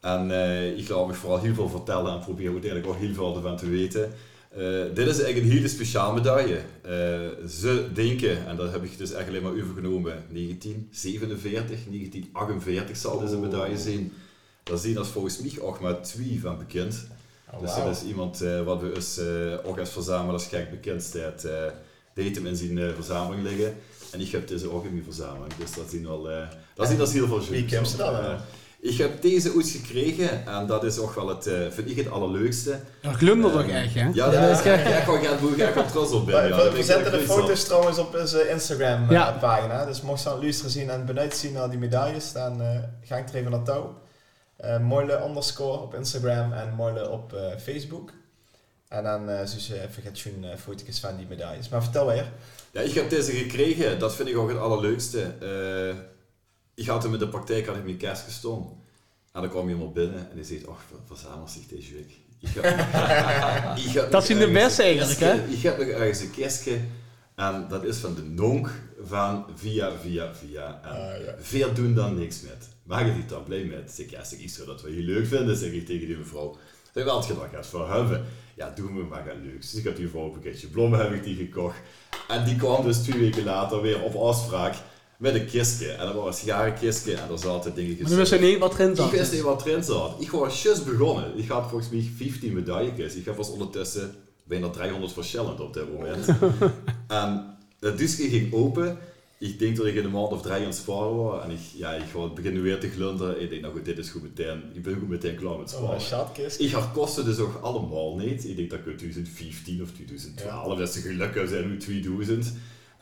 [0.00, 3.36] En eh, ik ga me vooral heel veel vertellen en proberen uiteindelijk ook heel veel
[3.36, 4.12] ervan te weten.
[4.56, 6.60] Eh, dit is eigenlijk een hele speciaal medaille.
[6.82, 13.18] Eh, ze denken, en dat heb ik dus echt alleen maar overgenomen, 1947, 1948 zal
[13.18, 14.12] deze medaille zijn.
[14.62, 17.06] Daar zien als volgens mij ook maar twee van bekend.
[17.52, 21.02] Oh, dus dat is iemand eh, wat we dus, eh, ook als verzamelaars gek bekend
[21.02, 21.46] staat.
[22.14, 23.74] heeft hem in zijn verzameling liggen.
[24.10, 25.54] En ik heb deze ook in mijn verzameling.
[25.54, 28.14] Dus dat zien eh dat zien als heel veel Wie kent ze dan?
[28.84, 32.10] Ik heb deze ooit gekregen en dat is ook wel het, eh, vind ik het
[32.10, 32.80] allerleukste.
[33.00, 34.08] Dat glundert toch echt, hè?
[34.12, 36.42] Ja, dat is ga ik ga ik wel trots op ben.
[36.42, 36.82] We, ja.
[36.82, 39.34] zetten de echt foto's trouwens op onze Instagram Ja.
[39.34, 39.84] eh, pagina.
[39.84, 43.16] Dus mocht je aan luisteren zien en benieuwd zien naar die medailles, dan eh, ga
[43.16, 43.84] ik er even naartoe.
[44.56, 48.10] Eh Moile underscore op Instagram en Moile op eh, Facebook.
[48.88, 51.68] En dan uh, dus even gaat je uh, foto's van die medailles.
[51.68, 52.26] Maar vertel weer.
[52.70, 53.98] Ja, ik heb deze gekregen.
[53.98, 55.20] Dat vind ik ook het allerleukste.
[56.74, 58.72] Ik had hem in de praktijk had ik mijn kerst gestonden.
[59.32, 62.12] En dan kwam iemand binnen en die zegt, ach, ver- verzamel zich deze week.
[62.40, 62.64] Ik heb,
[63.86, 65.44] ik heb Dat zijn de beste een eigenlijk, hè?
[65.52, 66.78] Ik heb nog ergens een kistje.
[67.34, 68.70] En dat is van de nonk
[69.04, 70.80] van via, via, via.
[70.84, 71.34] En Ah, ja.
[71.40, 72.68] veel doen dan niks met.
[72.82, 73.90] Mag je die dan blij met?
[73.92, 76.56] Zeg, ja, zeg, ik zou dat wel heel leuk vinden, zeg ik tegen die mevrouw.
[76.94, 78.24] Zeg, wel, je dat gaat voor hebben?
[78.54, 79.60] Ja, doen we maar gaan leuk.
[79.60, 81.76] Dus ik heb die vrouw een pakketje bloemen heb ik die gekocht.
[82.28, 84.74] En die kwam dus twee weken later weer op afspraak
[85.24, 85.88] met een kistje.
[85.90, 88.96] En dat was een sigarenkistje en daar zaten dingen Maar we wisten niet wat erin
[88.96, 89.12] zat.
[89.12, 90.14] ik wist niet wat erin zat.
[90.18, 91.38] Ik was juist begonnen.
[91.38, 93.14] Ik had volgens mij 15 medailles.
[93.14, 94.14] Ik heb was ondertussen
[94.44, 96.26] bijna 300 verschillend op dit moment.
[97.08, 98.98] en het disje ging open.
[99.38, 101.44] Ik denk dat ik in een maand of drie aan het sparen was.
[101.44, 103.42] En ik, ja, ik ga beginnen weer te glunderen.
[103.42, 104.62] Ik denk, nou goed, dit is goed meteen.
[104.72, 105.94] Ik ben goed meteen klaar met Oh, sparen.
[105.94, 106.60] een schatkist.
[106.60, 108.44] Ik had kosten dus ook allemaal niet.
[108.48, 112.52] Ik denk dat ik in 2015 of 2012, dat ze gelukkig zijn met 2000.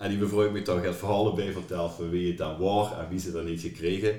[0.02, 2.88] En die mevrouw heeft me daar het verhalen bij verteld van wie het dan was
[2.90, 4.14] en wie ze dat niet gekregen.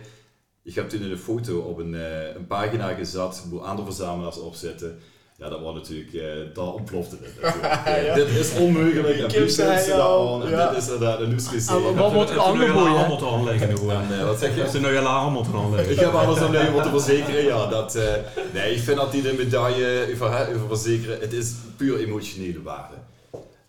[0.63, 4.39] Ik heb toen in een foto op een, eh, een pagina gezet, waar andere verzamelaars
[4.39, 4.99] op zitten.
[5.37, 7.73] Ja, dat was natuurlijk, eh daar ontplofte het natuurlijk.
[7.85, 8.15] Eh, Ja.
[8.15, 9.33] Dit is onmogelijk.
[9.33, 10.43] En wie zei ze dat aan?
[10.43, 10.69] En ja.
[10.69, 12.75] dit is inderdaad een nieuws wat er een aangeboden?
[12.75, 14.11] alarm moeten aanleggen gewoon?
[14.11, 14.69] En, wat zeg je?
[14.71, 15.91] Je nog een alarm moeten aanleggen?
[15.91, 17.67] Ik heb alles aan moeten verzekeren, ja.
[17.67, 18.13] Dat, eh,
[18.53, 22.95] nee, ik vind dat die de medaille over, over verzekeren, het is puur emotionele waarde.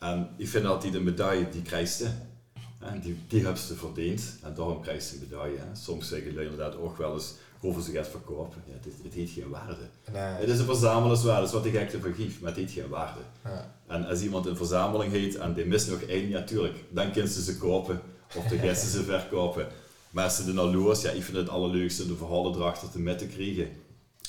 [0.04, 2.08] En ik vind dat die de medaille, die krijgt ze.
[2.78, 4.22] En die, die hebben ze verdiend.
[4.42, 5.58] En daarom krijgt ze een medaille.
[5.58, 5.74] Hè.
[5.76, 8.62] Soms zeggen jullie inderdaad ook wel eens, hoeveel ze gaat verkopen.
[8.66, 9.88] Ja, het, het heeft geen waarde.
[10.12, 13.20] Het is een verzamelaarswaarde, dat is wat ik van geef, maar het heeft geen waarde.
[13.44, 13.74] Ja.
[13.86, 17.30] En als iemand een verzameling heeft en die mist nog één, ja tuurlijk, dan kunnen
[17.30, 18.00] ze ze kopen
[18.36, 19.66] of dan gaan ze ze verkopen.
[20.10, 22.98] Maar als ze er nou los, ja, ik vind het allerleukste de verhalen erachter te
[22.98, 23.68] met te krijgen.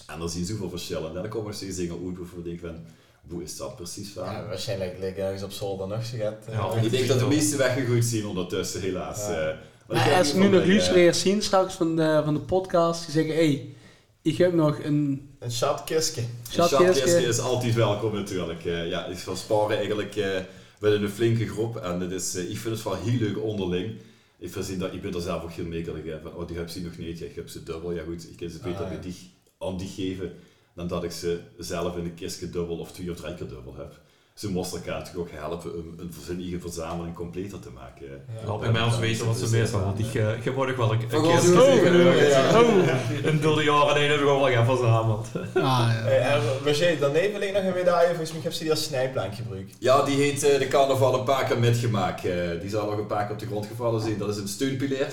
[0.07, 1.07] En er zien zoveel verschillen.
[1.07, 2.85] En dan komen er steeds dingen uit waarvan ik van,
[3.29, 4.23] hoe is dat precies van?
[4.23, 6.45] Ja, waarschijnlijk liggen ergens op zolder nog zo gaat.
[6.51, 9.17] Ja, eh, ik denk dat de meeste weggegooid zien ondertussen, helaas.
[9.17, 9.49] Ja.
[9.49, 9.57] eh.
[9.87, 13.45] Maar als nu nog luisteraars zien straks van de, van de podcast, die zeggen, hé,
[13.45, 13.75] hey,
[14.21, 16.21] ik heb nog een Een schatkistje.
[16.57, 18.65] Een is altijd welkom natuurlijk.
[18.65, 20.41] Eh, ja, ik van sparen eigenlijk eh
[20.79, 21.77] wel een flinke groep.
[21.77, 23.95] En het is, eh, ik vind het wel heel leuk onderling.
[24.37, 26.19] Ik, verzin dat, ik ben er zelf ook heel in.
[26.21, 27.19] Van, oh, die heb ze nog niet.
[27.19, 27.91] Ja, ik heb ze dubbel.
[27.91, 28.87] Ja goed, ik kan ze beter Ah, ja.
[28.87, 29.15] bij die,
[29.59, 30.33] aan die geven.
[30.75, 33.75] Dan dat ik ze zelf in een kistje dubbel of twee of drie keer dubbel
[33.77, 33.99] heb.
[34.33, 38.25] Ze moesten elkaar natuurlijk ook helpen om een, eigen verzameling completer te maken.
[38.45, 40.99] Laat ik mij eens weten wat ze meestal, want ik uh, heb ook wel een,
[41.23, 41.59] ons- gezien.
[41.59, 42.87] Oh,
[43.25, 45.27] En door de jaren heen heb ik ook wel gaan verzameld.
[45.53, 46.05] Ah, ja.
[46.07, 48.07] En Roger, daarneven ligt nog een medaille.
[48.07, 49.75] Volgens mij heb ze die als snijplank gebruikt.
[49.79, 52.25] Ja, die heeft eh, de carnaval een paar keer metgemaakt.
[52.25, 54.17] Eh, die zal nog een paar keer op de grond gevallen zijn.
[54.17, 55.09] Dat is een steunpilaar.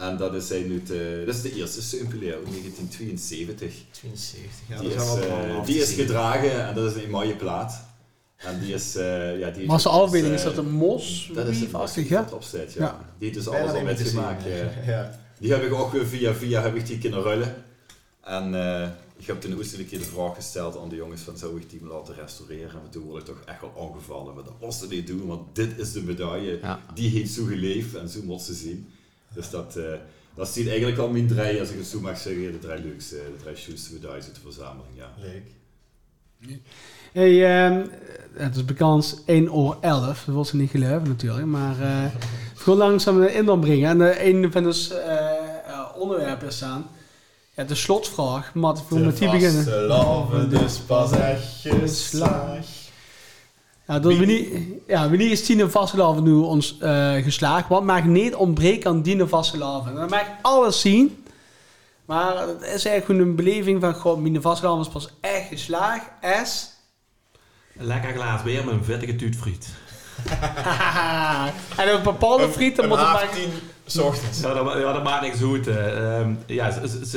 [0.00, 1.80] En dat is, hij nu te- dat is de eerste
[2.34, 3.74] uit 1972.
[3.90, 4.80] 72, ja.
[4.80, 7.82] die, dat is, is eh, die is gedragen en dat is een mooie plaat.
[8.36, 8.96] En die is...
[8.96, 11.30] eh ja, die Maar als de afbeelding is eh, dat een mos?
[11.34, 12.26] Dat is het Achtig, ja?
[12.28, 12.34] ja?
[12.34, 12.80] opzet, ja.
[12.84, 12.98] Ja.
[13.18, 14.46] Die heeft dus Bijna alles al metgemaakt.
[14.46, 14.86] eh.
[14.86, 15.20] Ja.
[15.38, 17.54] Die heb ik ook weer via via heb ik die kunnen ruilen.
[18.22, 21.36] En eh, ik heb toen ooit een keer de vraag gesteld aan de jongens van
[21.38, 22.70] zou ik die laten restaureren?
[22.84, 24.34] En toen word ik toch echt wel aangevallen.
[24.34, 26.58] Maar dat moesten niet doen, want dit is de medaille.
[26.62, 26.80] Ja.
[26.94, 28.88] Die heeft zo geleefd en zo moet ze zien.
[29.34, 29.84] Dus dat, eh
[30.34, 33.14] dat ziet eigenlijk al mijn drie, als ik het zo mag zeggen, de drie leukste,
[33.14, 34.96] de drie schoonste medailles uit de verzameling.
[34.96, 35.12] Ja.
[35.18, 35.42] Leuk.
[37.12, 37.86] Hey, ehm,
[38.32, 42.04] het is bekend 1 oor 11, dat wil ze niet geloven natuurlijk, maar eh,
[42.54, 43.88] gewoon langzaam in dan brengen.
[43.88, 46.86] En eh, een van de eh, eh, onderwerpen is aan.
[47.56, 48.54] Ja, de slotvraag.
[48.54, 49.64] Maar we met die beginnen.
[49.64, 52.79] Vastelavond dus pas echt geslaagd.
[53.90, 54.46] Ja, door wanneer,
[54.86, 57.68] ja, wanneer is Tine Vastelavond nu ons eh, geslaagd?
[57.68, 59.86] Wat mag niet ontbreken aan Tine Vastelavond?
[59.86, 61.24] En dat mag ik alles zien.
[62.04, 63.94] Maar het is eigenlijk gewoon een beleving van...
[63.94, 66.04] God, Tine Vastelavond is pas echt geslaagd.
[66.44, 66.70] S.
[67.78, 69.68] Een lekker glaas weer met een vettige tuutfriet.
[71.80, 72.98] en een bepaalde friet, dan Om
[73.90, 74.40] 's ochtends.
[74.40, 75.66] Ja, dat, ja, dat maakt niks uit.
[75.66, 76.16] eh.
[76.18, 76.72] Ehm, ja,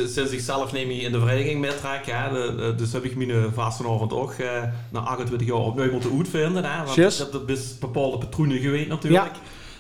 [0.08, 3.16] sinds ik zelf neem je in de vereniging meetrek, ja, de- de- dus heb ik
[3.16, 4.48] mijn vastenavond ook eh,
[4.92, 6.64] na 28 jaar opnieuw moeten uitvinden.
[6.66, 7.18] Hè, want Yes.
[7.18, 9.32] dat, dat is bepaalde patronen geweest natuurlijk.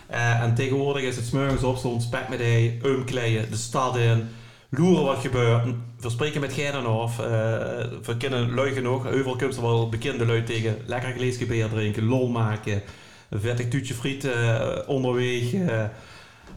[0.07, 4.27] Eh, en tegenwoordig is het smorgens op, zo'n spek met ei, umkleien, de stad in,
[4.69, 5.63] loeren wat gebeurt,
[5.99, 7.57] verspreken met geinen af, eh
[8.01, 12.05] voor kinderen lui genoeg, overal komt er wel bekende lui tegen, lekker geleesje bier drinken,
[12.05, 12.81] lol maken,
[13.29, 15.43] een vettig tuutje friet eh, onderweg.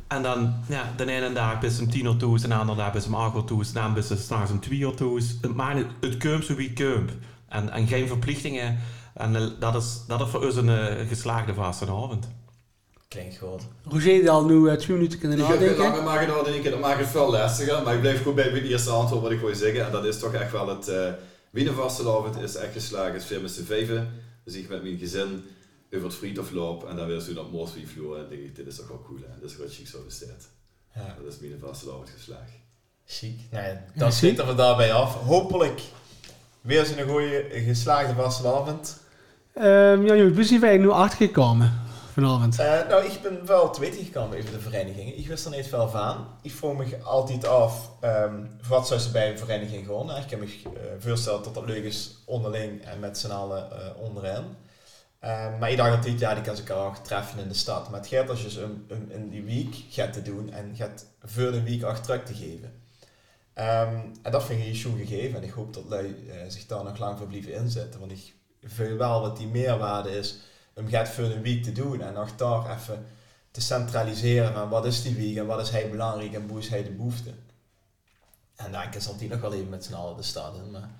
[0.08, 3.06] En dan, ja, de ene dag bis om tien uur toe, de andere dag bis
[3.06, 5.20] om acht uur toe, dan bis s'nachts om twee uur toe.
[5.40, 7.10] Het maakt het, het zo wie het kump.
[7.48, 8.78] En, en geen verplichtingen.
[9.14, 12.28] En eh, dat is, dat is voor ons een eh, geslaagde vastenavond.
[13.08, 13.62] Klinkt goed.
[13.84, 15.82] Roger die al nu eh, twee minuten kunnen Ik heb nadenken.
[15.82, 17.82] langer maar gedaan denken, dat maakt het veel lastiger.
[17.82, 19.86] Maar ik blijf goed bij mijn eerste antwoord wat ik wil zeggen.
[19.86, 20.88] En dat is toch echt wel het...
[20.88, 21.08] Uh,
[21.50, 23.12] Wienervastelavond is echt geslagen.
[23.12, 24.12] Het is veel met z'n vijven.
[24.44, 25.44] Dus ik met mijn gezin
[25.96, 26.88] over het friet of loop.
[26.88, 28.18] En dan weer zo dat Moorsvie vloer.
[28.18, 29.20] En denk ik, dit is toch wel cool.
[29.20, 29.40] Hè?
[29.40, 30.48] Dit is wat chic zo besteed.
[30.94, 31.16] Ja.
[31.22, 32.64] Dat is Wienervastelavond geslagen.
[33.06, 33.40] Chic.
[33.50, 35.14] Nou ja, dan sluiten we daarbij af.
[35.14, 35.80] Hopelijk
[36.60, 38.98] weer eens een goede geslaagde vastelavond.
[39.54, 42.58] Ehm ja, jongens, we zijn wij nu achtergekomen vanavond.
[42.58, 45.18] Eh, nou, ik ben wel te weten gekomen over de verenigingen.
[45.18, 46.26] Ik wist er niet veel van.
[46.42, 48.34] Ik vroeg me altijd af, ehm,
[48.68, 50.06] wat zou ze bij een vereniging gewoon?
[50.06, 53.70] Nou, ik kan me eh, voorstellen dat dat leuk is onderling en met z'n allen
[53.70, 54.44] eh, onderin.
[55.26, 57.90] Ehm, maar dacht altijd, ja, die kan ze elkaar treffen in de stad.
[57.90, 60.76] Maar het gaat als je ze een, een, in die week gaat te doen en
[60.76, 62.82] gaat voor de week acht terug te geven.
[63.52, 65.36] Ehm, en dat vind ik schon gegeven.
[65.36, 68.00] En ik hoop dat lui eh, zich daar nog lang voor blijven inzetten.
[68.00, 70.38] Want ik voel wel wat die meerwaarde is
[70.74, 73.06] om gaat voor een week te doen en nog daar even
[73.50, 76.68] te centraliseren van wat is die week en wat is hij belangrijk en hoe is
[76.68, 77.30] hij de behoefte.
[78.56, 80.70] En dan is die nog wel even met z'n allen de stad in.
[80.70, 80.90] Maar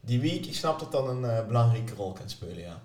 [0.00, 2.82] die week, ik snap dat dat een eh, belangrijke rol kan spelen, ja.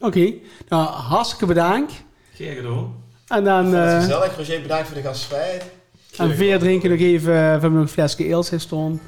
[0.00, 0.32] Oké,
[0.68, 1.92] nou hartstikke bedankt.
[2.34, 2.94] Geen gedaan.
[3.28, 5.64] En dan eh gezellig, Roger, bedankt voor de gastvrijheid.
[6.16, 9.00] en weer drinken nog even, eh, we hebben nog een flesje eels staan.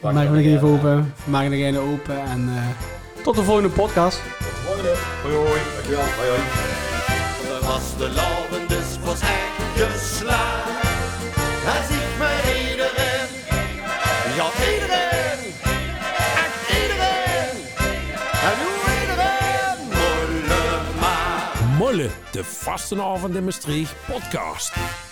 [0.00, 1.14] Pak maken we nog even open.
[1.24, 4.20] We maken nog een open en eh, tot de volgende podcast.
[4.38, 4.94] Tot de volgende.
[5.22, 6.04] Hoi hoi, dankjewel.
[6.16, 6.40] Hoi hoi.
[7.98, 10.80] De is pas echt geslaagd.
[22.30, 25.09] De Vastenavond in Maastricht podcast.